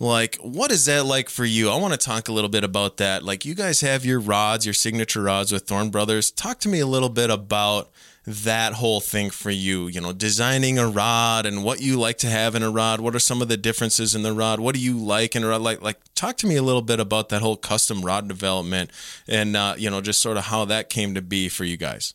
Like 0.00 0.36
what 0.42 0.72
is 0.72 0.84
that 0.86 1.06
like 1.06 1.30
for 1.30 1.44
you? 1.44 1.70
I 1.70 1.76
want 1.76 1.94
to 1.94 1.98
talk 1.98 2.28
a 2.28 2.32
little 2.32 2.50
bit 2.50 2.64
about 2.64 2.96
that. 2.98 3.22
Like 3.22 3.44
you 3.44 3.54
guys 3.54 3.80
have 3.80 4.04
your 4.04 4.20
rods 4.20 4.66
your 4.66 4.74
signature 4.74 5.22
rods 5.22 5.52
with 5.52 5.62
Thorne 5.66 5.90
Brothers. 5.90 6.32
Talk 6.32 6.58
to 6.60 6.68
me 6.68 6.80
a 6.80 6.86
little 6.86 7.08
bit 7.08 7.30
about 7.30 7.90
that 8.26 8.74
whole 8.74 9.00
thing 9.00 9.28
for 9.28 9.50
you 9.50 9.86
you 9.86 10.00
know 10.00 10.12
designing 10.12 10.78
a 10.78 10.88
rod 10.88 11.44
and 11.44 11.62
what 11.62 11.82
you 11.82 11.98
like 11.98 12.18
to 12.18 12.28
have 12.28 12.54
in 12.54 12.62
a 12.62 12.70
rod. 12.70 13.00
What 13.00 13.14
are 13.14 13.20
some 13.20 13.42
of 13.42 13.48
the 13.48 13.56
differences 13.56 14.14
in 14.14 14.22
the 14.22 14.32
rod? 14.32 14.60
What 14.60 14.74
do 14.74 14.80
you 14.80 14.96
like 14.96 15.36
in 15.36 15.44
a 15.44 15.48
rod? 15.48 15.60
Like 15.60 15.82
like 15.82 15.98
talk 16.14 16.36
to 16.38 16.46
me 16.46 16.56
a 16.56 16.62
little 16.62 16.82
bit 16.82 17.00
about 17.00 17.28
that 17.28 17.42
whole 17.42 17.56
custom 17.56 18.02
rod 18.02 18.28
development 18.28 18.90
and 19.28 19.56
uh, 19.56 19.74
you 19.76 19.90
know 19.90 20.00
just 20.00 20.20
sort 20.20 20.36
of 20.36 20.44
how 20.44 20.64
that 20.66 20.88
came 20.88 21.14
to 21.14 21.22
be 21.22 21.48
for 21.48 21.64
you 21.64 21.76
guys. 21.76 22.14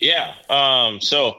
Yeah 0.00 0.34
um 0.48 1.00
so 1.00 1.36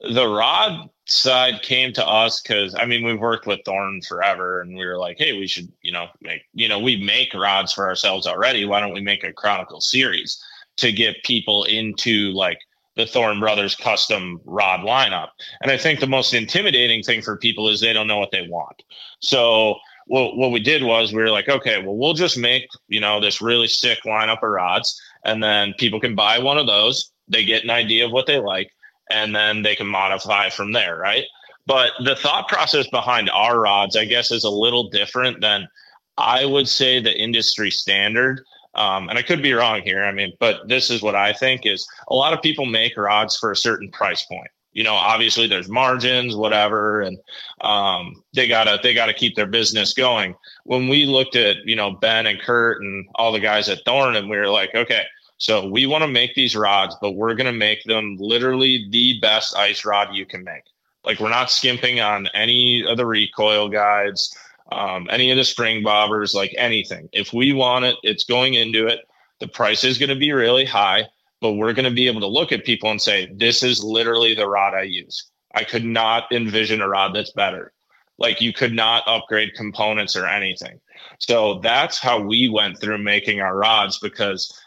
the 0.00 0.26
rod 0.26 0.88
side 1.06 1.62
came 1.62 1.92
to 1.94 2.06
us 2.06 2.40
because 2.40 2.74
I 2.74 2.84
mean 2.84 3.04
we've 3.04 3.18
worked 3.20 3.46
with 3.46 3.60
Thorne 3.64 4.02
forever, 4.02 4.60
and 4.60 4.76
we 4.76 4.84
were 4.84 4.98
like, 4.98 5.16
hey, 5.18 5.32
we 5.32 5.46
should 5.46 5.72
you 5.82 5.92
know 5.92 6.08
make 6.20 6.42
you 6.52 6.68
know 6.68 6.78
we 6.78 6.96
make 6.96 7.32
rods 7.34 7.72
for 7.72 7.88
ourselves 7.88 8.26
already. 8.26 8.64
Why 8.64 8.80
don't 8.80 8.94
we 8.94 9.00
make 9.00 9.24
a 9.24 9.32
Chronicle 9.32 9.80
series 9.80 10.42
to 10.78 10.92
get 10.92 11.22
people 11.24 11.64
into 11.64 12.32
like 12.32 12.58
the 12.96 13.06
Thorne 13.06 13.40
Brothers 13.40 13.76
custom 13.76 14.40
rod 14.44 14.80
lineup? 14.80 15.28
And 15.60 15.70
I 15.70 15.78
think 15.78 16.00
the 16.00 16.06
most 16.06 16.34
intimidating 16.34 17.02
thing 17.02 17.22
for 17.22 17.36
people 17.36 17.68
is 17.68 17.80
they 17.80 17.92
don't 17.92 18.06
know 18.06 18.18
what 18.18 18.30
they 18.30 18.46
want. 18.48 18.82
So 19.20 19.76
what 20.06 20.36
what 20.36 20.52
we 20.52 20.60
did 20.60 20.82
was 20.82 21.12
we 21.12 21.22
were 21.22 21.30
like, 21.30 21.48
okay, 21.48 21.82
well 21.82 21.96
we'll 21.96 22.14
just 22.14 22.38
make 22.38 22.66
you 22.88 23.00
know 23.00 23.20
this 23.20 23.42
really 23.42 23.68
sick 23.68 23.98
lineup 24.04 24.42
of 24.42 24.50
rods, 24.50 25.00
and 25.24 25.42
then 25.42 25.74
people 25.78 26.00
can 26.00 26.14
buy 26.14 26.38
one 26.38 26.58
of 26.58 26.66
those. 26.66 27.10
They 27.28 27.44
get 27.44 27.64
an 27.64 27.70
idea 27.70 28.06
of 28.06 28.12
what 28.12 28.26
they 28.26 28.38
like 28.38 28.70
and 29.10 29.34
then 29.34 29.62
they 29.62 29.76
can 29.76 29.86
modify 29.86 30.50
from 30.50 30.72
there, 30.72 30.96
right? 30.96 31.24
But 31.66 31.92
the 32.04 32.16
thought 32.16 32.48
process 32.48 32.86
behind 32.88 33.30
our 33.30 33.60
rods, 33.60 33.96
I 33.96 34.04
guess, 34.04 34.30
is 34.30 34.44
a 34.44 34.50
little 34.50 34.88
different 34.90 35.40
than 35.40 35.68
I 36.16 36.44
would 36.44 36.68
say 36.68 37.00
the 37.00 37.16
industry 37.16 37.70
standard. 37.70 38.44
Um, 38.76 39.08
and 39.08 39.18
I 39.18 39.22
could 39.22 39.42
be 39.42 39.54
wrong 39.54 39.82
here. 39.82 40.04
I 40.04 40.12
mean, 40.12 40.32
but 40.38 40.68
this 40.68 40.90
is 40.90 41.02
what 41.02 41.14
I 41.14 41.32
think 41.32 41.64
is 41.64 41.88
a 42.08 42.14
lot 42.14 42.34
of 42.34 42.42
people 42.42 42.66
make 42.66 42.96
rods 42.96 43.36
for 43.36 43.50
a 43.50 43.56
certain 43.56 43.90
price 43.90 44.24
point. 44.24 44.48
You 44.72 44.84
know, 44.84 44.94
obviously 44.94 45.46
there's 45.46 45.70
margins, 45.70 46.36
whatever, 46.36 47.00
and 47.00 47.16
um, 47.62 48.22
they 48.34 48.46
gotta 48.46 48.78
they 48.82 48.92
gotta 48.92 49.14
keep 49.14 49.34
their 49.34 49.46
business 49.46 49.94
going. 49.94 50.34
When 50.64 50.88
we 50.88 51.06
looked 51.06 51.34
at 51.34 51.56
you 51.64 51.76
know 51.76 51.92
Ben 51.92 52.26
and 52.26 52.38
Kurt 52.38 52.82
and 52.82 53.06
all 53.14 53.32
the 53.32 53.40
guys 53.40 53.70
at 53.70 53.84
Thorne, 53.86 54.16
and 54.16 54.28
we 54.28 54.36
were 54.36 54.50
like, 54.50 54.74
okay, 54.74 55.04
so 55.38 55.66
we 55.66 55.86
want 55.86 56.02
to 56.02 56.08
make 56.08 56.34
these 56.34 56.54
rods, 56.54 56.96
but 57.00 57.12
we're 57.12 57.34
to 57.34 57.52
make 57.52 57.84
them 57.84 58.16
literally 58.18 58.86
the 58.90 59.18
best 59.20 59.56
ice 59.56 59.84
rod 59.84 60.14
you 60.14 60.26
can 60.26 60.44
make. 60.44 60.64
Like 61.04 61.20
we're 61.20 61.30
not 61.30 61.50
skimping 61.50 62.00
on 62.00 62.28
any 62.34 62.84
of 62.86 62.96
the 62.96 63.06
recoil 63.06 63.68
guides, 63.68 64.36
um, 64.72 65.06
any 65.10 65.30
of 65.30 65.36
the 65.36 65.44
spring 65.44 65.84
bobbers, 65.84 66.34
like 66.34 66.54
anything. 66.56 67.08
If 67.12 67.32
we 67.32 67.52
want 67.52 67.84
it, 67.84 67.96
it's 68.02 68.24
going 68.24 68.54
into 68.54 68.86
it. 68.86 69.00
The 69.40 69.48
price 69.48 69.84
is 69.84 69.98
going 69.98 70.08
to 70.08 70.16
be 70.16 70.32
really 70.32 70.64
high, 70.64 71.04
but 71.40 71.52
we're 71.52 71.72
going 71.72 71.88
to 71.88 71.94
be 71.94 72.08
able 72.08 72.20
to 72.20 72.26
look 72.26 72.52
at 72.52 72.64
people 72.64 72.90
and 72.90 73.00
say, 73.00 73.30
this 73.34 73.62
is 73.62 73.84
literally 73.84 74.34
the 74.34 74.48
rod 74.48 74.74
I 74.74 74.82
use. 74.82 75.30
I 75.54 75.64
could 75.64 75.84
not 75.84 76.30
envision 76.32 76.80
a 76.80 76.88
rod 76.88 77.14
that's 77.14 77.32
better. 77.32 77.72
Like 78.18 78.40
you 78.40 78.52
could 78.52 78.72
not 78.72 79.04
upgrade 79.06 79.54
components 79.54 80.16
or 80.16 80.26
anything. 80.26 80.80
So 81.18 81.60
that's 81.60 81.98
how 81.98 82.20
we 82.20 82.48
went 82.48 82.80
through 82.80 82.98
making 82.98 83.40
our 83.40 83.56
rods 83.56 83.98
because 83.98 84.58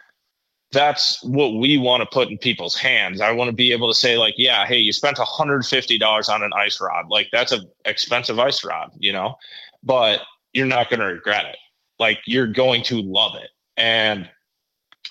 that's 0.72 1.24
what 1.24 1.56
we 1.56 1.78
want 1.78 2.02
to 2.02 2.10
put 2.12 2.30
in 2.30 2.38
people's 2.38 2.78
hands. 2.78 3.22
I 3.22 3.32
want 3.32 3.50
to 3.50 3.56
be 3.56 3.72
able 3.72 3.88
to 3.88 3.98
say, 3.98 4.18
like, 4.18 4.36
yeah, 4.38 4.66
hey, 4.66 4.78
you 4.78 4.94
spent 4.94 5.18
$150 5.18 6.30
on 6.30 6.44
an 6.44 6.52
ice 6.56 6.80
rod. 6.80 7.06
Like, 7.10 7.30
that's 7.32 7.52
an 7.52 7.68
expensive 7.86 8.38
ice 8.38 8.64
rod, 8.64 8.92
you 9.00 9.12
know, 9.12 9.36
but 9.84 10.22
you're 10.54 10.66
not 10.66 10.90
going 10.90 11.00
to 11.00 11.06
regret 11.06 11.46
it. 11.46 11.58
Like, 12.00 12.20
you're 12.26 12.48
going 12.48 12.84
to 12.84 13.02
love 13.02 13.36
it. 13.36 13.50
And 13.78 14.30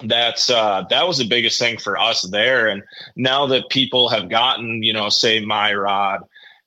that's 0.05 0.49
uh 0.49 0.85
that 0.91 1.07
was 1.07 1.19
the 1.19 1.27
biggest 1.27 1.59
thing 1.59 1.77
for 1.77 1.99
us 1.99 2.23
there 2.31 2.69
and 2.69 2.83
now 3.17 3.47
that 3.47 3.69
people 3.69 4.09
have 4.09 4.29
gotten 4.29 4.83
you 4.83 4.93
know 4.93 5.09
say 5.09 5.45
my 5.45 5.75
rod 5.75 6.21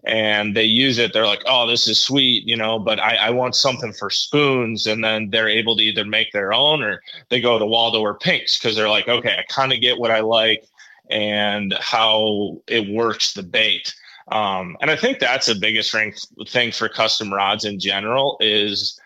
and 0.04 0.56
they 0.56 0.66
use 0.66 0.98
it 0.98 1.14
they're 1.14 1.28
like 1.28 1.44
oh 1.46 1.68
this 1.68 1.88
is 1.88 2.00
sweet 2.00 2.46
you 2.46 2.58
know 2.58 2.78
but 2.80 3.00
I, 3.00 3.16
I 3.16 3.30
want 3.30 3.56
something 3.56 3.94
for 3.94 4.10
spoons 4.10 4.88
and 4.88 5.04
then 5.04 5.30
they're 5.30 5.48
able 5.48 5.78
to 5.78 5.84
either 5.84 6.04
make 6.04 6.32
their 6.32 6.52
own 6.52 6.84
or 6.84 7.02
they 7.30 7.40
go 7.40 7.58
to 7.58 7.66
waldo 7.66 8.02
or 8.02 8.18
pinks 8.18 8.58
because 8.58 8.76
they're 8.76 8.90
like 8.90 9.08
okay 9.08 9.38
i 9.38 9.44
kind 9.44 9.72
of 9.72 9.80
get 9.80 10.00
what 10.00 10.12
i 10.12 10.20
like 10.20 10.66
and 11.10 11.74
how 11.80 12.58
it 12.68 12.90
works 12.94 13.34
the 13.34 13.44
bait 13.44 13.94
um, 14.32 14.78
and 14.82 14.90
i 14.90 14.96
think 14.96 15.20
that's 15.20 15.48
the 15.48 15.56
biggest 15.56 15.92
thing, 15.92 16.72
for 16.72 16.90
custom 16.90 17.34
rods 17.34 17.66
in 17.66 17.80
general 17.80 18.38
is 18.40 19.00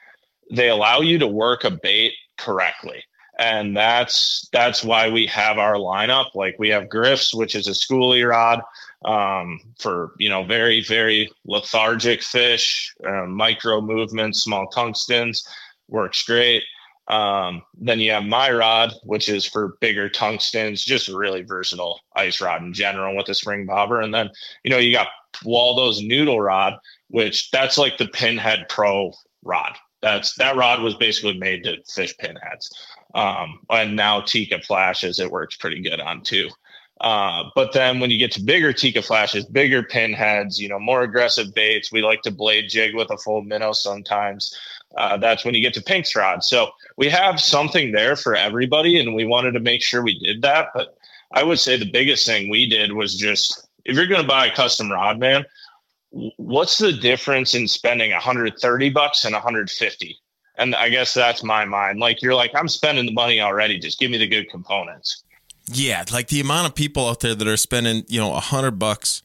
they 0.52 0.70
allow 0.70 1.02
you 1.02 1.18
to 1.20 1.28
work 1.28 1.64
a 1.64 1.72
bait 1.72 2.14
correctly. 2.38 3.04
And 3.38 3.76
that's 3.76 4.48
that's 4.54 4.84
why 4.84 5.10
we 5.10 5.28
have 5.28 5.58
our 5.58 5.76
lineup. 5.76 6.36
Like 6.36 6.56
we 6.58 6.70
have 6.70 6.90
griffs 6.90 7.34
which 7.34 7.56
is 7.56 7.68
a 7.68 7.72
schoolie 7.72 8.28
rod 8.28 8.62
um, 9.04 9.60
for 9.78 10.14
you 10.20 10.30
know 10.30 10.44
very 10.44 10.82
very 10.82 11.30
lethargic 11.46 12.24
fish, 12.24 12.94
uh, 13.06 13.26
micro 13.26 13.82
movements, 13.82 14.42
small 14.42 14.68
tungstens. 14.74 15.46
Works 15.90 16.24
great. 16.24 16.64
Um, 17.08 17.62
then 17.78 18.00
you 18.00 18.12
have 18.12 18.24
my 18.24 18.52
rod, 18.52 18.94
which 19.04 19.30
is 19.30 19.46
for 19.46 19.78
bigger 19.80 20.10
tungstens, 20.10 20.84
just 20.84 21.08
really 21.08 21.44
versatile 21.44 22.00
ice 22.16 22.42
rod 22.42 22.64
in 22.64 22.74
general 22.74 23.16
with 23.16 23.30
a 23.30 23.36
spring 23.36 23.66
bobber. 23.66 24.02
And 24.02 24.14
then 24.14 24.30
you 24.64 24.72
know 24.72 24.78
you 24.78 24.92
got 24.92 25.08
Waldo's 25.44 26.02
noodle 26.02 26.42
rod, 26.42 26.74
which 27.10 27.52
that's 27.52 27.78
like 27.78 27.98
the 27.98 28.08
Pinhead 28.08 28.68
Pro 28.70 29.14
rod. 29.44 29.76
That's 30.02 30.36
that 30.36 30.56
rod 30.56 30.82
was 30.82 30.96
basically 30.96 31.38
made 31.38 31.64
to 31.64 31.78
fish 31.84 32.16
pinheads. 32.18 32.70
Um, 33.14 33.60
and 33.70 33.96
now 33.96 34.22
Tika 34.22 34.62
flashes, 34.62 35.20
it 35.20 35.32
works 35.32 35.56
pretty 35.56 35.82
good 35.82 36.00
on 36.00 36.22
too. 36.22 36.50
Uh, 37.02 37.44
but 37.56 37.74
then 37.74 38.00
when 38.00 38.10
you 38.10 38.18
get 38.18 38.32
to 38.32 38.42
bigger 38.44 38.72
Tika 38.72 39.02
flashes, 39.02 39.46
bigger 39.46 39.84
pinheads, 39.84 40.60
you 40.60 40.70
know, 40.70 40.80
more 40.80 41.04
aggressive 41.04 41.54
baits, 41.54 41.92
we 41.92 42.02
like 42.02 42.22
to 42.22 42.32
blade 42.32 42.70
jig 42.70 42.96
with 42.96 43.12
a 43.12 43.18
full 43.18 43.42
minnow 43.42 43.74
sometimes. 43.74 44.58
Uh, 44.96 45.18
that's 45.18 45.44
when 45.44 45.54
you 45.54 45.62
get 45.62 45.74
to 45.74 45.82
Pink's 45.82 46.16
rod. 46.16 46.44
So 46.44 46.72
we 46.98 47.10
have 47.10 47.40
something 47.40 47.92
there 47.92 48.16
for 48.16 48.36
everybody, 48.36 49.00
and 49.00 49.14
we 49.14 49.26
wanted 49.26 49.52
to 49.54 49.60
make 49.60 49.82
sure 49.82 50.02
we 50.02 50.18
did 50.20 50.42
that. 50.44 50.70
But 50.74 50.98
I 51.34 51.44
would 51.44 51.60
say 51.60 51.78
the 51.78 51.90
biggest 51.92 52.26
thing 52.26 52.50
we 52.50 52.68
did 52.68 52.94
was 52.94 53.16
just 53.16 53.68
if 53.84 53.96
you're 53.96 54.08
going 54.08 54.22
to 54.22 54.28
buy 54.28 54.48
a 54.48 54.56
custom 54.56 54.92
rod, 54.92 55.20
man, 55.20 55.46
what's 56.38 56.78
the 56.78 56.94
difference 56.94 57.54
in 57.54 57.68
spending 57.68 58.12
130 58.12 58.90
bucks 58.90 59.26
and 59.26 59.34
150? 59.34 60.18
And 60.58 60.76
I 60.76 60.90
guess 60.90 61.14
that's 61.14 61.44
my 61.44 61.66
mind. 61.66 62.00
Like 62.00 62.22
you're 62.22 62.34
like, 62.34 62.52
I'm 62.56 62.70
spending 62.70 63.06
the 63.06 63.14
money 63.14 63.42
already. 63.42 63.78
Just 63.78 64.00
give 64.00 64.10
me 64.10 64.18
the 64.18 64.28
good 64.28 64.50
components. 64.50 65.24
Yeah, 65.72 66.04
like 66.12 66.28
the 66.28 66.40
amount 66.40 66.68
of 66.68 66.76
people 66.76 67.08
out 67.08 67.20
there 67.20 67.36
that 67.36 67.48
are 67.48 67.58
spending, 67.58 68.06
you 68.08 68.20
know, 68.20 68.34
hundred 68.34 68.80
bucks 68.80 69.24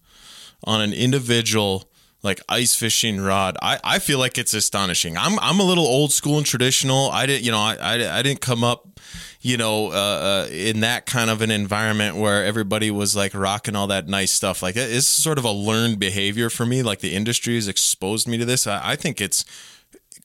on 0.65 0.81
an 0.81 0.93
individual 0.93 1.90
like 2.23 2.41
ice 2.49 2.75
fishing 2.75 3.21
rod. 3.21 3.57
I, 3.63 3.79
I 3.83 3.99
feel 3.99 4.19
like 4.19 4.39
it's 4.39 4.55
astonishing. 4.55 5.17
I'm 5.17 5.39
I'm 5.39 5.61
a 5.61 5.65
little 5.65 5.87
old 5.87 6.13
school 6.13 6.37
and 6.37 6.47
traditional. 6.47 7.11
I 7.11 7.27
didn't 7.27 7.45
you 7.45 7.51
know 7.51 7.59
I 7.59 7.77
I, 7.81 8.19
I 8.19 8.23
didn't 8.23 8.41
come 8.41 8.63
up 8.65 9.01
you 9.41 9.57
know 9.57 9.87
uh, 9.91 10.47
uh, 10.47 10.49
in 10.51 10.81
that 10.81 11.07
kind 11.07 11.31
of 11.31 11.41
an 11.41 11.51
environment 11.51 12.17
where 12.17 12.45
everybody 12.45 12.91
was 12.91 13.17
like 13.17 13.35
rocking 13.35 13.75
all 13.75 13.87
that 13.87 14.09
nice 14.09 14.31
stuff. 14.31 14.63
Like 14.63 14.77
it's 14.77 15.07
sort 15.07 15.39
of 15.39 15.45
a 15.45 15.53
learned 15.53 15.99
behavior 15.99 16.51
for 16.51 16.67
me. 16.67 16.83
Like 16.83 17.01
the 17.01 17.15
industry 17.15 17.55
has 17.55 17.69
exposed 17.69 18.29
me 18.29 18.37
to 18.39 18.45
this. 18.45 18.67
I, 18.67 18.93
I 18.93 18.97
think 18.97 19.21
it's 19.21 19.45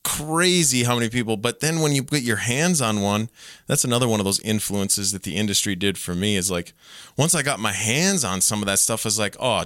crazy 0.05 0.83
how 0.83 0.95
many 0.95 1.09
people. 1.09 1.35
But 1.35 1.59
then 1.59 1.79
when 1.79 1.93
you 1.93 2.03
put 2.03 2.21
your 2.21 2.37
hands 2.37 2.81
on 2.81 3.01
one, 3.01 3.29
that's 3.67 3.83
another 3.83 4.07
one 4.07 4.19
of 4.19 4.25
those 4.25 4.39
influences 4.41 5.11
that 5.11 5.23
the 5.23 5.35
industry 5.35 5.75
did 5.75 5.97
for 5.97 6.13
me. 6.13 6.37
Is 6.37 6.51
like 6.51 6.73
once 7.17 7.35
I 7.35 7.41
got 7.41 7.59
my 7.59 7.73
hands 7.73 8.23
on 8.23 8.39
some 8.39 8.61
of 8.61 8.67
that 8.67 8.79
stuff, 8.79 9.05
is 9.05 9.19
like, 9.19 9.35
oh, 9.39 9.63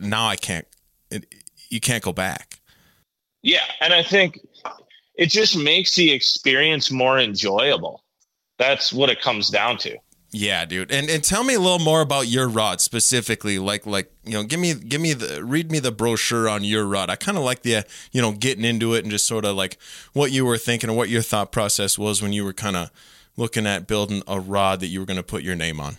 now 0.00 0.26
I 0.26 0.36
can't. 0.36 0.66
You 1.68 1.80
can't 1.80 2.02
go 2.02 2.12
back. 2.12 2.60
Yeah, 3.42 3.64
and 3.80 3.92
I 3.92 4.02
think 4.02 4.40
it 5.14 5.30
just 5.30 5.56
makes 5.56 5.94
the 5.94 6.12
experience 6.12 6.90
more 6.90 7.18
enjoyable. 7.18 8.02
That's 8.58 8.92
what 8.92 9.10
it 9.10 9.20
comes 9.20 9.50
down 9.50 9.78
to. 9.78 9.96
Yeah, 10.32 10.64
dude. 10.64 10.90
And 10.90 11.08
and 11.08 11.22
tell 11.22 11.44
me 11.44 11.54
a 11.54 11.60
little 11.60 11.78
more 11.78 12.00
about 12.00 12.26
your 12.26 12.48
rod 12.48 12.80
specifically. 12.80 13.58
Like 13.58 13.86
like 13.86 14.12
you 14.24 14.32
know, 14.32 14.42
give 14.42 14.60
me 14.60 14.74
give 14.74 15.00
me 15.00 15.12
the 15.12 15.44
read 15.44 15.70
me 15.70 15.78
the 15.78 15.92
brochure 15.92 16.48
on 16.48 16.64
your 16.64 16.84
rod. 16.84 17.08
I 17.08 17.16
kind 17.16 17.38
of 17.38 17.44
like 17.44 17.62
the 17.62 17.84
you 18.12 18.20
know 18.20 18.32
getting 18.32 18.64
into 18.64 18.94
it 18.94 19.04
and 19.04 19.10
just 19.10 19.26
sort 19.26 19.44
of 19.44 19.56
like 19.56 19.78
what 20.12 20.32
you 20.32 20.44
were 20.44 20.58
thinking 20.58 20.90
and 20.90 20.96
what 20.96 21.08
your 21.08 21.22
thought 21.22 21.52
process 21.52 21.98
was 21.98 22.20
when 22.20 22.32
you 22.32 22.44
were 22.44 22.52
kind 22.52 22.76
of 22.76 22.90
looking 23.36 23.66
at 23.66 23.86
building 23.86 24.22
a 24.26 24.40
rod 24.40 24.80
that 24.80 24.88
you 24.88 25.00
were 25.00 25.06
going 25.06 25.16
to 25.16 25.22
put 25.22 25.42
your 25.42 25.56
name 25.56 25.80
on. 25.80 25.96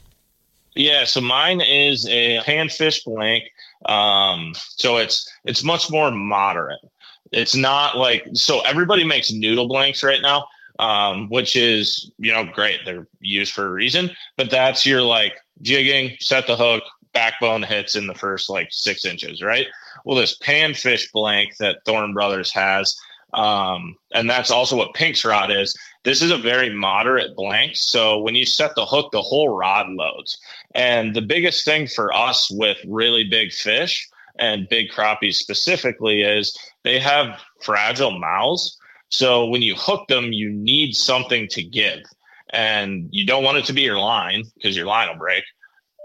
Yeah, 0.75 1.05
so 1.05 1.21
mine 1.21 1.61
is 1.61 2.07
a 2.07 2.39
panfish 2.39 3.05
blank. 3.05 3.45
Um, 3.85 4.53
so 4.55 4.97
it's 4.97 5.29
it's 5.45 5.63
much 5.63 5.89
more 5.89 6.11
moderate. 6.11 6.79
It's 7.31 7.55
not 7.55 7.97
like 7.97 8.25
so 8.33 8.61
everybody 8.61 9.03
makes 9.03 9.31
noodle 9.31 9.67
blanks 9.67 10.03
right 10.03 10.21
now 10.21 10.45
um, 10.79 11.29
which 11.29 11.55
is 11.55 12.11
you 12.17 12.31
know 12.31 12.45
great. 12.45 12.81
They're 12.85 13.07
used 13.19 13.53
for 13.53 13.65
a 13.65 13.71
reason, 13.71 14.11
but 14.37 14.49
that's 14.49 14.85
your 14.85 15.01
like 15.01 15.35
jigging, 15.61 16.17
set 16.19 16.47
the 16.47 16.55
hook, 16.55 16.83
backbone 17.13 17.63
hits 17.63 17.95
in 17.95 18.07
the 18.07 18.13
first 18.13 18.49
like 18.49 18.69
six 18.71 19.05
inches, 19.05 19.41
right? 19.41 19.67
Well, 20.05 20.17
this 20.17 20.37
panfish 20.37 21.11
blank 21.11 21.57
that 21.57 21.79
Thorne 21.85 22.13
Brothers 22.13 22.51
has, 22.51 22.95
um, 23.33 23.95
and 24.13 24.29
that's 24.29 24.51
also 24.51 24.77
what 24.77 24.93
Pink's 24.93 25.25
rod 25.25 25.51
is. 25.51 25.75
This 26.03 26.21
is 26.21 26.31
a 26.31 26.37
very 26.37 26.73
moderate 26.73 27.35
blank, 27.35 27.75
so 27.75 28.19
when 28.19 28.35
you 28.35 28.45
set 28.45 28.75
the 28.75 28.85
hook, 28.85 29.11
the 29.11 29.21
whole 29.21 29.49
rod 29.49 29.89
loads. 29.89 30.39
And 30.75 31.15
the 31.15 31.21
biggest 31.21 31.65
thing 31.65 31.87
for 31.87 32.13
us 32.13 32.49
with 32.51 32.77
really 32.87 33.23
big 33.23 33.51
fish 33.51 34.07
and 34.39 34.69
big 34.69 34.89
crappies 34.91 35.35
specifically 35.35 36.21
is 36.21 36.55
they 36.83 36.99
have 36.99 37.39
fragile 37.61 38.17
mouths. 38.17 38.77
So 39.09 39.47
when 39.47 39.61
you 39.61 39.75
hook 39.75 40.07
them, 40.07 40.33
you 40.33 40.51
need 40.51 40.93
something 40.93 41.47
to 41.49 41.63
give. 41.63 41.99
And 42.49 43.09
you 43.11 43.25
don't 43.25 43.43
want 43.43 43.57
it 43.57 43.65
to 43.65 43.73
be 43.73 43.81
your 43.81 43.99
line 43.99 44.43
because 44.55 44.75
your 44.75 44.85
line 44.85 45.09
will 45.09 45.17
break. 45.17 45.43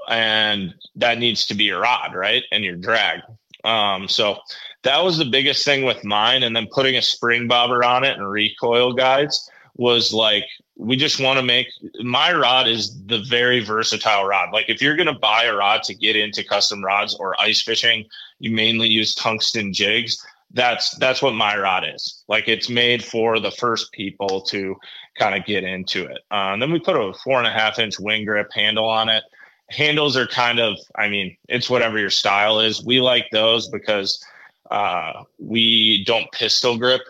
And 0.08 0.74
that 0.96 1.18
needs 1.18 1.46
to 1.46 1.54
be 1.54 1.64
your 1.64 1.80
rod, 1.80 2.14
right? 2.14 2.42
And 2.50 2.64
your 2.64 2.76
drag. 2.76 3.20
Um, 3.64 4.08
so 4.08 4.38
that 4.82 5.04
was 5.04 5.18
the 5.18 5.24
biggest 5.24 5.64
thing 5.64 5.84
with 5.84 6.04
mine. 6.04 6.42
And 6.42 6.54
then 6.54 6.66
putting 6.72 6.96
a 6.96 7.02
spring 7.02 7.46
bobber 7.46 7.84
on 7.84 8.04
it 8.04 8.16
and 8.16 8.28
recoil 8.28 8.92
guides 8.92 9.48
was 9.76 10.12
like, 10.12 10.44
we 10.84 10.96
just 10.96 11.20
want 11.20 11.38
to 11.38 11.44
make 11.44 11.68
my 12.02 12.32
rod 12.32 12.68
is 12.68 13.04
the 13.06 13.22
very 13.22 13.64
versatile 13.64 14.24
rod. 14.24 14.52
Like 14.52 14.68
if 14.68 14.82
you're 14.82 14.96
going 14.96 15.06
to 15.06 15.18
buy 15.18 15.44
a 15.44 15.54
rod 15.54 15.82
to 15.84 15.94
get 15.94 16.16
into 16.16 16.44
custom 16.44 16.84
rods 16.84 17.14
or 17.14 17.40
ice 17.40 17.62
fishing, 17.62 18.06
you 18.38 18.50
mainly 18.50 18.88
use 18.88 19.14
tungsten 19.14 19.72
jigs 19.72 20.24
that's 20.54 20.96
that's 20.98 21.22
what 21.22 21.34
my 21.34 21.56
rod 21.56 21.84
is. 21.86 22.22
Like 22.28 22.48
it's 22.48 22.68
made 22.68 23.04
for 23.04 23.40
the 23.40 23.50
first 23.50 23.92
people 23.92 24.42
to 24.42 24.76
kind 25.18 25.34
of 25.34 25.46
get 25.46 25.64
into 25.64 26.04
it. 26.04 26.18
Uh, 26.30 26.56
then 26.56 26.72
we 26.72 26.78
put 26.78 26.96
a 26.96 27.12
four 27.24 27.38
and 27.38 27.46
a 27.46 27.52
half 27.52 27.78
inch 27.78 27.98
wing 27.98 28.24
grip 28.24 28.52
handle 28.52 28.88
on 28.88 29.08
it. 29.08 29.24
Handles 29.70 30.16
are 30.16 30.26
kind 30.26 30.60
of, 30.60 30.76
I 30.94 31.08
mean, 31.08 31.36
it's 31.48 31.70
whatever 31.70 31.98
your 31.98 32.10
style 32.10 32.60
is. 32.60 32.84
We 32.84 33.00
like 33.00 33.28
those 33.32 33.68
because 33.68 34.22
uh, 34.70 35.24
we 35.38 36.04
don't 36.04 36.30
pistol 36.32 36.76
grip, 36.78 37.02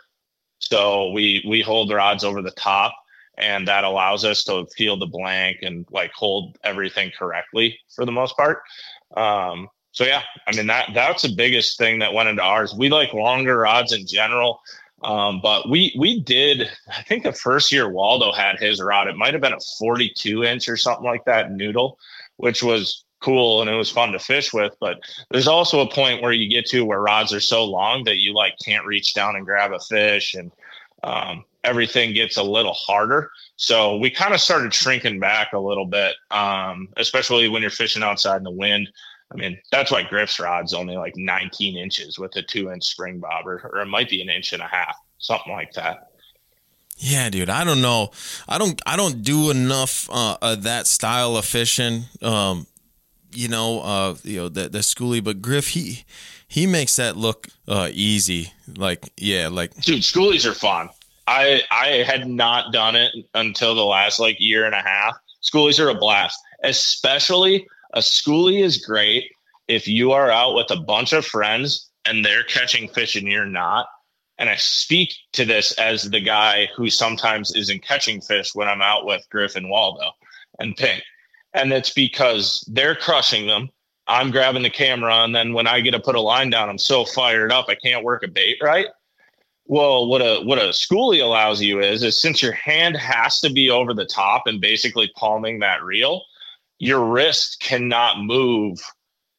so 0.60 1.10
we 1.10 1.44
we 1.48 1.60
hold 1.60 1.92
rods 1.92 2.22
over 2.22 2.42
the 2.42 2.52
top, 2.52 2.94
and 3.42 3.66
that 3.66 3.84
allows 3.84 4.24
us 4.24 4.44
to 4.44 4.66
feel 4.76 4.96
the 4.96 5.06
blank 5.06 5.58
and 5.62 5.84
like 5.90 6.12
hold 6.12 6.56
everything 6.62 7.10
correctly 7.18 7.78
for 7.94 8.06
the 8.06 8.12
most 8.12 8.36
part. 8.36 8.62
Um, 9.16 9.68
so 9.90 10.04
yeah, 10.04 10.22
I 10.46 10.56
mean 10.56 10.68
that 10.68 10.90
that's 10.94 11.22
the 11.22 11.34
biggest 11.34 11.76
thing 11.76 11.98
that 11.98 12.14
went 12.14 12.28
into 12.28 12.42
ours. 12.42 12.74
We 12.74 12.88
like 12.88 13.12
longer 13.12 13.58
rods 13.58 13.92
in 13.92 14.06
general. 14.06 14.60
Um, 15.02 15.40
but 15.42 15.68
we 15.68 15.94
we 15.98 16.20
did 16.20 16.70
I 16.88 17.02
think 17.02 17.24
the 17.24 17.32
first 17.32 17.72
year 17.72 17.88
Waldo 17.88 18.32
had 18.32 18.58
his 18.58 18.80
rod, 18.80 19.08
it 19.08 19.16
might 19.16 19.34
have 19.34 19.42
been 19.42 19.52
a 19.52 19.60
42 19.78 20.44
inch 20.44 20.68
or 20.68 20.76
something 20.76 21.04
like 21.04 21.24
that 21.24 21.50
noodle, 21.50 21.98
which 22.36 22.62
was 22.62 23.04
cool 23.20 23.60
and 23.60 23.70
it 23.70 23.74
was 23.74 23.90
fun 23.90 24.12
to 24.12 24.18
fish 24.18 24.52
with. 24.52 24.74
But 24.80 25.00
there's 25.30 25.48
also 25.48 25.80
a 25.80 25.90
point 25.90 26.22
where 26.22 26.32
you 26.32 26.48
get 26.48 26.66
to 26.66 26.84
where 26.84 27.00
rods 27.00 27.32
are 27.34 27.40
so 27.40 27.64
long 27.64 28.04
that 28.04 28.18
you 28.18 28.32
like 28.32 28.54
can't 28.64 28.86
reach 28.86 29.12
down 29.12 29.36
and 29.36 29.44
grab 29.44 29.72
a 29.72 29.80
fish 29.80 30.34
and 30.34 30.52
um, 31.02 31.44
everything 31.64 32.12
gets 32.12 32.36
a 32.36 32.42
little 32.42 32.72
harder. 32.72 33.30
So 33.56 33.96
we 33.96 34.10
kind 34.10 34.34
of 34.34 34.40
started 34.40 34.74
shrinking 34.74 35.20
back 35.20 35.52
a 35.52 35.58
little 35.58 35.86
bit, 35.86 36.14
um, 36.30 36.88
especially 36.96 37.48
when 37.48 37.62
you're 37.62 37.70
fishing 37.70 38.02
outside 38.02 38.38
in 38.38 38.44
the 38.44 38.50
wind. 38.50 38.88
I 39.32 39.36
mean, 39.36 39.58
that's 39.70 39.90
why 39.90 40.02
Griff's 40.02 40.38
rod's 40.38 40.74
only 40.74 40.96
like 40.96 41.14
19 41.16 41.78
inches 41.78 42.18
with 42.18 42.36
a 42.36 42.42
two 42.42 42.70
inch 42.70 42.84
spring 42.84 43.18
bobber, 43.18 43.70
or 43.72 43.80
it 43.80 43.86
might 43.86 44.10
be 44.10 44.20
an 44.20 44.28
inch 44.28 44.52
and 44.52 44.62
a 44.62 44.66
half, 44.66 44.96
something 45.18 45.52
like 45.52 45.72
that. 45.72 46.08
Yeah, 46.98 47.30
dude. 47.30 47.48
I 47.48 47.64
don't 47.64 47.80
know. 47.80 48.10
I 48.48 48.58
don't. 48.58 48.80
I 48.86 48.96
don't 48.96 49.22
do 49.22 49.50
enough 49.50 50.08
uh, 50.12 50.36
of 50.42 50.64
that 50.64 50.86
style 50.86 51.36
of 51.36 51.44
fishing. 51.44 52.04
Um, 52.20 52.66
you 53.32 53.48
know, 53.48 53.80
uh, 53.80 54.14
you 54.22 54.36
know 54.36 54.48
the 54.48 54.68
the 54.68 54.80
schoolie, 54.80 55.24
but 55.24 55.42
Griff 55.42 55.68
he 55.68 56.04
he 56.46 56.66
makes 56.66 56.96
that 56.96 57.16
look 57.16 57.48
uh, 57.66 57.88
easy. 57.92 58.52
Like 58.76 59.10
yeah, 59.16 59.48
like 59.48 59.74
dude, 59.80 60.02
schoolies 60.02 60.48
are 60.48 60.54
fun. 60.54 60.90
I 61.26 61.62
I 61.70 62.04
had 62.06 62.28
not 62.28 62.72
done 62.72 62.96
it 62.96 63.12
until 63.34 63.74
the 63.74 63.84
last 63.84 64.18
like 64.18 64.36
year 64.40 64.64
and 64.64 64.74
a 64.74 64.82
half. 64.82 65.16
Schoolies 65.42 65.80
are 65.84 65.88
a 65.88 65.94
blast, 65.94 66.38
especially 66.62 67.66
a 67.94 67.98
schoolie 67.98 68.62
is 68.62 68.84
great 68.84 69.30
if 69.68 69.86
you 69.86 70.12
are 70.12 70.30
out 70.30 70.54
with 70.54 70.70
a 70.70 70.80
bunch 70.80 71.12
of 71.12 71.26
friends 71.26 71.90
and 72.04 72.24
they're 72.24 72.44
catching 72.44 72.88
fish 72.88 73.16
and 73.16 73.28
you're 73.28 73.46
not. 73.46 73.86
And 74.38 74.48
I 74.48 74.56
speak 74.56 75.14
to 75.32 75.44
this 75.44 75.72
as 75.72 76.10
the 76.10 76.20
guy 76.20 76.68
who 76.74 76.90
sometimes 76.90 77.54
isn't 77.54 77.84
catching 77.84 78.20
fish 78.20 78.54
when 78.54 78.68
I'm 78.68 78.82
out 78.82 79.06
with 79.06 79.28
Griffin 79.30 79.68
Waldo 79.68 80.10
and 80.58 80.76
Pink. 80.76 81.02
And 81.54 81.72
it's 81.72 81.90
because 81.90 82.64
they're 82.72 82.96
crushing 82.96 83.46
them. 83.46 83.68
I'm 84.08 84.30
grabbing 84.30 84.62
the 84.62 84.70
camera, 84.70 85.22
and 85.22 85.34
then 85.34 85.52
when 85.52 85.68
I 85.68 85.80
get 85.80 85.92
to 85.92 86.00
put 86.00 86.16
a 86.16 86.20
line 86.20 86.50
down, 86.50 86.68
I'm 86.68 86.78
so 86.78 87.04
fired 87.04 87.52
up 87.52 87.66
I 87.68 87.76
can't 87.76 88.04
work 88.04 88.24
a 88.24 88.28
bait 88.28 88.56
right. 88.60 88.86
Well, 89.72 90.06
what 90.06 90.20
a 90.20 90.42
what 90.44 90.58
a 90.58 90.68
schoolie 90.68 91.22
allows 91.22 91.62
you 91.62 91.80
is 91.80 92.02
is 92.02 92.20
since 92.20 92.42
your 92.42 92.52
hand 92.52 92.94
has 92.94 93.40
to 93.40 93.50
be 93.50 93.70
over 93.70 93.94
the 93.94 94.04
top 94.04 94.42
and 94.46 94.60
basically 94.60 95.10
palming 95.16 95.60
that 95.60 95.82
reel, 95.82 96.20
your 96.78 97.02
wrist 97.06 97.58
cannot 97.58 98.22
move 98.22 98.78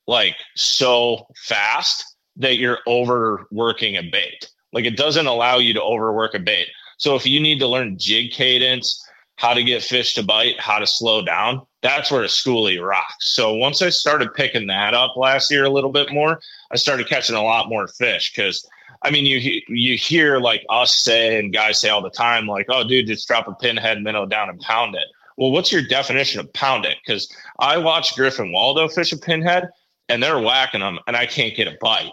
like 0.07 0.35
so 0.55 1.27
fast 1.35 2.15
that 2.37 2.57
you're 2.57 2.79
overworking 2.87 3.97
a 3.97 4.09
bait. 4.11 4.49
Like 4.71 4.85
it 4.85 4.97
doesn't 4.97 5.27
allow 5.27 5.59
you 5.59 5.71
to 5.75 5.83
overwork 5.83 6.33
a 6.33 6.39
bait. 6.39 6.65
So 6.97 7.13
if 7.15 7.27
you 7.27 7.39
need 7.39 7.59
to 7.59 7.67
learn 7.67 7.99
jig 7.99 8.31
cadence, 8.31 9.07
how 9.35 9.53
to 9.53 9.63
get 9.63 9.83
fish 9.83 10.15
to 10.15 10.23
bite, 10.23 10.59
how 10.59 10.79
to 10.79 10.87
slow 10.87 11.23
down, 11.23 11.61
that's 11.83 12.09
where 12.09 12.23
a 12.23 12.27
schoolie 12.27 12.83
rocks. 12.83 13.35
So 13.35 13.53
once 13.53 13.83
I 13.83 13.89
started 13.89 14.33
picking 14.33 14.65
that 14.65 14.95
up 14.95 15.15
last 15.15 15.51
year 15.51 15.65
a 15.65 15.69
little 15.69 15.91
bit 15.91 16.11
more, 16.11 16.39
I 16.71 16.77
started 16.77 17.07
catching 17.07 17.35
a 17.35 17.43
lot 17.43 17.69
more 17.69 17.87
fish 17.87 18.33
because 18.35 18.67
I 19.03 19.11
mean 19.11 19.25
you 19.25 19.61
you 19.67 19.97
hear 19.97 20.39
like 20.39 20.65
us 20.69 20.95
say 20.95 21.39
and 21.39 21.53
guys 21.53 21.79
say 21.79 21.89
all 21.89 22.01
the 22.01 22.09
time 22.09 22.47
like 22.47 22.67
oh 22.69 22.87
dude 22.87 23.07
just 23.07 23.27
drop 23.27 23.47
a 23.47 23.53
pinhead 23.53 24.01
minnow 24.01 24.25
down 24.25 24.49
and 24.49 24.59
pound 24.59 24.95
it 24.95 25.07
well, 25.37 25.51
what's 25.51 25.71
your 25.71 25.81
definition 25.81 26.39
of 26.39 26.51
pound 26.53 26.85
it? 26.85 26.97
Because 27.05 27.31
I 27.59 27.77
watch 27.77 28.15
Griffin 28.15 28.51
Waldo 28.51 28.87
fish 28.87 29.11
a 29.11 29.17
pinhead 29.17 29.69
and 30.09 30.21
they're 30.21 30.39
whacking 30.39 30.81
them 30.81 30.99
and 31.07 31.15
I 31.15 31.25
can't 31.25 31.55
get 31.55 31.67
a 31.67 31.77
bite. 31.81 32.11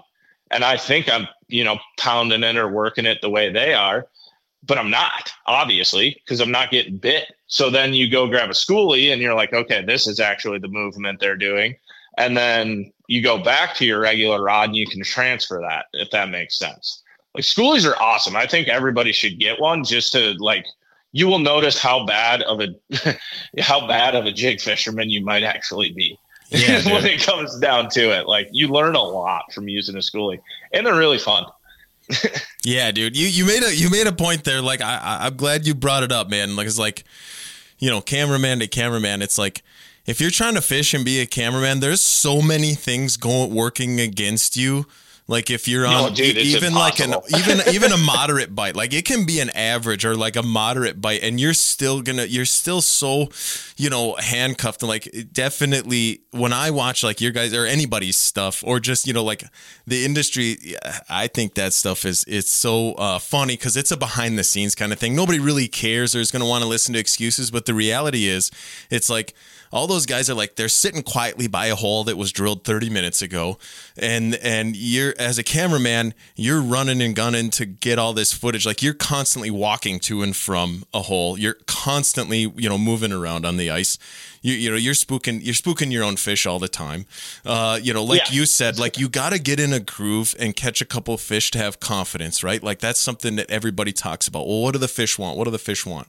And 0.50 0.64
I 0.64 0.76
think 0.76 1.08
I'm, 1.08 1.28
you 1.48 1.64
know, 1.64 1.78
pounding 1.98 2.42
it 2.42 2.56
or 2.56 2.68
working 2.68 3.06
it 3.06 3.18
the 3.20 3.30
way 3.30 3.52
they 3.52 3.72
are, 3.74 4.06
but 4.64 4.78
I'm 4.78 4.90
not, 4.90 5.32
obviously, 5.46 6.20
because 6.24 6.40
I'm 6.40 6.50
not 6.50 6.70
getting 6.70 6.96
bit. 6.96 7.32
So 7.46 7.70
then 7.70 7.94
you 7.94 8.10
go 8.10 8.26
grab 8.26 8.50
a 8.50 8.52
schoolie 8.52 9.12
and 9.12 9.22
you're 9.22 9.34
like, 9.34 9.52
okay, 9.52 9.84
this 9.84 10.06
is 10.06 10.18
actually 10.18 10.58
the 10.58 10.68
movement 10.68 11.20
they're 11.20 11.36
doing. 11.36 11.76
And 12.16 12.36
then 12.36 12.92
you 13.06 13.22
go 13.22 13.42
back 13.42 13.74
to 13.76 13.84
your 13.84 14.00
regular 14.00 14.42
rod 14.42 14.70
and 14.70 14.76
you 14.76 14.86
can 14.86 15.02
transfer 15.02 15.60
that, 15.60 15.86
if 15.92 16.10
that 16.10 16.28
makes 16.28 16.58
sense. 16.58 17.02
Like 17.34 17.44
schoolies 17.44 17.88
are 17.88 18.00
awesome. 18.00 18.36
I 18.36 18.46
think 18.46 18.68
everybody 18.68 19.12
should 19.12 19.38
get 19.38 19.60
one 19.60 19.84
just 19.84 20.12
to 20.12 20.34
like 20.38 20.66
you 21.12 21.26
will 21.26 21.38
notice 21.38 21.78
how 21.78 22.04
bad 22.06 22.42
of 22.42 22.60
a 22.60 23.18
how 23.60 23.86
bad 23.86 24.14
of 24.14 24.26
a 24.26 24.32
jig 24.32 24.60
fisherman 24.60 25.10
you 25.10 25.24
might 25.24 25.42
actually 25.42 25.92
be 25.92 26.18
yeah, 26.50 26.82
when 26.92 27.04
it 27.06 27.22
comes 27.22 27.58
down 27.58 27.88
to 27.90 28.10
it. 28.10 28.26
Like 28.26 28.48
you 28.52 28.68
learn 28.68 28.94
a 28.94 29.02
lot 29.02 29.52
from 29.52 29.68
using 29.68 29.96
a 29.96 30.00
schoolie, 30.00 30.40
and 30.72 30.86
they're 30.86 30.96
really 30.96 31.18
fun. 31.18 31.46
yeah, 32.64 32.90
dude, 32.90 33.16
you 33.16 33.28
you 33.28 33.44
made 33.46 33.62
a 33.62 33.74
you 33.74 33.90
made 33.90 34.06
a 34.06 34.12
point 34.12 34.44
there. 34.44 34.60
Like 34.60 34.80
I 34.80 35.18
I'm 35.22 35.36
glad 35.36 35.66
you 35.66 35.74
brought 35.74 36.02
it 36.02 36.12
up, 36.12 36.28
man. 36.28 36.56
Like 36.56 36.66
it's 36.66 36.78
like 36.78 37.04
you 37.78 37.88
know, 37.88 38.00
cameraman 38.00 38.58
to 38.58 38.66
cameraman. 38.66 39.22
It's 39.22 39.38
like 39.38 39.62
if 40.06 40.20
you're 40.20 40.30
trying 40.30 40.54
to 40.54 40.62
fish 40.62 40.94
and 40.94 41.04
be 41.04 41.20
a 41.20 41.26
cameraman, 41.26 41.80
there's 41.80 42.00
so 42.00 42.40
many 42.42 42.74
things 42.74 43.16
going 43.16 43.54
working 43.54 44.00
against 44.00 44.56
you 44.56 44.86
Like 45.30 45.48
if 45.48 45.68
you're 45.68 45.86
on 45.86 46.08
no, 46.08 46.10
dude, 46.10 46.36
even 46.38 46.74
like 46.74 46.98
an 46.98 47.14
even 47.38 47.60
even 47.72 47.92
a 47.92 47.96
moderate 47.96 48.52
bite, 48.52 48.74
like 48.74 48.92
it 48.92 49.04
can 49.04 49.24
be 49.26 49.38
an 49.38 49.48
average 49.50 50.04
or 50.04 50.16
like 50.16 50.34
a 50.34 50.42
moderate 50.42 51.00
bite, 51.00 51.22
and 51.22 51.38
you're 51.38 51.54
still 51.54 52.02
gonna 52.02 52.24
you're 52.24 52.44
still 52.44 52.80
so, 52.82 53.28
you 53.76 53.88
know, 53.88 54.16
handcuffed. 54.18 54.82
And 54.82 54.88
like 54.88 55.08
definitely 55.32 56.22
when 56.32 56.52
I 56.52 56.72
watch 56.72 57.04
like 57.04 57.20
your 57.20 57.30
guys 57.30 57.54
or 57.54 57.64
anybody's 57.64 58.16
stuff 58.16 58.64
or 58.66 58.80
just 58.80 59.06
you 59.06 59.12
know 59.12 59.22
like 59.22 59.44
the 59.86 60.04
industry, 60.04 60.74
I 61.08 61.28
think 61.28 61.54
that 61.54 61.74
stuff 61.74 62.04
is 62.04 62.24
it's 62.26 62.50
so 62.50 62.94
uh, 62.94 63.20
funny 63.20 63.54
because 63.56 63.76
it's 63.76 63.92
a 63.92 63.96
behind 63.96 64.36
the 64.36 64.42
scenes 64.42 64.74
kind 64.74 64.92
of 64.92 64.98
thing. 64.98 65.14
Nobody 65.14 65.38
really 65.38 65.68
cares 65.68 66.16
or 66.16 66.18
is 66.18 66.32
gonna 66.32 66.44
want 66.48 66.64
to 66.64 66.68
listen 66.68 66.92
to 66.94 66.98
excuses, 66.98 67.52
but 67.52 67.66
the 67.66 67.74
reality 67.74 68.26
is, 68.26 68.50
it's 68.90 69.08
like 69.08 69.34
all 69.72 69.86
those 69.86 70.06
guys 70.06 70.28
are 70.28 70.34
like 70.34 70.56
they're 70.56 70.68
sitting 70.68 71.02
quietly 71.02 71.46
by 71.46 71.66
a 71.66 71.74
hole 71.74 72.04
that 72.04 72.16
was 72.16 72.32
drilled 72.32 72.64
30 72.64 72.90
minutes 72.90 73.22
ago. 73.22 73.58
And 73.96 74.34
and 74.36 74.76
you're 74.76 75.14
as 75.18 75.38
a 75.38 75.42
cameraman 75.42 76.14
you're 76.36 76.60
running 76.60 77.00
and 77.00 77.14
gunning 77.14 77.50
to 77.50 77.66
get 77.66 77.98
all 77.98 78.12
this 78.12 78.32
footage. 78.32 78.66
Like 78.66 78.82
you're 78.82 78.94
constantly 78.94 79.50
walking 79.50 80.00
to 80.00 80.22
and 80.22 80.34
from 80.34 80.84
a 80.92 81.02
hole. 81.02 81.38
You're 81.38 81.58
constantly 81.66 82.52
you 82.56 82.68
know 82.68 82.78
moving 82.78 83.12
around 83.12 83.46
on 83.46 83.56
the 83.56 83.70
ice 83.70 83.98
you 84.42 84.54
you 84.54 84.70
know 84.70 84.76
you're 84.76 84.94
spooking 84.94 85.42
you're 85.42 85.54
spooking 85.54 85.92
your 85.92 86.04
own 86.04 86.16
fish 86.16 86.46
all 86.46 86.58
the 86.58 86.68
time. 86.68 87.06
Uh, 87.44 87.78
you 87.82 87.92
know, 87.92 88.02
like 88.02 88.30
yeah. 88.30 88.38
you 88.38 88.46
said, 88.46 88.78
like 88.78 88.98
you 88.98 89.08
got 89.08 89.32
to 89.32 89.38
get 89.38 89.60
in 89.60 89.72
a 89.72 89.80
groove 89.80 90.34
and 90.38 90.56
catch 90.56 90.80
a 90.80 90.84
couple 90.84 91.16
fish 91.18 91.50
to 91.52 91.58
have 91.58 91.80
confidence, 91.80 92.42
right? 92.42 92.62
Like 92.62 92.78
that's 92.78 92.98
something 92.98 93.36
that 93.36 93.50
everybody 93.50 93.92
talks 93.92 94.26
about. 94.26 94.46
Well, 94.46 94.62
what 94.62 94.72
do 94.72 94.78
the 94.78 94.88
fish 94.88 95.18
want? 95.18 95.36
What 95.36 95.44
do 95.44 95.50
the 95.50 95.58
fish 95.58 95.84
want? 95.84 96.08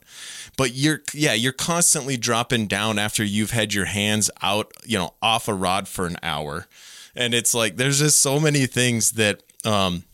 But 0.56 0.74
you're 0.74 1.02
yeah, 1.12 1.34
you're 1.34 1.52
constantly 1.52 2.16
dropping 2.16 2.66
down 2.68 2.98
after 2.98 3.24
you've 3.24 3.50
had 3.50 3.74
your 3.74 3.86
hands 3.86 4.30
out, 4.40 4.72
you 4.84 4.98
know, 4.98 5.14
off 5.20 5.48
a 5.48 5.54
rod 5.54 5.88
for 5.88 6.06
an 6.06 6.16
hour. 6.22 6.66
And 7.14 7.34
it's 7.34 7.54
like 7.54 7.76
there's 7.76 7.98
just 7.98 8.18
so 8.18 8.40
many 8.40 8.66
things 8.66 9.12
that 9.12 9.42
um 9.64 10.04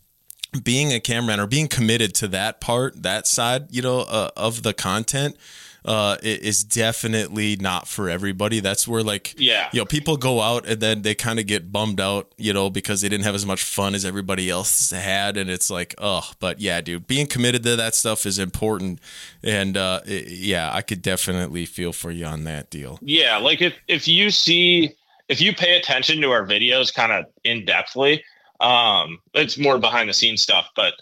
being 0.63 0.91
a 0.91 0.99
cameraman 0.99 1.39
or 1.39 1.47
being 1.47 1.67
committed 1.67 2.15
to 2.15 2.27
that 2.29 2.59
part, 2.59 3.03
that 3.03 3.27
side, 3.27 3.67
you 3.69 3.81
know, 3.81 3.99
uh, 3.99 4.31
of 4.35 4.63
the 4.63 4.73
content 4.73 5.37
uh, 5.85 6.17
is 6.21 6.63
definitely 6.63 7.55
not 7.55 7.87
for 7.87 8.09
everybody. 8.09 8.59
That's 8.59 8.87
where 8.87 9.03
like 9.03 9.35
yeah, 9.37 9.69
you 9.71 9.79
know, 9.79 9.85
people 9.85 10.17
go 10.17 10.41
out 10.41 10.67
and 10.67 10.81
then 10.81 11.01
they 11.01 11.15
kind 11.15 11.39
of 11.39 11.47
get 11.47 11.71
bummed 11.71 11.99
out, 11.99 12.31
you 12.37 12.53
know, 12.53 12.69
because 12.69 13.01
they 13.01 13.09
didn't 13.09 13.25
have 13.25 13.35
as 13.35 13.45
much 13.45 13.63
fun 13.63 13.95
as 13.95 14.05
everybody 14.05 14.49
else 14.49 14.91
had, 14.91 15.37
and 15.37 15.49
it's 15.49 15.69
like, 15.69 15.95
oh, 15.97 16.29
but 16.39 16.59
yeah, 16.59 16.81
dude, 16.81 17.07
being 17.07 17.27
committed 17.27 17.63
to 17.63 17.75
that 17.75 17.95
stuff 17.95 18.25
is 18.25 18.39
important, 18.39 18.99
and 19.43 19.77
uh, 19.77 20.01
it, 20.05 20.27
yeah, 20.27 20.69
I 20.73 20.81
could 20.81 21.01
definitely 21.01 21.65
feel 21.65 21.93
for 21.93 22.11
you 22.11 22.25
on 22.25 22.43
that 22.43 22.69
deal. 22.69 22.99
Yeah, 23.01 23.37
like 23.37 23.61
if 23.61 23.73
if 23.87 24.07
you 24.07 24.31
see 24.31 24.95
if 25.29 25.39
you 25.39 25.53
pay 25.53 25.77
attention 25.77 26.21
to 26.21 26.31
our 26.31 26.45
videos 26.45 26.93
kind 26.93 27.11
of 27.11 27.25
in 27.43 27.65
depthly, 27.65 28.21
um, 28.59 29.19
it's 29.33 29.57
more 29.57 29.79
behind 29.79 30.09
the 30.09 30.13
scenes 30.13 30.41
stuff, 30.41 30.69
but 30.75 30.93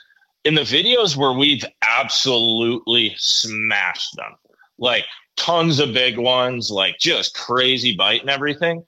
in 0.43 0.55
the 0.55 0.61
videos 0.61 1.17
where 1.17 1.33
we've 1.33 1.65
absolutely 1.81 3.15
smashed 3.17 4.15
them 4.15 4.35
like 4.77 5.05
tons 5.35 5.79
of 5.79 5.93
big 5.93 6.17
ones, 6.17 6.69
like 6.71 6.97
just 6.99 7.35
crazy 7.35 7.95
bite 7.95 8.21
and 8.21 8.29
everything. 8.29 8.83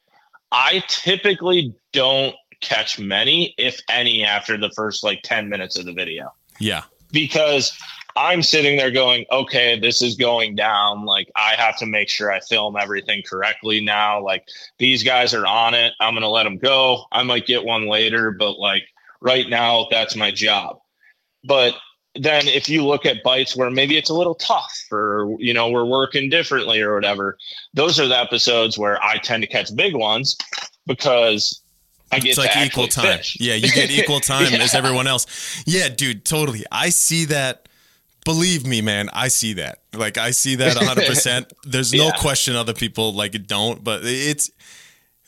I 0.52 0.84
typically 0.88 1.74
don't 1.94 2.36
catch 2.62 3.00
many, 3.00 3.54
if 3.58 3.80
any, 3.90 4.24
after 4.24 4.58
the 4.58 4.72
first 4.72 5.04
like 5.04 5.22
10 5.24 5.50
minutes 5.50 5.78
of 5.78 5.86
the 5.86 5.94
video. 5.94 6.34
Yeah. 6.60 6.84
Because 7.12 7.78
I'm 8.16 8.44
sitting 8.44 8.78
there 8.78 8.92
going, 8.92 9.26
okay, 9.32 9.80
this 9.80 10.02
is 10.02 10.16
going 10.16 10.56
down. 10.56 11.06
Like, 11.06 11.32
I 11.36 11.54
have 11.58 11.78
to 11.78 11.86
make 11.86 12.10
sure 12.10 12.32
I 12.32 12.40
film 12.42 12.76
everything 12.76 13.24
correctly 13.28 13.82
now. 13.82 14.22
Like, 14.22 14.48
these 14.78 15.04
guys 15.04 15.34
are 15.34 15.48
on 15.48 15.74
it. 15.74 15.94
I'm 16.00 16.14
going 16.14 16.24
to 16.24 16.30
let 16.30 16.44
them 16.44 16.58
go. 16.58 17.06
I 17.12 17.24
might 17.24 17.46
get 17.46 17.64
one 17.64 17.88
later, 17.88 18.32
but 18.32 18.60
like, 18.60 18.84
right 19.22 19.48
now, 19.48 19.88
that's 19.90 20.16
my 20.16 20.32
job. 20.32 20.80
But 21.44 21.76
then 22.16 22.48
if 22.48 22.68
you 22.68 22.86
look 22.86 23.06
at 23.06 23.24
bites 23.24 23.56
where 23.56 23.70
maybe 23.70 23.98
it's 23.98 24.10
a 24.10 24.14
little 24.14 24.36
tough 24.36 24.76
or 24.92 25.36
you 25.40 25.54
know 25.54 25.70
we're 25.70 25.86
working 25.86 26.30
differently 26.30 26.82
or 26.82 26.96
whatever 26.96 27.38
those 27.74 28.00
are 28.00 28.08
the 28.08 28.18
episodes 28.18 28.78
where 28.78 29.02
i 29.04 29.18
tend 29.18 29.44
to 29.44 29.48
catch 29.48 29.74
big 29.76 29.96
ones 29.96 30.38
because 30.88 31.62
I 32.12 32.20
get 32.20 32.30
it's 32.30 32.38
like 32.38 32.58
equal 32.58 32.88
time. 32.88 33.18
Fish. 33.20 33.38
Yeah, 33.40 33.54
you 33.54 33.72
get 33.72 33.92
equal 33.92 34.20
time 34.20 34.52
yeah. 34.52 34.60
as 34.60 34.74
everyone 34.74 35.08
else. 35.08 35.64
Yeah, 35.66 35.90
dude, 35.90 36.26
totally. 36.26 36.66
I 36.72 36.90
see 36.90 37.26
that. 37.26 37.68
Believe 38.26 38.66
me, 38.66 38.82
man, 38.82 39.10
I 39.14 39.28
see 39.30 39.54
that. 39.54 39.80
Like 39.94 40.18
I 40.18 40.32
see 40.32 40.56
that 40.56 40.76
100%. 40.76 41.52
There's 41.64 41.94
no 41.94 42.06
yeah. 42.06 42.12
question 42.18 42.56
other 42.56 42.74
people 42.74 43.14
like 43.14 43.48
don't, 43.48 43.84
but 43.84 44.02
it's 44.04 44.52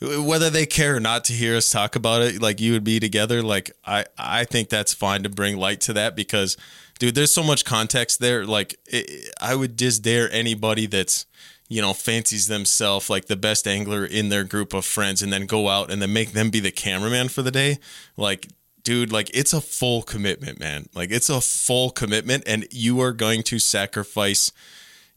whether 0.01 0.49
they 0.49 0.65
care 0.65 0.95
or 0.95 0.99
not 0.99 1.23
to 1.25 1.33
hear 1.33 1.55
us 1.55 1.69
talk 1.69 1.95
about 1.95 2.23
it 2.23 2.41
like 2.41 2.59
you 2.59 2.71
would 2.71 2.83
be 2.83 2.99
together 2.99 3.43
like 3.43 3.71
i 3.85 4.03
i 4.17 4.43
think 4.43 4.67
that's 4.67 4.93
fine 4.93 5.21
to 5.21 5.29
bring 5.29 5.57
light 5.57 5.79
to 5.79 5.93
that 5.93 6.15
because 6.15 6.57
dude 7.01 7.15
there's 7.15 7.31
so 7.31 7.43
much 7.43 7.65
context 7.65 8.19
there. 8.19 8.45
Like 8.45 8.75
it, 8.85 9.33
i 9.41 9.55
would 9.55 9.77
just 9.77 10.03
dare 10.03 10.31
anybody 10.31 10.85
that's 10.85 11.25
you 11.67 11.81
know 11.81 11.93
fancies 11.93 12.47
themselves 12.47 13.09
like 13.09 13.25
the 13.25 13.35
best 13.35 13.67
angler 13.67 14.05
in 14.05 14.29
their 14.29 14.43
group 14.43 14.73
of 14.73 14.85
friends 14.85 15.21
and 15.21 15.33
then 15.33 15.47
go 15.47 15.67
out 15.67 15.91
and 15.91 16.01
then 16.01 16.13
make 16.13 16.33
them 16.33 16.51
be 16.51 16.59
the 16.59 16.71
cameraman 16.71 17.29
for 17.29 17.41
the 17.41 17.51
day. 17.51 17.79
Like 18.17 18.47
dude 18.83 19.11
like 19.11 19.31
it's 19.33 19.51
a 19.51 19.61
full 19.61 20.03
commitment 20.03 20.59
man. 20.59 20.89
Like 20.93 21.11
it's 21.11 21.29
a 21.29 21.41
full 21.41 21.89
commitment 21.89 22.43
and 22.45 22.67
you 22.71 23.01
are 23.01 23.13
going 23.13 23.41
to 23.43 23.57
sacrifice 23.57 24.51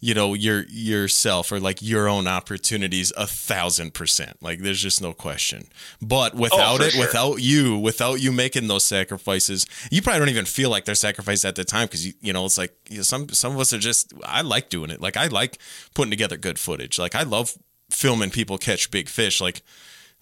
you 0.05 0.13
know 0.13 0.35
your 0.35 0.65
yourself 0.69 1.51
or 1.51 1.59
like 1.59 1.81
your 1.81 2.11
own 2.11 2.27
opportunities 2.27 3.11
a 3.17 3.27
thousand 3.27 3.95
percent. 3.95 4.37
Like 4.43 4.59
there's 4.59 4.83
just 4.83 5.01
no 5.01 5.15
question. 5.15 5.69
But 6.03 6.35
oh, 6.35 6.41
without 6.41 6.81
oh, 6.83 6.85
it 6.85 6.93
sure. 6.93 7.01
without 7.01 7.37
you 7.41 7.79
without 7.79 8.21
you 8.21 8.31
making 8.31 8.69
those 8.69 8.85
sacrifices 8.85 9.65
you 9.91 10.03
probably 10.03 10.19
don't 10.19 10.29
even 10.29 10.45
feel 10.45 10.69
like 10.69 10.85
they're 10.85 10.95
sacrifices 10.95 11.47
at 11.47 11.55
the 11.55 11.65
time 11.65 11.87
because 11.87 12.07
you, 12.07 12.13
you 12.21 12.35
know 12.35 12.45
it's 12.45 12.59
like 12.59 12.77
you 12.91 12.99
know, 12.99 13.03
some 13.03 13.31
some 13.31 13.55
of 13.55 13.59
us 13.59 13.73
are 13.73 13.79
just 13.79 14.13
i 14.25 14.43
like 14.43 14.69
doing 14.69 14.91
it. 14.91 15.01
Like 15.01 15.17
i 15.17 15.27
like 15.29 15.59
putting 15.95 16.11
together 16.11 16.37
good 16.37 16.59
footage. 16.59 16.99
Like 16.99 17.15
i 17.15 17.23
love 17.23 17.57
filming 17.89 18.29
people 18.29 18.59
catch 18.59 18.91
big 18.91 19.09
fish. 19.09 19.41
Like 19.41 19.63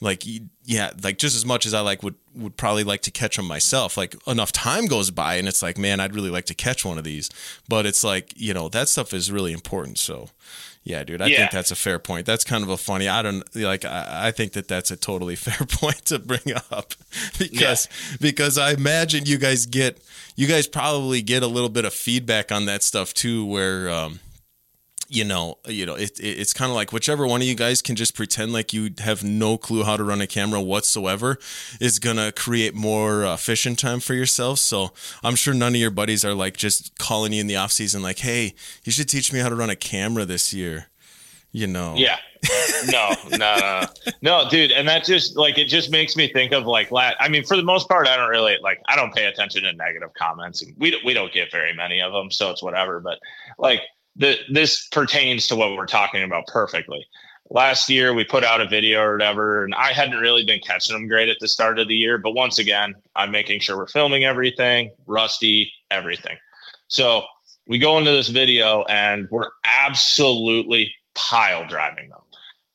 like 0.03 0.24
yeah 0.64 0.90
like 1.03 1.16
just 1.16 1.36
as 1.36 1.46
much 1.46 1.64
as 1.64 1.72
i 1.72 1.80
like 1.80 2.03
would 2.03 2.16
would 2.34 2.57
probably 2.57 2.82
like 2.82 3.03
to 3.03 3.11
catch 3.11 3.36
them 3.36 3.46
myself 3.46 3.96
like 3.96 4.16
enough 4.26 4.50
time 4.50 4.86
goes 4.86 5.11
by 5.11 5.36
and 5.36 5.46
it's 5.46 5.62
like 5.62 5.78
man 5.78 6.00
i'd 6.00 6.14
really 6.14 6.28
like 6.28 6.44
to 6.44 6.55
catch 6.55 6.84
one 6.84 6.98
of 6.98 7.05
these 7.05 7.30
but 7.68 7.86
it's 7.86 8.03
like 8.03 8.32
you 8.36 8.53
know 8.53 8.68
that 8.68 8.88
stuff 8.88 9.14
is 9.14 9.30
really 9.30 9.53
important 9.53 9.98
so 9.98 10.28
yeah 10.82 11.05
dude 11.05 11.22
i 11.22 11.26
yeah. 11.26 11.38
think 11.38 11.53
that's 11.53 11.70
a 11.70 11.76
fair 11.76 12.00
point 12.00 12.26
that's 12.26 12.42
kind 12.42 12.64
of 12.64 12.68
a 12.68 12.76
funny 12.76 13.07
i 13.09 13.22
don't 13.22 13.44
like 13.55 13.84
i, 13.84 14.26
I 14.26 14.30
think 14.32 14.55
that 14.55 14.66
that's 14.66 14.90
a 14.90 14.96
totally 14.96 15.36
fair 15.36 15.64
point 15.66 16.05
to 16.07 16.18
bring 16.18 16.53
up 16.72 16.94
because 17.38 17.88
yeah. 18.11 18.16
because 18.20 18.59
i 18.59 18.72
imagine 18.72 19.24
you 19.24 19.38
guys 19.38 19.66
get 19.66 20.03
you 20.34 20.48
guys 20.48 20.66
probably 20.66 21.22
get 21.22 21.44
a 21.44 21.48
little 21.48 21.68
bit 21.68 21.84
of 21.84 21.94
feedback 21.94 22.50
on 22.50 22.64
that 22.64 22.82
stuff 22.82 23.14
too 23.14 23.46
where 23.46 23.88
um 23.88 24.18
you 25.14 25.24
know, 25.24 25.58
you 25.66 25.84
know, 25.84 25.94
it, 25.94 26.18
it 26.18 26.40
it's 26.40 26.52
kind 26.52 26.70
of 26.70 26.74
like 26.74 26.92
whichever 26.92 27.26
one 27.26 27.40
of 27.40 27.46
you 27.46 27.54
guys 27.54 27.82
can 27.82 27.96
just 27.96 28.14
pretend 28.14 28.52
like 28.52 28.72
you 28.72 28.90
have 28.98 29.22
no 29.22 29.58
clue 29.58 29.84
how 29.84 29.96
to 29.96 30.04
run 30.04 30.20
a 30.20 30.26
camera 30.26 30.60
whatsoever 30.60 31.38
is 31.80 31.98
gonna 31.98 32.32
create 32.32 32.74
more 32.74 33.24
uh, 33.24 33.36
fishing 33.36 33.76
time 33.76 34.00
for 34.00 34.14
yourself. 34.14 34.58
So 34.58 34.92
I'm 35.22 35.34
sure 35.34 35.54
none 35.54 35.74
of 35.74 35.80
your 35.80 35.90
buddies 35.90 36.24
are 36.24 36.34
like 36.34 36.56
just 36.56 36.98
calling 36.98 37.32
you 37.32 37.40
in 37.40 37.46
the 37.46 37.56
off 37.56 37.72
season, 37.72 38.02
like, 38.02 38.20
"Hey, 38.20 38.54
you 38.84 38.92
should 38.92 39.08
teach 39.08 39.32
me 39.32 39.40
how 39.40 39.48
to 39.48 39.54
run 39.54 39.70
a 39.70 39.76
camera 39.76 40.24
this 40.24 40.52
year." 40.52 40.88
You 41.52 41.66
know? 41.66 41.94
Yeah. 41.96 42.16
no, 42.90 43.14
no, 43.30 43.56
no, 43.56 43.82
no, 44.20 44.48
dude. 44.48 44.72
And 44.72 44.88
that 44.88 45.04
just 45.04 45.36
like 45.36 45.58
it 45.58 45.66
just 45.66 45.92
makes 45.92 46.16
me 46.16 46.32
think 46.32 46.52
of 46.52 46.64
like 46.64 46.90
lat. 46.90 47.14
I 47.20 47.28
mean, 47.28 47.44
for 47.44 47.56
the 47.56 47.62
most 47.62 47.88
part, 47.88 48.08
I 48.08 48.16
don't 48.16 48.30
really 48.30 48.56
like. 48.62 48.80
I 48.88 48.96
don't 48.96 49.14
pay 49.14 49.26
attention 49.26 49.62
to 49.62 49.72
negative 49.74 50.10
comments, 50.14 50.64
we 50.78 51.00
we 51.04 51.14
don't 51.14 51.32
get 51.32 51.52
very 51.52 51.72
many 51.72 52.00
of 52.00 52.12
them, 52.12 52.30
so 52.30 52.50
it's 52.50 52.62
whatever. 52.62 52.98
But 52.98 53.20
like 53.58 53.82
the, 54.16 54.36
this 54.50 54.88
pertains 54.88 55.46
to 55.48 55.56
what 55.56 55.76
we're 55.76 55.86
talking 55.86 56.22
about 56.22 56.46
perfectly. 56.46 57.06
Last 57.50 57.90
year, 57.90 58.14
we 58.14 58.24
put 58.24 58.44
out 58.44 58.60
a 58.60 58.68
video 58.68 59.00
or 59.02 59.12
whatever, 59.12 59.64
and 59.64 59.74
I 59.74 59.92
hadn't 59.92 60.18
really 60.18 60.44
been 60.44 60.60
catching 60.60 60.94
them 60.94 61.08
great 61.08 61.28
at 61.28 61.36
the 61.40 61.48
start 61.48 61.78
of 61.78 61.88
the 61.88 61.94
year. 61.94 62.16
But 62.16 62.32
once 62.32 62.58
again, 62.58 62.94
I'm 63.14 63.30
making 63.30 63.60
sure 63.60 63.76
we're 63.76 63.88
filming 63.88 64.24
everything, 64.24 64.90
rusty, 65.06 65.72
everything. 65.90 66.36
So 66.88 67.24
we 67.66 67.78
go 67.78 67.98
into 67.98 68.10
this 68.10 68.28
video, 68.28 68.84
and 68.84 69.28
we're 69.30 69.50
absolutely 69.64 70.94
pile 71.14 71.66
driving 71.66 72.08
them. 72.08 72.20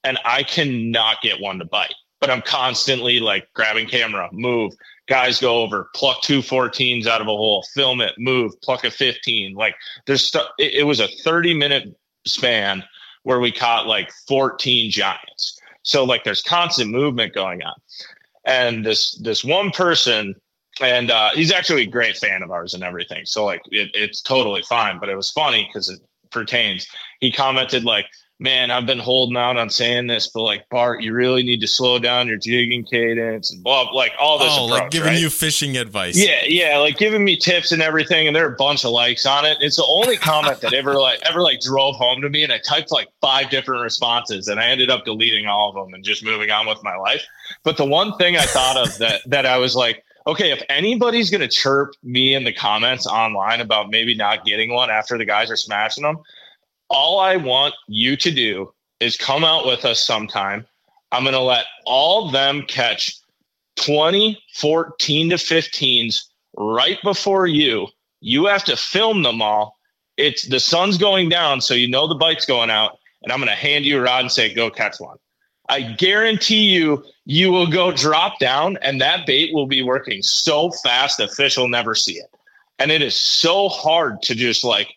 And 0.03 0.19
I 0.23 0.43
cannot 0.43 1.21
get 1.21 1.41
one 1.41 1.59
to 1.59 1.65
bite, 1.65 1.93
but 2.19 2.29
I'm 2.29 2.41
constantly 2.41 3.19
like 3.19 3.51
grabbing 3.53 3.87
camera, 3.87 4.29
move, 4.31 4.73
guys 5.07 5.39
go 5.39 5.61
over, 5.61 5.89
pluck 5.95 6.21
two 6.21 6.39
14s 6.39 7.07
out 7.07 7.21
of 7.21 7.27
a 7.27 7.31
hole, 7.31 7.65
film 7.73 8.01
it, 8.01 8.13
move, 8.17 8.51
pluck 8.61 8.83
a 8.83 8.91
15. 8.91 9.53
Like 9.53 9.75
there's 10.05 10.23
stuff. 10.23 10.47
It, 10.59 10.73
it 10.75 10.83
was 10.83 10.99
a 10.99 11.07
30 11.07 11.53
minute 11.53 11.97
span 12.25 12.83
where 13.23 13.39
we 13.39 13.51
caught 13.51 13.87
like 13.87 14.11
14 14.27 14.91
giants. 14.91 15.59
So 15.83 16.03
like 16.03 16.23
there's 16.23 16.41
constant 16.41 16.91
movement 16.91 17.33
going 17.33 17.63
on. 17.63 17.75
And 18.45 18.85
this 18.85 19.17
this 19.21 19.43
one 19.43 19.71
person, 19.71 20.35
and 20.79 21.11
uh, 21.11 21.31
he's 21.33 21.51
actually 21.51 21.83
a 21.83 21.87
great 21.87 22.17
fan 22.17 22.43
of 22.43 22.51
ours 22.51 22.73
and 22.73 22.83
everything. 22.83 23.25
So 23.25 23.45
like 23.45 23.61
it, 23.71 23.91
it's 23.93 24.21
totally 24.21 24.61
fine. 24.61 24.99
But 24.99 25.09
it 25.09 25.15
was 25.15 25.31
funny 25.31 25.67
because 25.67 25.89
it 25.89 25.99
pertains. 26.29 26.87
He 27.19 27.31
commented 27.31 27.83
like, 27.83 28.05
man, 28.39 28.69
I've 28.69 28.85
been 28.85 28.99
holding 28.99 29.35
out 29.35 29.57
on 29.57 29.69
saying 29.69 30.07
this, 30.07 30.27
but 30.27 30.43
like 30.43 30.69
Bart, 30.69 31.01
you 31.01 31.13
really 31.13 31.43
need 31.43 31.61
to 31.61 31.67
slow 31.67 31.97
down 31.97 32.27
your 32.27 32.37
jigging 32.37 32.85
cadence 32.85 33.51
and 33.51 33.63
blah, 33.63 33.89
like 33.93 34.11
all 34.19 34.37
this. 34.37 34.49
Oh, 34.51 34.65
approach, 34.65 34.81
like 34.81 34.91
giving 34.91 35.13
right? 35.13 35.21
you 35.21 35.29
fishing 35.29 35.77
advice. 35.77 36.17
Yeah, 36.17 36.41
yeah, 36.45 36.77
like 36.77 36.97
giving 36.97 37.23
me 37.23 37.35
tips 37.35 37.71
and 37.71 37.81
everything, 37.81 38.27
and 38.27 38.35
there 38.35 38.47
are 38.47 38.53
a 38.53 38.57
bunch 38.57 38.85
of 38.85 38.91
likes 38.91 39.25
on 39.25 39.45
it. 39.45 39.57
It's 39.61 39.77
the 39.77 39.85
only 39.85 40.17
comment 40.17 40.61
that 40.61 40.73
ever 40.73 40.95
like 40.95 41.19
ever 41.27 41.41
like 41.41 41.61
drove 41.61 41.95
home 41.95 42.21
to 42.21 42.29
me, 42.29 42.43
and 42.43 42.53
I 42.53 42.59
typed 42.59 42.91
like 42.91 43.09
five 43.21 43.49
different 43.49 43.81
responses, 43.83 44.47
and 44.47 44.59
I 44.59 44.67
ended 44.67 44.89
up 44.89 45.05
deleting 45.05 45.47
all 45.47 45.69
of 45.69 45.75
them 45.75 45.93
and 45.93 46.03
just 46.03 46.23
moving 46.23 46.51
on 46.51 46.67
with 46.67 46.83
my 46.83 46.95
life. 46.95 47.23
But 47.63 47.77
the 47.77 47.85
one 47.85 48.17
thing 48.17 48.37
I 48.37 48.43
thought 48.43 48.77
of 48.77 48.97
that 48.99 49.21
that 49.27 49.45
I 49.45 49.57
was 49.57 49.75
like, 49.75 50.03
okay, 50.27 50.51
if 50.51 50.61
anybody's 50.69 51.31
gonna 51.31 51.47
chirp 51.47 51.93
me 52.03 52.35
in 52.35 52.43
the 52.43 52.53
comments 52.53 53.07
online 53.07 53.61
about 53.61 53.89
maybe 53.89 54.13
not 54.13 54.45
getting 54.45 54.71
one 54.71 54.91
after 54.91 55.17
the 55.17 55.25
guys 55.25 55.49
are 55.49 55.55
smashing 55.55 56.03
them, 56.03 56.17
all 56.89 57.19
I 57.19 57.35
want 57.37 57.73
you 57.87 58.15
to 58.17 58.31
do 58.31 58.73
is 58.99 59.17
come 59.17 59.43
out 59.43 59.65
with 59.65 59.85
us 59.85 60.03
sometime. 60.03 60.65
I'm 61.11 61.23
going 61.23 61.33
to 61.33 61.39
let 61.39 61.65
all 61.85 62.31
them 62.31 62.63
catch 62.67 63.17
20, 63.77 64.41
14 64.55 65.29
to 65.29 65.35
15s 65.35 66.23
right 66.57 66.97
before 67.03 67.47
you. 67.47 67.87
You 68.19 68.45
have 68.45 68.63
to 68.65 68.75
film 68.75 69.23
them 69.23 69.41
all. 69.41 69.77
It's 70.17 70.47
the 70.47 70.59
sun's 70.59 70.97
going 70.97 71.29
down, 71.29 71.61
so 71.61 71.75
you 71.75 71.87
know 71.87 72.07
the 72.07 72.15
bite's 72.15 72.45
going 72.45 72.71
out. 72.71 72.97
And 73.21 73.31
I'm 73.31 73.39
going 73.39 73.49
to 73.49 73.55
hand 73.55 73.85
you 73.85 73.99
a 73.99 74.01
rod 74.01 74.21
and 74.21 74.31
say, 74.31 74.53
go 74.53 74.69
catch 74.69 74.99
one. 74.99 75.17
I 75.69 75.81
guarantee 75.81 76.69
you, 76.69 77.03
you 77.25 77.51
will 77.51 77.67
go 77.67 77.91
drop 77.91 78.39
down, 78.39 78.77
and 78.81 79.01
that 79.01 79.27
bait 79.27 79.53
will 79.53 79.67
be 79.67 79.83
working 79.83 80.21
so 80.21 80.71
fast 80.71 81.17
the 81.17 81.27
fish 81.27 81.57
will 81.57 81.67
never 81.67 81.93
see 81.93 82.13
it. 82.13 82.33
And 82.79 82.91
it 82.91 83.01
is 83.01 83.15
so 83.15 83.67
hard 83.69 84.21
to 84.23 84.35
just 84.35 84.63
like 84.63 84.95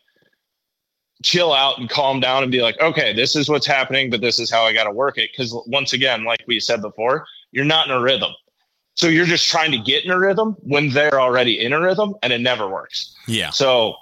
chill 1.22 1.52
out 1.52 1.78
and 1.78 1.88
calm 1.88 2.20
down 2.20 2.42
and 2.42 2.50
be 2.50 2.62
like, 2.62 2.80
okay, 2.80 3.12
this 3.12 3.36
is 3.36 3.48
what's 3.48 3.66
happening, 3.66 4.10
but 4.10 4.20
this 4.20 4.38
is 4.38 4.50
how 4.50 4.62
I 4.64 4.72
got 4.72 4.84
to 4.84 4.90
work 4.90 5.18
it. 5.18 5.30
Because 5.32 5.54
once 5.66 5.92
again, 5.92 6.24
like 6.24 6.42
we 6.46 6.60
said 6.60 6.80
before, 6.80 7.26
you're 7.52 7.64
not 7.64 7.88
in 7.88 7.92
a 7.92 8.00
rhythm. 8.00 8.32
So 8.94 9.08
you're 9.08 9.26
just 9.26 9.48
trying 9.48 9.72
to 9.72 9.78
get 9.78 10.04
in 10.04 10.10
a 10.10 10.18
rhythm 10.18 10.56
when 10.60 10.90
they're 10.90 11.20
already 11.20 11.60
in 11.60 11.72
a 11.72 11.80
rhythm 11.80 12.14
and 12.22 12.32
it 12.32 12.40
never 12.40 12.68
works. 12.68 13.14
Yeah. 13.26 13.50
So 13.50 13.94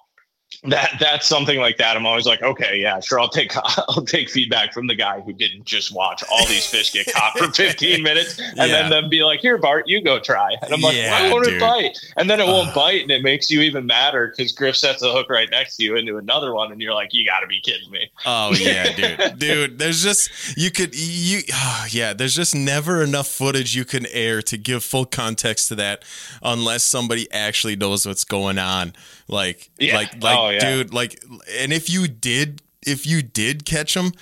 that 0.65 0.97
that's 0.99 1.27
something 1.27 1.59
like 1.61 1.77
that. 1.77 1.97
I'm 1.97 2.05
always 2.05 2.27
like, 2.27 2.43
okay, 2.43 2.81
yeah, 2.81 2.99
sure. 3.01 3.21
I'll 3.21 3.29
take 3.29 3.53
I'll 3.89 4.03
take 4.05 4.29
feedback 4.29 4.73
from 4.73 4.87
the 4.89 4.95
guy 4.95 5.21
who 5.21 5.33
didn't 5.33 5.65
just 5.67 5.95
watch 5.95 6.25
all 6.33 6.45
these 6.47 6.67
fish 6.67 6.93
get 6.93 7.07
caught 7.15 7.39
for 7.39 7.53
15 7.53 8.03
minutes 8.03 8.39
and 8.41 8.57
Yeah. 8.57 8.67
then 8.67 8.91
them 8.91 9.09
be 9.09 9.23
like, 9.23 9.41
here, 9.41 9.57
Bart, 9.59 9.85
you 9.87 10.03
go 10.03 10.19
try. 10.19 10.57
And 10.63 10.73
I'm 10.75 10.81
like, 10.81 10.97
Yeah, 10.97 11.11
why 11.23 11.31
won't 11.31 11.45
dude. 11.45 11.55
it 11.55 11.61
bite? 11.61 11.99
And 12.17 12.29
then 12.29 12.41
it 12.41 12.47
won't 12.47 12.75
bite, 12.75 13.03
and 13.03 13.11
it 13.11 13.23
makes 13.23 13.51
you 13.51 13.61
even 13.61 13.87
madder 13.87 14.33
because 14.37 14.51
Griff 14.53 14.75
sets 14.77 15.01
a 15.03 15.13
hook 15.13 15.31
right 15.31 15.49
next 15.51 15.77
to 15.77 15.85
you 15.85 15.97
into 15.97 16.17
another 16.17 16.53
one, 16.53 16.73
and 16.73 16.81
you're 16.81 16.95
like, 16.95 17.11
you 17.13 17.25
got 17.25 17.41
to 17.41 17.47
be 17.47 17.61
kidding 17.61 17.91
me. 17.91 18.11
Oh 18.27 18.53
yeah, 18.55 18.93
dude. 19.29 19.39
Dude, 19.39 19.79
there's 19.79 20.03
just 20.03 20.57
you 20.57 20.71
could 20.73 20.95
you 20.99 21.41
ah, 21.53 21.87
yeah, 21.91 22.13
there's 22.13 22.35
just 22.35 22.55
never 22.57 23.03
enough 23.03 23.29
footage 23.29 23.77
you 23.77 23.85
can 23.85 24.07
air 24.07 24.43
to 24.43 24.57
give 24.57 24.83
full 24.83 25.05
context 25.05 25.69
to 25.69 25.75
that 25.77 26.05
unless 26.43 26.83
somebody 26.83 27.31
actually 27.31 27.77
knows 27.77 28.07
what's 28.07 28.25
going 28.25 28.59
on. 28.59 28.95
Like 29.29 29.71
Yeah. 29.79 29.95
like 29.97 30.23
like 30.23 30.39
Oh, 30.39 30.49
yeah. 30.51 30.59
dude, 30.61 30.93
like 30.95 31.23
and 31.59 31.73
if 31.73 31.89
you 31.91 32.09
did 32.09 32.63
if 32.87 33.07
you 33.07 33.23
did 33.23 33.65
catch 33.65 33.95
them 33.95 34.13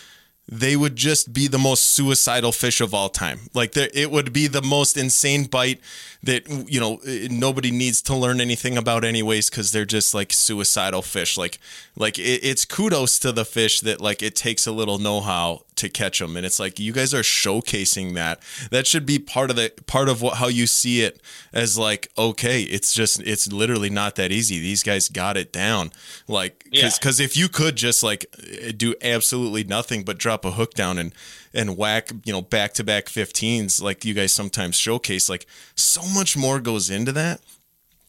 they 0.49 0.77
would 0.77 0.95
just 0.95 1.33
be 1.33 1.49
the 1.49 1.59
most 1.59 1.83
suicidal 1.83 2.53
fish 2.53 2.81
of 2.81 2.95
all 2.95 3.09
time. 3.09 3.41
Like 3.53 3.73
there, 3.73 3.89
it 3.93 4.13
would 4.13 4.33
be 4.33 4.47
the 4.47 4.63
most 4.63 4.97
insane 4.97 5.45
bite 5.47 5.81
that 6.23 6.49
you 6.69 6.79
know 6.79 6.99
eh, 7.05 7.27
nobody 7.31 7.73
needs 7.73 8.01
to 8.03 8.15
learn 8.15 8.41
anything 8.41 8.77
about 8.79 9.05
anyways 9.05 9.51
because 9.51 9.73
they're 9.73 9.85
just 9.85 10.15
like 10.15 10.33
suicidal 10.33 11.03
fish. 11.03 11.37
Like 11.37 11.59
like 11.97 12.17
it, 12.21 12.45
it's 12.45 12.65
kudos 12.65 13.19
to 13.21 13.33
the 13.33 13.45
fish 13.45 13.81
that 13.81 14.01
like 14.01 14.23
it 14.23 14.37
takes 14.37 14.69
a 14.69 14.73
little 14.73 14.99
know 14.99 15.21
how 15.21 15.63
to 15.77 15.89
catch 15.89 16.19
them, 16.19 16.37
and 16.37 16.45
it's 16.45 16.59
like 16.59 16.79
you 16.79 16.93
guys 16.93 17.15
are 17.15 17.23
showcasing 17.23 18.15
that. 18.15 18.41
That 18.71 18.87
should 18.87 19.07
be 19.07 19.19
part 19.19 19.51
of 19.51 19.57
the 19.57 19.73
part 19.87 20.09
of 20.09 20.23
what 20.23 20.39
how 20.39 20.49
you 20.49 20.67
see 20.67 21.03
it 21.03 21.21
as 21.53 21.79
like 21.79 22.11
okay, 22.19 22.63
it's 22.63 22.93
just 22.95 23.21
it's 23.21 23.51
literally 23.53 23.91
not 23.91 24.17
that 24.17 24.33
easy. 24.33 24.59
These 24.59 24.83
guys 24.83 25.09
got 25.09 25.37
it 25.37 25.53
down. 25.53 25.93
Like 26.29 26.65
Yeah. 26.71 26.91
because 26.99 27.21
if 27.21 27.37
you 27.37 27.49
could 27.49 27.77
just 27.77 28.03
like 28.03 28.27
eh, 28.61 28.73
do 28.77 28.95
absolutely 29.03 29.65
nothing 29.65 30.03
but 30.05 30.19
drop 30.19 30.45
a 30.45 30.53
hook 30.53 30.75
down 30.75 30.99
and 30.99 31.13
and 31.55 31.77
whack 31.77 32.11
you 32.25 32.33
know 32.33 32.43
back 32.43 32.73
to 32.75 32.85
back 32.85 33.07
15s 33.07 33.81
like 33.83 34.05
you 34.05 34.13
guys 34.13 34.33
sometimes 34.33 34.77
showcase 34.77 35.29
like 35.31 35.47
so 35.75 36.03
much 36.15 36.37
more 36.37 36.61
goes 36.61 36.91
into 36.91 37.13
that 37.13 37.41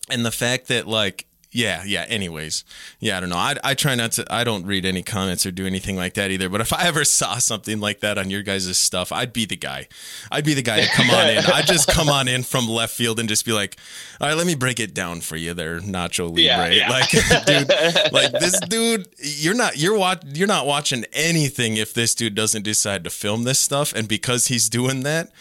and 0.09 0.25
the 0.25 0.31
fact 0.31 0.67
that 0.67 0.85
like 0.87 1.25
yeah 1.57 1.83
yeah 1.85 2.05
anyways. 2.07 2.63
Yeah 2.99 3.17
i 3.17 3.19
don't 3.19 3.29
know. 3.29 3.35
I, 3.35 3.55
I 3.63 3.73
try 3.73 3.95
not 3.95 4.11
to 4.13 4.25
i 4.29 4.43
don't 4.43 4.65
read 4.65 4.85
any 4.85 5.01
comments 5.01 5.45
or 5.45 5.51
do 5.51 5.65
anything 5.65 5.95
like 5.95 6.13
that 6.13 6.29
either 6.29 6.49
but 6.49 6.61
if 6.61 6.71
i 6.71 6.85
ever 6.85 7.03
saw 7.03 7.37
something 7.39 7.79
like 7.79 7.99
that 8.01 8.17
on 8.17 8.29
your 8.29 8.43
guys' 8.43 8.77
stuff 8.77 9.11
i'd 9.11 9.33
be 9.33 9.45
the 9.45 9.55
guy. 9.57 9.87
I'd 10.31 10.45
be 10.45 10.53
the 10.53 10.61
guy 10.61 10.81
to 10.81 10.87
come 10.87 11.09
on 11.09 11.29
in. 11.29 11.37
I'd 11.39 11.65
just 11.65 11.87
come 11.97 12.09
on 12.09 12.27
in 12.27 12.43
from 12.43 12.69
left 12.69 12.93
field 12.93 13.19
and 13.19 13.27
just 13.27 13.43
be 13.45 13.53
like 13.53 13.77
all 14.21 14.27
right 14.27 14.37
let 14.37 14.45
me 14.45 14.55
break 14.55 14.79
it 14.79 14.93
down 14.93 15.21
for 15.21 15.35
you 15.35 15.53
there 15.53 15.79
nacho 15.79 16.27
libre. 16.27 16.41
Yeah, 16.41 16.67
yeah. 16.69 16.89
like 16.97 17.09
dude 17.09 17.69
like 18.13 18.31
this 18.33 18.59
dude 18.69 19.07
you're 19.17 19.55
not 19.55 19.77
you're 19.77 19.97
watch 19.97 20.21
you're 20.33 20.47
not 20.47 20.67
watching 20.67 21.05
anything 21.13 21.77
if 21.77 21.93
this 21.93 22.13
dude 22.13 22.35
doesn't 22.35 22.63
decide 22.63 23.03
to 23.03 23.09
film 23.09 23.43
this 23.43 23.59
stuff 23.59 23.93
and 23.93 24.07
because 24.07 24.47
he's 24.47 24.69
doing 24.69 25.01
that 25.03 25.31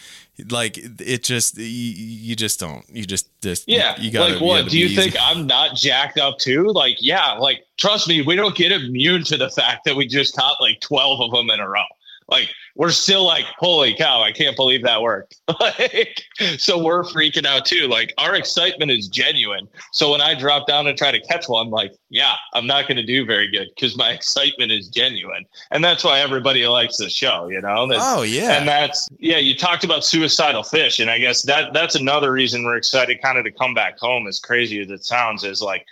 like 0.49 0.77
it 0.77 1.23
just 1.23 1.57
you, 1.57 1.63
you 1.65 2.35
just 2.35 2.59
don't 2.59 2.85
you 2.89 3.05
just 3.05 3.29
just 3.41 3.67
Yeah. 3.67 3.99
you 3.99 4.11
gotta 4.11 4.33
like 4.33 4.41
what? 4.41 4.57
gotta 4.59 4.69
Do 4.69 4.79
you 4.79 4.89
be 4.89 4.95
think. 4.95 5.15
I'm 5.19 5.47
not 5.47 5.75
jacked 5.75 6.19
up 6.19 6.37
too? 6.37 6.67
Like, 6.67 6.97
yeah, 6.99 7.33
like 7.33 7.65
trust 7.77 8.07
me, 8.07 8.21
we 8.21 8.35
don't 8.35 8.55
get 8.55 8.71
immune 8.71 9.23
to 9.25 9.37
the 9.37 9.49
fact 9.49 9.85
that 9.85 9.95
we 9.95 10.05
just 10.07 10.35
caught 10.35 10.61
like 10.61 10.79
12 10.81 11.21
of 11.21 11.31
them 11.31 11.49
in 11.49 11.59
a 11.59 11.67
row. 11.67 11.83
Like 12.29 12.49
we're 12.77 12.91
still 12.91 13.25
like, 13.25 13.45
holy 13.57 13.95
cow, 13.95 14.21
I 14.21 14.31
can't 14.31 14.55
believe 14.55 14.83
that 14.83 15.01
worked. 15.01 15.35
like, 15.59 16.21
so 16.57 16.81
we're 16.81 17.03
freaking 17.03 17.45
out 17.45 17.65
too. 17.65 17.87
Like 17.87 18.13
our 18.19 18.35
excitement 18.35 18.91
is 18.91 19.07
genuine. 19.07 19.67
So 19.91 20.11
when 20.11 20.21
I 20.21 20.35
drop 20.35 20.67
down 20.67 20.85
and 20.85 20.95
try 20.95 21.11
to 21.11 21.19
catch 21.21 21.49
one, 21.49 21.65
I'm 21.65 21.71
like, 21.71 21.93
yeah, 22.09 22.35
I'm 22.53 22.67
not 22.67 22.87
going 22.87 22.97
to 22.97 23.05
do 23.05 23.25
very 23.25 23.49
good 23.49 23.67
because 23.75 23.97
my 23.97 24.11
excitement 24.13 24.71
is 24.71 24.89
genuine, 24.89 25.45
and 25.71 25.83
that's 25.83 26.03
why 26.03 26.19
everybody 26.19 26.65
likes 26.67 26.97
the 26.97 27.09
show. 27.09 27.47
You 27.49 27.61
know, 27.61 27.87
That's- 27.87 28.07
oh 28.07 28.21
yeah 28.21 28.57
and 28.57 28.67
that's 28.67 29.07
yeah 29.19 29.37
you 29.37 29.55
talked 29.55 29.83
about 29.83 30.03
suicidal 30.03 30.63
fish 30.63 30.99
and 30.99 31.09
i 31.09 31.17
guess 31.17 31.41
that 31.43 31.73
that's 31.73 31.95
another 31.95 32.31
reason 32.31 32.63
we're 32.63 32.77
excited 32.77 33.21
kind 33.21 33.37
of 33.37 33.43
to 33.43 33.51
come 33.51 33.73
back 33.73 33.97
home 33.97 34.27
as 34.27 34.39
crazy 34.39 34.79
as 34.79 34.89
it 34.89 35.03
sounds 35.03 35.43
is 35.43 35.61
like 35.61 35.85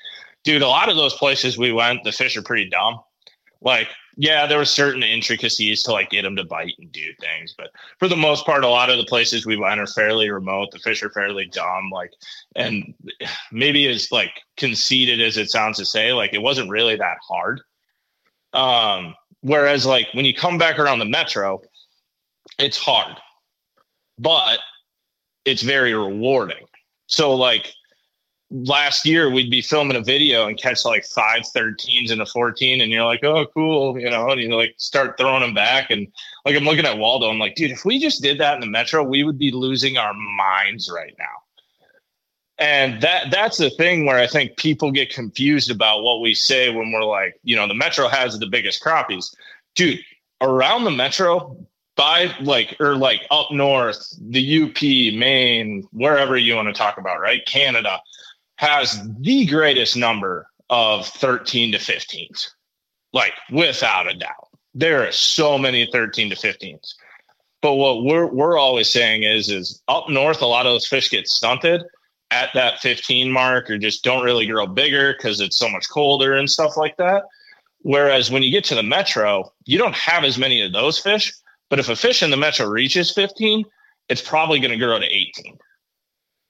dude 0.43 0.61
a 0.61 0.67
lot 0.67 0.89
of 0.89 0.95
those 0.95 1.13
places 1.13 1.57
we 1.57 1.71
went 1.71 2.03
the 2.03 2.11
fish 2.11 2.37
are 2.37 2.41
pretty 2.41 2.69
dumb 2.69 2.99
like 3.61 3.87
yeah 4.17 4.45
there 4.45 4.57
were 4.57 4.65
certain 4.65 5.03
intricacies 5.03 5.83
to 5.83 5.91
like 5.91 6.09
get 6.09 6.23
them 6.23 6.35
to 6.35 6.43
bite 6.43 6.75
and 6.79 6.91
do 6.91 7.13
things 7.19 7.53
but 7.57 7.71
for 7.99 8.07
the 8.07 8.15
most 8.15 8.45
part 8.45 8.63
a 8.63 8.67
lot 8.67 8.89
of 8.89 8.97
the 8.97 9.05
places 9.05 9.45
we 9.45 9.57
went 9.57 9.79
are 9.79 9.87
fairly 9.87 10.29
remote 10.29 10.69
the 10.71 10.79
fish 10.79 11.03
are 11.03 11.09
fairly 11.09 11.45
dumb 11.47 11.89
like 11.91 12.11
and 12.55 12.93
maybe 13.51 13.87
as 13.87 14.11
like 14.11 14.41
conceited 14.57 15.21
as 15.21 15.37
it 15.37 15.49
sounds 15.49 15.77
to 15.77 15.85
say 15.85 16.13
like 16.13 16.33
it 16.33 16.41
wasn't 16.41 16.69
really 16.69 16.95
that 16.95 17.17
hard 17.27 17.61
um 18.53 19.13
whereas 19.41 19.85
like 19.85 20.07
when 20.13 20.25
you 20.25 20.33
come 20.33 20.57
back 20.57 20.79
around 20.79 20.99
the 20.99 21.05
metro 21.05 21.61
it's 22.57 22.77
hard, 22.77 23.17
but 24.17 24.59
it's 25.43 25.61
very 25.61 25.93
rewarding. 25.93 26.65
So 27.07 27.35
like 27.35 27.71
last 28.51 29.05
year 29.05 29.29
we'd 29.29 29.49
be 29.49 29.61
filming 29.61 29.97
a 29.97 30.01
video 30.01 30.47
and 30.47 30.59
catch 30.59 30.85
like 30.85 31.05
five 31.05 31.41
13s 31.55 32.11
and 32.11 32.21
a 32.21 32.25
14 32.25 32.81
and 32.81 32.91
you're 32.91 33.05
like, 33.05 33.23
oh 33.23 33.45
cool, 33.53 33.99
you 33.99 34.09
know, 34.09 34.29
and 34.29 34.41
you 34.41 34.55
like 34.55 34.75
start 34.77 35.17
throwing 35.17 35.41
them 35.41 35.53
back. 35.53 35.89
And 35.89 36.07
like 36.45 36.55
I'm 36.55 36.63
looking 36.63 36.85
at 36.85 36.97
Waldo, 36.97 37.29
I'm 37.29 37.39
like, 37.39 37.55
dude, 37.55 37.71
if 37.71 37.85
we 37.85 37.99
just 37.99 38.21
did 38.21 38.39
that 38.39 38.55
in 38.55 38.61
the 38.61 38.67
metro, 38.67 39.03
we 39.03 39.23
would 39.23 39.37
be 39.39 39.51
losing 39.51 39.97
our 39.97 40.13
minds 40.13 40.91
right 40.93 41.15
now. 41.17 41.25
And 42.57 43.01
that 43.01 43.31
that's 43.31 43.57
the 43.57 43.69
thing 43.71 44.05
where 44.05 44.17
I 44.17 44.27
think 44.27 44.55
people 44.57 44.91
get 44.91 45.13
confused 45.13 45.71
about 45.71 46.03
what 46.03 46.21
we 46.21 46.33
say 46.33 46.69
when 46.69 46.91
we're 46.91 47.03
like, 47.03 47.37
you 47.43 47.55
know, 47.55 47.67
the 47.67 47.73
metro 47.73 48.07
has 48.07 48.39
the 48.39 48.47
biggest 48.47 48.81
crappies. 48.81 49.35
Dude, 49.75 49.99
around 50.39 50.85
the 50.85 50.91
metro, 50.91 51.57
by 51.97 52.33
like 52.41 52.75
or 52.79 52.95
like 52.95 53.25
up 53.31 53.51
north, 53.51 54.13
the 54.21 54.63
UP, 54.63 54.81
Maine, 54.81 55.87
wherever 55.91 56.37
you 56.37 56.55
want 56.55 56.67
to 56.67 56.73
talk 56.73 56.97
about, 56.97 57.19
right? 57.19 57.45
Canada 57.45 57.99
has 58.57 59.07
the 59.19 59.45
greatest 59.45 59.97
number 59.97 60.47
of 60.69 61.07
13 61.07 61.71
to 61.73 61.77
15s, 61.77 62.49
like 63.13 63.33
without 63.51 64.09
a 64.09 64.17
doubt. 64.17 64.49
There 64.73 65.07
are 65.07 65.11
so 65.11 65.57
many 65.57 65.87
13 65.91 66.29
to 66.29 66.35
15s. 66.35 66.95
But 67.61 67.75
what 67.75 68.03
we're 68.03 68.27
we're 68.27 68.59
always 68.59 68.89
saying 68.91 69.23
is 69.23 69.49
is 69.49 69.81
up 69.87 70.09
north, 70.09 70.41
a 70.41 70.45
lot 70.45 70.67
of 70.67 70.73
those 70.73 70.85
fish 70.85 71.09
get 71.09 71.27
stunted 71.27 71.81
at 72.31 72.49
that 72.53 72.79
15 72.79 73.31
mark 73.31 73.69
or 73.69 73.77
just 73.77 74.03
don't 74.03 74.23
really 74.23 74.45
grow 74.45 74.67
bigger 74.67 75.13
because 75.13 75.39
it's 75.39 75.57
so 75.57 75.69
much 75.69 75.89
colder 75.89 76.35
and 76.35 76.49
stuff 76.49 76.77
like 76.77 76.97
that. 76.97 77.23
Whereas 77.79 78.29
when 78.29 78.43
you 78.43 78.51
get 78.51 78.65
to 78.65 78.75
the 78.75 78.83
metro, 78.83 79.51
you 79.65 79.77
don't 79.77 79.95
have 79.95 80.23
as 80.23 80.37
many 80.37 80.61
of 80.61 80.73
those 80.73 80.99
fish. 80.99 81.33
But 81.69 81.79
if 81.79 81.89
a 81.89 81.95
fish 81.95 82.21
in 82.21 82.29
the 82.29 82.37
metro 82.37 82.67
reaches 82.67 83.11
15, 83.11 83.65
it's 84.09 84.21
probably 84.21 84.59
going 84.59 84.71
to 84.71 84.85
grow 84.85 84.99
to 84.99 85.05
18. 85.05 85.57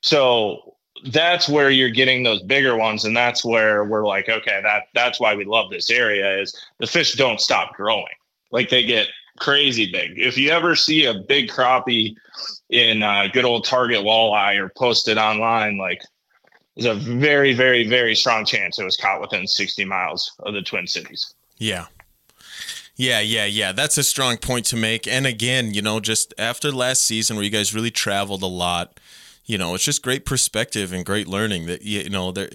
So 0.02 0.75
that's 1.04 1.50
where 1.50 1.70
you're 1.70 1.90
getting 1.90 2.24
those 2.24 2.42
bigger 2.42 2.76
ones, 2.76 3.06
and 3.06 3.16
that's 3.16 3.44
where 3.44 3.84
we're 3.84 4.06
like, 4.06 4.30
okay, 4.30 4.62
that 4.64 4.88
that's 4.94 5.20
why 5.20 5.36
we 5.36 5.46
love 5.46 5.70
this 5.70 5.90
area 5.90 6.40
is 6.40 6.56
the 6.80 6.88
fish 6.88 7.14
don't 7.14 7.42
stop 7.42 7.76
growing. 7.76 8.06
Like 8.52 8.70
they 8.70 8.86
get 8.86 9.08
crazy 9.40 9.92
big. 9.92 10.18
If 10.18 10.38
you 10.38 10.52
ever 10.52 10.76
see 10.76 11.06
a 11.06 11.14
big 11.14 11.50
crappie 11.50 12.16
in 12.70 13.04
uh, 13.04 13.28
good 13.34 13.46
old 13.46 13.66
Target 13.66 14.00
walleye 14.00 14.58
or 14.58 14.70
posted 14.70 15.18
online, 15.18 15.78
like 15.78 16.02
there's 16.76 16.86
a 16.86 17.00
very, 17.00 17.54
very, 17.54 17.88
very 17.88 18.16
strong 18.16 18.46
chance 18.46 18.80
it 18.80 18.84
was 18.84 18.98
caught 18.98 19.22
within 19.22 19.48
60 19.48 19.86
miles 19.86 20.34
of 20.40 20.54
the 20.54 20.62
Twin 20.62 20.88
Cities. 20.88 21.34
Yeah. 21.58 21.86
Yeah, 22.98 23.20
yeah, 23.20 23.46
yeah. 23.46 23.72
That's 23.74 23.98
a 23.98 24.04
strong 24.04 24.38
point 24.38 24.66
to 24.68 24.78
make. 24.78 25.06
And 25.06 25.26
again, 25.28 25.74
you 25.74 25.82
know, 25.82 26.00
just 26.00 26.34
after 26.38 26.72
last 26.72 27.02
season 27.02 27.36
where 27.36 27.44
you 27.44 27.52
guys 27.52 27.74
really 27.74 27.92
traveled 27.92 28.42
a 28.42 28.48
lot, 28.48 29.00
you 29.46 29.58
know, 29.58 29.76
it's 29.76 29.84
just 29.84 30.02
great 30.02 30.26
perspective 30.26 30.92
and 30.92 31.06
great 31.06 31.28
learning 31.28 31.66
that 31.68 31.84
you 31.84 32.10
know 32.10 32.32
there 32.32 32.50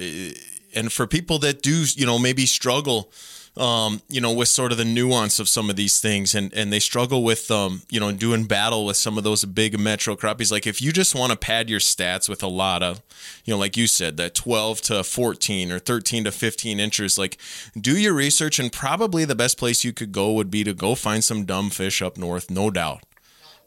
and 0.74 0.92
for 0.92 1.06
people 1.06 1.38
that 1.40 1.62
do, 1.62 1.84
you 1.94 2.06
know, 2.06 2.18
maybe 2.18 2.46
struggle 2.46 3.10
um, 3.56 4.00
you 4.08 4.20
know, 4.20 4.32
with 4.32 4.48
sort 4.48 4.70
of 4.70 4.78
the 4.78 4.84
nuance 4.84 5.40
of 5.40 5.48
some 5.48 5.70
of 5.70 5.76
these 5.76 6.00
things, 6.00 6.34
and 6.34 6.52
and 6.54 6.72
they 6.72 6.78
struggle 6.78 7.24
with, 7.24 7.50
um, 7.50 7.82
you 7.90 7.98
know, 7.98 8.12
doing 8.12 8.44
battle 8.44 8.86
with 8.86 8.96
some 8.96 9.18
of 9.18 9.24
those 9.24 9.44
big 9.44 9.78
metro 9.78 10.14
crappies. 10.14 10.52
Like 10.52 10.66
if 10.66 10.80
you 10.80 10.92
just 10.92 11.14
want 11.14 11.32
to 11.32 11.38
pad 11.38 11.68
your 11.68 11.80
stats 11.80 12.28
with 12.28 12.42
a 12.42 12.48
lot 12.48 12.82
of, 12.82 13.02
you 13.44 13.52
know, 13.52 13.58
like 13.58 13.76
you 13.76 13.86
said, 13.86 14.16
that 14.18 14.34
twelve 14.34 14.80
to 14.82 15.02
fourteen 15.02 15.72
or 15.72 15.78
thirteen 15.78 16.24
to 16.24 16.32
fifteen 16.32 16.78
inches, 16.78 17.18
like 17.18 17.38
do 17.78 17.98
your 17.98 18.14
research, 18.14 18.58
and 18.58 18.72
probably 18.72 19.24
the 19.24 19.34
best 19.34 19.58
place 19.58 19.84
you 19.84 19.92
could 19.92 20.12
go 20.12 20.32
would 20.32 20.50
be 20.50 20.62
to 20.64 20.72
go 20.72 20.94
find 20.94 21.24
some 21.24 21.44
dumb 21.44 21.70
fish 21.70 22.00
up 22.00 22.16
north, 22.16 22.50
no 22.50 22.70
doubt. 22.70 23.02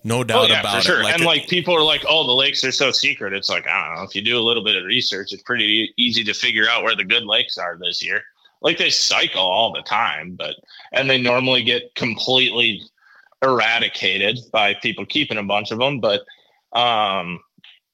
No 0.04 0.20
oh, 0.20 0.24
doubt 0.24 0.46
oh, 0.46 0.48
yeah, 0.48 0.60
about 0.60 0.76
for 0.76 0.82
sure. 0.82 1.00
it. 1.00 1.04
Like 1.04 1.16
and 1.16 1.24
like 1.24 1.48
people 1.48 1.76
are 1.76 1.84
like, 1.84 2.04
"Oh, 2.08 2.26
the 2.26 2.34
lakes 2.34 2.64
are 2.64 2.72
so 2.72 2.92
secret." 2.92 3.34
It's 3.34 3.50
like 3.50 3.68
I 3.68 3.88
don't 3.88 3.96
know. 3.98 4.04
If 4.04 4.16
you 4.16 4.22
do 4.22 4.38
a 4.38 4.44
little 4.44 4.64
bit 4.64 4.76
of 4.76 4.84
research, 4.84 5.32
it's 5.32 5.44
pretty 5.44 5.94
easy 5.98 6.24
to 6.26 6.34
figure 6.34 6.68
out 6.70 6.84
where 6.84 6.96
the 6.96 7.06
good 7.06 7.24
lakes 7.24 7.58
are 7.58 7.78
this 7.78 8.04
year 8.04 8.24
like 8.64 8.78
they 8.78 8.90
cycle 8.90 9.42
all 9.42 9.72
the 9.72 9.84
time, 9.84 10.32
but 10.36 10.56
and 10.92 11.10
they 11.10 11.22
normally 11.22 11.64
get 11.64 11.94
completely 11.94 12.82
eradicated 13.44 14.40
by 14.52 14.74
people 14.74 15.06
keeping 15.06 15.38
a 15.38 15.44
bunch 15.44 15.72
of 15.72 15.78
them, 15.78 16.00
but 16.00 16.22
um 16.72 17.42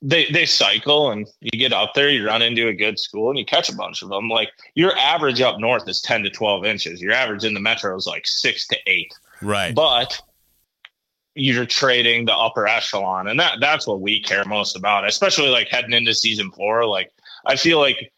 they 0.01 0.27
they 0.31 0.45
cycle 0.45 1.11
and 1.11 1.27
you 1.41 1.59
get 1.59 1.73
out 1.73 1.93
there, 1.95 2.09
you 2.09 2.25
run 2.25 2.41
into 2.41 2.67
a 2.67 2.73
good 2.73 2.97
school 2.97 3.29
and 3.29 3.37
you 3.37 3.43
catch 3.43 3.69
a 3.69 3.75
bunch 3.75 4.01
of 4.01 4.09
them. 4.09 4.29
Like 4.29 4.49
your 4.75 4.95
average 4.95 5.41
up 5.41 5.59
north 5.59 5.89
is 5.89 6.01
10 6.01 6.23
to 6.23 6.29
12 6.29 6.63
inches. 6.63 7.01
Your 7.01 7.11
average 7.11 7.43
in 7.43 7.53
the 7.53 7.59
metro 7.59 7.97
is 7.97 8.07
like 8.07 8.25
6 8.25 8.67
to 8.67 8.77
8. 8.87 9.13
Right. 9.41 9.75
But 9.75 10.21
you're 11.39 11.65
trading 11.65 12.25
the 12.25 12.35
upper 12.35 12.67
echelon 12.67 13.27
and 13.27 13.39
that 13.39 13.57
that's 13.59 13.87
what 13.87 14.01
we 14.01 14.21
care 14.21 14.45
most 14.45 14.75
about, 14.75 15.07
especially 15.07 15.49
like 15.49 15.67
heading 15.69 15.93
into 15.93 16.13
season 16.13 16.51
4 16.51 16.85
like 16.85 17.11
I 17.45 17.55
feel 17.55 17.79
like 17.79 18.11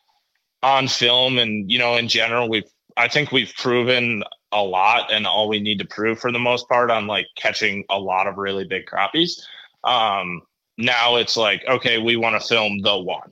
on 0.64 0.88
film 0.88 1.38
and 1.38 1.72
you 1.72 1.80
know 1.80 1.96
in 1.96 2.08
general 2.08 2.50
we've 2.50 2.70
I 2.98 3.08
think 3.08 3.32
we've 3.32 3.54
proven 3.58 4.24
a 4.52 4.62
lot 4.62 5.12
and 5.12 5.26
all 5.26 5.48
we 5.48 5.60
need 5.60 5.80
to 5.80 5.86
prove 5.86 6.20
for 6.20 6.32
the 6.32 6.40
most 6.40 6.68
part 6.68 6.92
on 6.92 7.08
like 7.08 7.28
catching 7.36 7.86
a 7.90 7.98
lot 8.00 8.28
of 8.28 8.38
really 8.38 8.66
big 8.66 8.86
crappies. 8.86 9.42
Um, 9.84 10.42
now 10.78 11.16
it's 11.16 11.38
like, 11.38 11.64
okay, 11.68 11.98
we 11.98 12.16
want 12.16 12.42
to 12.42 12.48
film 12.48 12.80
the 12.82 12.98
one, 12.98 13.32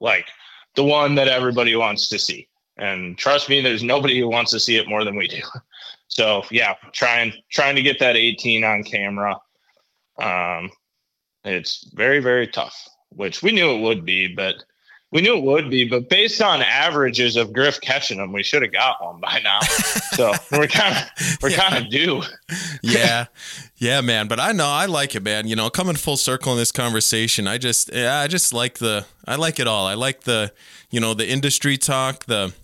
like 0.00 0.26
the 0.74 0.84
one 0.84 1.14
that 1.16 1.28
everybody 1.28 1.76
wants 1.76 2.08
to 2.08 2.18
see. 2.18 2.48
And 2.76 3.16
trust 3.16 3.48
me, 3.48 3.60
there's 3.60 3.82
nobody 3.82 4.18
who 4.18 4.28
wants 4.28 4.50
to 4.50 4.60
see 4.60 4.76
it 4.76 4.88
more 4.88 5.04
than 5.04 5.16
we 5.16 5.28
do. 5.28 5.40
So 6.16 6.44
yeah, 6.50 6.76
trying 6.92 7.34
trying 7.50 7.76
to 7.76 7.82
get 7.82 7.98
that 7.98 8.16
18 8.16 8.64
on 8.64 8.84
camera. 8.84 9.36
Um, 10.18 10.70
it's 11.44 11.90
very 11.92 12.20
very 12.20 12.46
tough, 12.46 12.88
which 13.10 13.42
we 13.42 13.52
knew 13.52 13.70
it 13.70 13.82
would 13.82 14.06
be, 14.06 14.26
but 14.26 14.54
we 15.12 15.20
knew 15.20 15.36
it 15.36 15.44
would 15.44 15.68
be, 15.68 15.86
but 15.86 16.08
based 16.08 16.40
on 16.40 16.62
averages 16.62 17.36
of 17.36 17.52
Griff 17.52 17.82
catching 17.82 18.16
them, 18.16 18.32
we 18.32 18.42
should 18.42 18.62
have 18.62 18.72
got 18.72 19.04
one 19.04 19.20
by 19.20 19.40
now. 19.44 19.60
so 19.60 20.32
we're 20.50 20.66
kind 20.68 20.96
of 20.96 21.38
we're 21.42 21.50
yeah. 21.50 21.68
kind 21.68 21.84
of 21.84 21.90
due. 21.90 22.22
yeah, 22.82 23.26
yeah, 23.76 24.00
man. 24.00 24.26
But 24.26 24.40
I 24.40 24.52
know 24.52 24.66
I 24.66 24.86
like 24.86 25.14
it, 25.14 25.22
man. 25.22 25.46
You 25.46 25.54
know, 25.54 25.68
coming 25.68 25.96
full 25.96 26.16
circle 26.16 26.52
in 26.52 26.58
this 26.58 26.72
conversation, 26.72 27.46
I 27.46 27.58
just 27.58 27.92
yeah, 27.92 28.20
I 28.20 28.26
just 28.26 28.54
like 28.54 28.78
the 28.78 29.04
I 29.26 29.36
like 29.36 29.60
it 29.60 29.66
all. 29.66 29.86
I 29.86 29.92
like 29.92 30.22
the 30.22 30.50
you 30.90 30.98
know 30.98 31.12
the 31.12 31.28
industry 31.28 31.76
talk, 31.76 32.24
the 32.24 32.54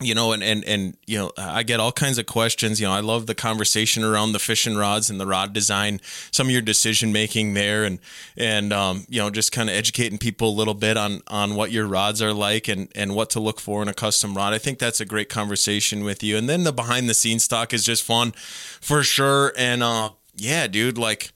you 0.00 0.14
know, 0.14 0.32
and, 0.32 0.42
and, 0.42 0.64
and, 0.64 0.96
you 1.06 1.18
know, 1.18 1.30
I 1.36 1.62
get 1.62 1.78
all 1.78 1.92
kinds 1.92 2.16
of 2.16 2.24
questions. 2.24 2.80
You 2.80 2.86
know, 2.86 2.92
I 2.92 3.00
love 3.00 3.26
the 3.26 3.34
conversation 3.34 4.02
around 4.02 4.32
the 4.32 4.38
fishing 4.38 4.74
rods 4.74 5.10
and 5.10 5.20
the 5.20 5.26
rod 5.26 5.52
design, 5.52 6.00
some 6.30 6.46
of 6.46 6.52
your 6.52 6.62
decision 6.62 7.12
making 7.12 7.52
there 7.54 7.84
and, 7.84 7.98
and, 8.36 8.72
um, 8.72 9.04
you 9.08 9.20
know, 9.20 9.28
just 9.28 9.52
kind 9.52 9.68
of 9.68 9.76
educating 9.76 10.18
people 10.18 10.48
a 10.48 10.56
little 10.56 10.74
bit 10.74 10.96
on, 10.96 11.20
on 11.28 11.54
what 11.54 11.70
your 11.70 11.86
rods 11.86 12.22
are 12.22 12.32
like 12.32 12.66
and, 12.66 12.90
and 12.94 13.14
what 13.14 13.28
to 13.30 13.40
look 13.40 13.60
for 13.60 13.82
in 13.82 13.88
a 13.88 13.94
custom 13.94 14.34
rod. 14.34 14.54
I 14.54 14.58
think 14.58 14.78
that's 14.78 15.00
a 15.00 15.04
great 15.04 15.28
conversation 15.28 16.02
with 16.02 16.22
you. 16.22 16.36
And 16.38 16.48
then 16.48 16.64
the 16.64 16.72
behind 16.72 17.08
the 17.08 17.14
scenes 17.14 17.46
talk 17.46 17.74
is 17.74 17.84
just 17.84 18.02
fun 18.02 18.32
for 18.32 19.02
sure. 19.02 19.52
And, 19.56 19.82
uh, 19.82 20.10
yeah, 20.34 20.66
dude, 20.66 20.96
like, 20.96 21.32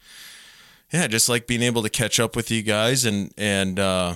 yeah, 0.90 1.06
just 1.06 1.28
like 1.28 1.46
being 1.46 1.62
able 1.62 1.82
to 1.82 1.90
catch 1.90 2.18
up 2.18 2.34
with 2.34 2.50
you 2.50 2.62
guys 2.62 3.04
and, 3.04 3.30
and, 3.36 3.78
uh, 3.78 4.14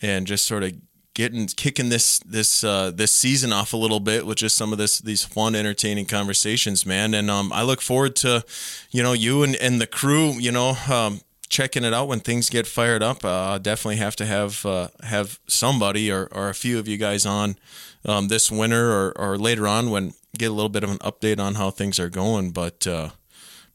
and 0.00 0.26
just 0.26 0.46
sort 0.46 0.62
of 0.62 0.72
getting 1.14 1.46
kicking 1.46 1.88
this 1.88 2.18
this 2.20 2.64
uh, 2.64 2.90
this 2.90 3.12
season 3.12 3.52
off 3.52 3.72
a 3.72 3.76
little 3.76 4.00
bit 4.00 4.26
with 4.26 4.38
just 4.38 4.56
some 4.56 4.72
of 4.72 4.78
this 4.78 4.98
these 4.98 5.24
fun, 5.24 5.54
entertaining 5.54 6.06
conversations, 6.06 6.86
man. 6.86 7.14
And 7.14 7.30
um, 7.30 7.52
I 7.52 7.62
look 7.62 7.80
forward 7.80 8.16
to 8.16 8.44
you 8.90 9.02
know 9.02 9.12
you 9.12 9.42
and, 9.42 9.56
and 9.56 9.80
the 9.80 9.86
crew, 9.86 10.32
you 10.32 10.52
know. 10.52 10.76
Um, 10.88 11.20
checking 11.48 11.82
it 11.82 11.92
out 11.92 12.06
when 12.06 12.20
things 12.20 12.48
get 12.48 12.64
fired 12.64 13.02
up. 13.02 13.24
Uh, 13.24 13.58
definitely 13.58 13.96
have 13.96 14.14
to 14.16 14.24
have 14.24 14.64
uh, 14.64 14.88
have 15.02 15.40
somebody 15.48 16.10
or, 16.10 16.28
or 16.30 16.48
a 16.48 16.54
few 16.54 16.78
of 16.78 16.86
you 16.86 16.96
guys 16.96 17.26
on 17.26 17.56
um, 18.04 18.28
this 18.28 18.50
winter 18.50 18.92
or, 18.92 19.12
or 19.18 19.36
later 19.36 19.66
on 19.66 19.90
when 19.90 20.14
get 20.38 20.46
a 20.46 20.54
little 20.54 20.68
bit 20.68 20.84
of 20.84 20.90
an 20.90 20.98
update 20.98 21.40
on 21.40 21.56
how 21.56 21.70
things 21.70 21.98
are 21.98 22.08
going. 22.08 22.52
But 22.52 22.86
uh, 22.86 23.10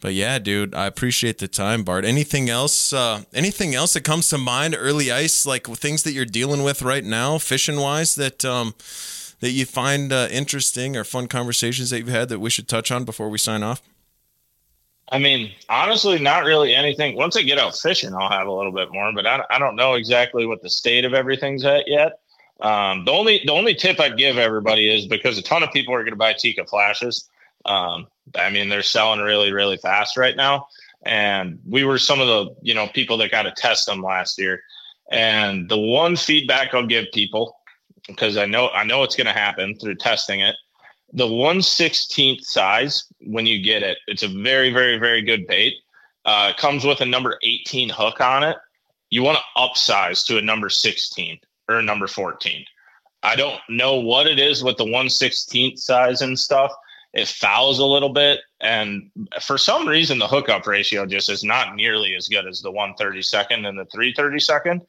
but 0.02 0.14
yeah, 0.14 0.40
dude, 0.40 0.76
I 0.76 0.86
appreciate 0.86 1.38
the 1.40 1.48
time, 1.48 1.84
Bart. 1.84 2.06
Anything 2.06 2.50
else? 2.50 2.94
Uh, 2.94 3.24
anything 3.34 3.74
else 3.74 3.94
that 3.94 4.04
comes 4.04 4.30
to 4.30 4.38
mind? 4.38 4.76
Early 4.78 5.12
ice, 5.12 5.46
like 5.46 5.68
things 5.68 6.04
that 6.04 6.14
you're 6.14 6.26
dealing 6.26 6.64
with 6.64 6.82
right 6.82 7.04
now, 7.04 7.38
fishing 7.38 7.80
wise, 7.80 8.16
that 8.16 8.46
um, 8.46 8.76
that 9.40 9.52
you 9.52 9.66
find 9.66 10.12
uh, 10.12 10.28
interesting 10.32 10.96
or 10.96 11.04
fun 11.04 11.28
conversations 11.28 11.90
that 11.90 12.00
you've 12.00 12.08
had 12.08 12.30
that 12.30 12.40
we 12.40 12.50
should 12.50 12.68
touch 12.68 12.92
on 12.92 13.04
before 13.04 13.30
we 13.30 13.38
sign 13.38 13.64
off. 13.64 13.82
I 15.10 15.20
mean, 15.20 15.52
honestly, 15.70 16.18
not 16.18 16.46
really 16.46 16.74
anything. 16.74 17.16
Once 17.16 17.38
I 17.38 17.44
get 17.44 17.60
out 17.60 17.78
fishing, 17.78 18.14
I'll 18.14 18.30
have 18.30 18.48
a 18.48 18.52
little 18.52 18.72
bit 18.72 18.92
more, 18.92 19.14
but 19.14 19.28
I, 19.28 19.44
I 19.52 19.60
don't 19.60 19.76
know 19.76 19.94
exactly 19.94 20.48
what 20.48 20.64
the 20.64 20.70
state 20.70 21.06
of 21.06 21.14
everything's 21.14 21.64
at 21.64 21.88
yet. 21.88 22.20
Um, 22.62 23.06
the 23.06 23.12
only 23.12 23.42
the 23.46 23.52
only 23.52 23.76
tip 23.76 24.00
I'd 24.00 24.18
give 24.18 24.38
everybody 24.38 24.94
is 24.94 25.06
because 25.06 25.38
a 25.38 25.42
ton 25.42 25.62
of 25.62 25.72
people 25.72 25.94
are 25.94 26.02
going 26.02 26.14
to 26.14 26.18
buy 26.18 26.34
Tika 26.34 26.66
flashes. 26.66 27.30
Um, 27.66 28.08
I 28.36 28.50
mean, 28.50 28.70
they're 28.70 28.82
selling 28.82 29.20
really, 29.20 29.52
really 29.52 29.78
fast 29.78 30.18
right 30.18 30.36
now. 30.36 30.68
And 31.06 31.60
we 31.68 31.84
were 31.84 31.98
some 31.98 32.20
of 32.20 32.28
the, 32.28 32.56
you 32.62 32.74
know, 32.74 32.88
people 32.88 33.18
that 33.18 33.32
got 33.32 33.44
to 33.44 33.52
test 33.52 33.86
them 33.86 34.02
last 34.02 34.40
year. 34.40 34.62
And 35.12 35.70
the 35.70 35.78
one 35.78 36.16
feedback 36.16 36.74
I'll 36.74 36.86
give 36.86 37.06
people, 37.14 37.56
because 38.08 38.38
I 38.38 38.46
know 38.46 38.70
I 38.70 38.84
know 38.84 39.04
it's 39.04 39.16
going 39.16 39.28
to 39.28 39.34
happen 39.34 39.78
through 39.78 39.96
testing 39.96 40.40
it, 40.40 40.56
the 41.14 41.28
116th 41.28 42.44
size 42.44 43.06
when 43.22 43.46
you 43.46 43.64
get 43.64 43.84
it, 43.84 43.98
it's 44.08 44.24
a 44.24 44.28
very, 44.28 44.72
very, 44.74 44.98
very 44.98 45.22
good 45.22 45.48
bait. 45.48 45.76
Uh, 46.26 46.54
comes 46.58 46.84
with 46.84 47.02
a 47.02 47.06
number 47.06 47.38
18 47.44 47.90
hook 47.90 48.20
on 48.20 48.44
it. 48.44 48.58
You 49.12 49.22
want 49.22 49.38
to 49.38 49.62
upsize 49.62 50.26
to 50.26 50.40
a 50.40 50.42
number 50.42 50.70
16 50.70 51.40
or 51.70 51.76
a 51.78 51.84
number 51.84 52.08
14. 52.08 52.66
I 53.22 53.36
don't 53.36 53.60
know 53.70 53.96
what 53.96 54.28
it 54.28 54.40
is 54.40 54.64
with 54.64 54.78
the 54.78 54.86
116th 54.86 55.78
size 55.78 56.22
and 56.22 56.38
stuff 56.38 56.72
it 57.16 57.30
fouls 57.30 57.80
a 57.80 57.86
little 57.86 58.10
bit. 58.10 58.42
And 58.60 59.10
for 59.42 59.58
some 59.58 59.88
reason, 59.88 60.20
the 60.20 60.28
hookup 60.28 60.68
ratio 60.68 61.06
just 61.06 61.30
is 61.30 61.44
not 61.44 61.76
nearly 61.76 62.14
as 62.16 62.28
good 62.28 62.46
as 62.46 62.62
the 62.62 62.72
132nd 62.72 63.66
and 63.66 63.80
the 63.80 63.86
332nd. 63.86 64.82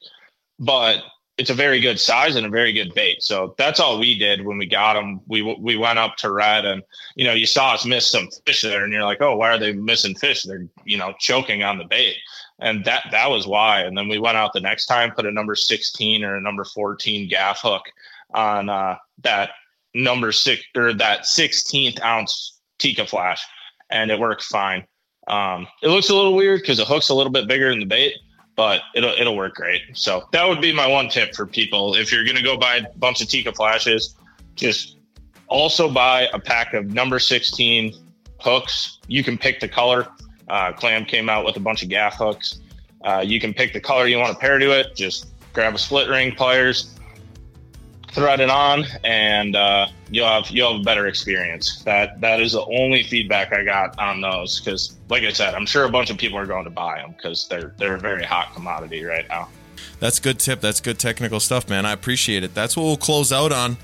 But 0.58 1.02
it's 1.38 1.50
a 1.50 1.54
very 1.54 1.80
good 1.80 2.00
size 2.00 2.34
and 2.34 2.46
a 2.46 2.50
very 2.50 2.72
good 2.72 2.94
bait. 2.94 3.22
So 3.22 3.54
that's 3.58 3.78
all 3.78 4.00
we 4.00 4.18
did 4.18 4.44
when 4.44 4.58
we 4.58 4.66
got 4.66 4.94
them. 4.94 5.20
We 5.28 5.42
we 5.42 5.76
went 5.76 5.98
up 5.98 6.16
to 6.16 6.32
red, 6.32 6.64
and 6.64 6.82
you 7.14 7.26
know, 7.26 7.34
you 7.34 7.46
saw 7.46 7.74
us 7.74 7.84
miss 7.84 8.10
some 8.10 8.28
fish 8.46 8.62
there, 8.62 8.84
and 8.84 8.92
you're 8.92 9.04
like, 9.04 9.20
oh, 9.20 9.36
why 9.36 9.50
are 9.50 9.58
they 9.58 9.72
missing 9.72 10.14
fish? 10.14 10.44
They're 10.44 10.66
you 10.84 10.96
know 10.96 11.14
choking 11.18 11.62
on 11.62 11.76
the 11.76 11.84
bait, 11.84 12.16
and 12.58 12.84
that 12.86 13.04
that 13.10 13.30
was 13.30 13.46
why. 13.46 13.82
And 13.82 13.96
then 13.96 14.08
we 14.08 14.18
went 14.18 14.38
out 14.38 14.54
the 14.54 14.60
next 14.60 14.86
time, 14.86 15.12
put 15.12 15.26
a 15.26 15.30
number 15.30 15.54
16 15.54 16.24
or 16.24 16.36
a 16.36 16.40
number 16.40 16.64
14 16.64 17.28
gaff 17.28 17.60
hook 17.60 17.82
on 18.32 18.70
uh, 18.70 18.96
that 19.22 19.50
number 19.96 20.30
six 20.32 20.62
or 20.76 20.92
that 20.94 21.22
16th 21.22 22.00
ounce 22.02 22.60
Tika 22.78 23.06
flash, 23.06 23.44
and 23.90 24.10
it 24.10 24.18
worked 24.18 24.42
fine. 24.42 24.86
Um, 25.26 25.66
it 25.82 25.88
looks 25.88 26.10
a 26.10 26.14
little 26.14 26.34
weird 26.34 26.60
because 26.60 26.78
the 26.78 26.84
hook's 26.84 27.08
a 27.08 27.14
little 27.14 27.32
bit 27.32 27.48
bigger 27.48 27.70
than 27.70 27.80
the 27.80 27.86
bait, 27.86 28.14
but 28.54 28.82
it'll 28.94 29.10
it'll 29.10 29.36
work 29.36 29.54
great. 29.54 29.82
So 29.94 30.28
that 30.32 30.46
would 30.46 30.60
be 30.60 30.72
my 30.72 30.86
one 30.86 31.08
tip 31.08 31.34
for 31.34 31.46
people. 31.46 31.94
If 31.94 32.12
you're 32.12 32.24
gonna 32.24 32.42
go 32.42 32.56
buy 32.56 32.76
a 32.76 32.98
bunch 32.98 33.22
of 33.22 33.28
Tika 33.28 33.52
flashes, 33.52 34.14
just 34.54 34.98
also 35.48 35.90
buy 35.90 36.28
a 36.32 36.38
pack 36.38 36.74
of 36.74 36.92
number 36.92 37.18
16 37.18 37.94
hooks. 38.40 38.98
You 39.08 39.24
can 39.24 39.38
pick 39.38 39.60
the 39.60 39.68
color. 39.68 40.06
Uh, 40.48 40.72
Clam 40.72 41.04
came 41.04 41.28
out 41.28 41.44
with 41.44 41.56
a 41.56 41.60
bunch 41.60 41.82
of 41.82 41.88
gaff 41.88 42.14
hooks. 42.14 42.60
Uh, 43.04 43.22
you 43.24 43.40
can 43.40 43.52
pick 43.54 43.72
the 43.72 43.80
color 43.80 44.06
you 44.06 44.18
want 44.18 44.32
to 44.32 44.38
pair 44.38 44.58
to 44.58 44.70
it. 44.70 44.94
Just 44.94 45.28
grab 45.52 45.74
a 45.74 45.78
split 45.78 46.08
ring 46.08 46.34
pliers, 46.34 46.95
thread 48.16 48.40
it 48.40 48.48
on, 48.48 48.84
and 49.04 49.54
uh, 49.54 49.86
you'll 50.10 50.26
have 50.26 50.50
you'll 50.50 50.72
have 50.72 50.80
a 50.80 50.84
better 50.84 51.06
experience. 51.06 51.82
That 51.82 52.20
that 52.22 52.40
is 52.40 52.52
the 52.52 52.64
only 52.64 53.02
feedback 53.04 53.52
I 53.52 53.62
got 53.62 53.96
on 53.98 54.20
those. 54.20 54.58
Because, 54.58 54.96
like 55.08 55.22
I 55.22 55.30
said, 55.30 55.54
I'm 55.54 55.66
sure 55.66 55.84
a 55.84 55.90
bunch 55.90 56.10
of 56.10 56.16
people 56.16 56.38
are 56.38 56.46
going 56.46 56.64
to 56.64 56.70
buy 56.70 56.98
them 56.98 57.12
because 57.12 57.46
they're 57.46 57.74
they're 57.76 57.94
a 57.94 58.00
very 58.00 58.24
hot 58.24 58.54
commodity 58.54 59.04
right 59.04 59.28
now. 59.28 59.48
That's 60.00 60.18
good 60.18 60.38
tip. 60.38 60.60
That's 60.60 60.80
good 60.80 60.98
technical 60.98 61.38
stuff, 61.38 61.68
man. 61.68 61.86
I 61.86 61.92
appreciate 61.92 62.42
it. 62.42 62.54
That's 62.54 62.76
what 62.76 62.84
we'll 62.84 62.96
close 62.96 63.32
out 63.32 63.52
on. 63.52 63.76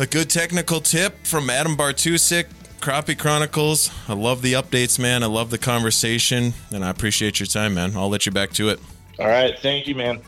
A 0.00 0.06
good 0.06 0.28
technical 0.28 0.80
tip 0.80 1.24
from 1.24 1.50
Adam 1.50 1.76
Bartusek, 1.76 2.46
Crappie 2.80 3.18
Chronicles. 3.18 3.90
I 4.08 4.14
love 4.14 4.42
the 4.42 4.52
updates, 4.52 4.98
man. 4.98 5.22
I 5.22 5.26
love 5.26 5.50
the 5.50 5.58
conversation, 5.58 6.54
and 6.72 6.84
I 6.84 6.90
appreciate 6.90 7.40
your 7.40 7.48
time, 7.48 7.74
man. 7.74 7.96
I'll 7.96 8.08
let 8.08 8.26
you 8.26 8.32
back 8.32 8.50
to 8.52 8.68
it. 8.68 8.80
All 9.18 9.26
right. 9.26 9.58
Thank 9.58 9.88
you, 9.88 9.94
man. 9.94 10.20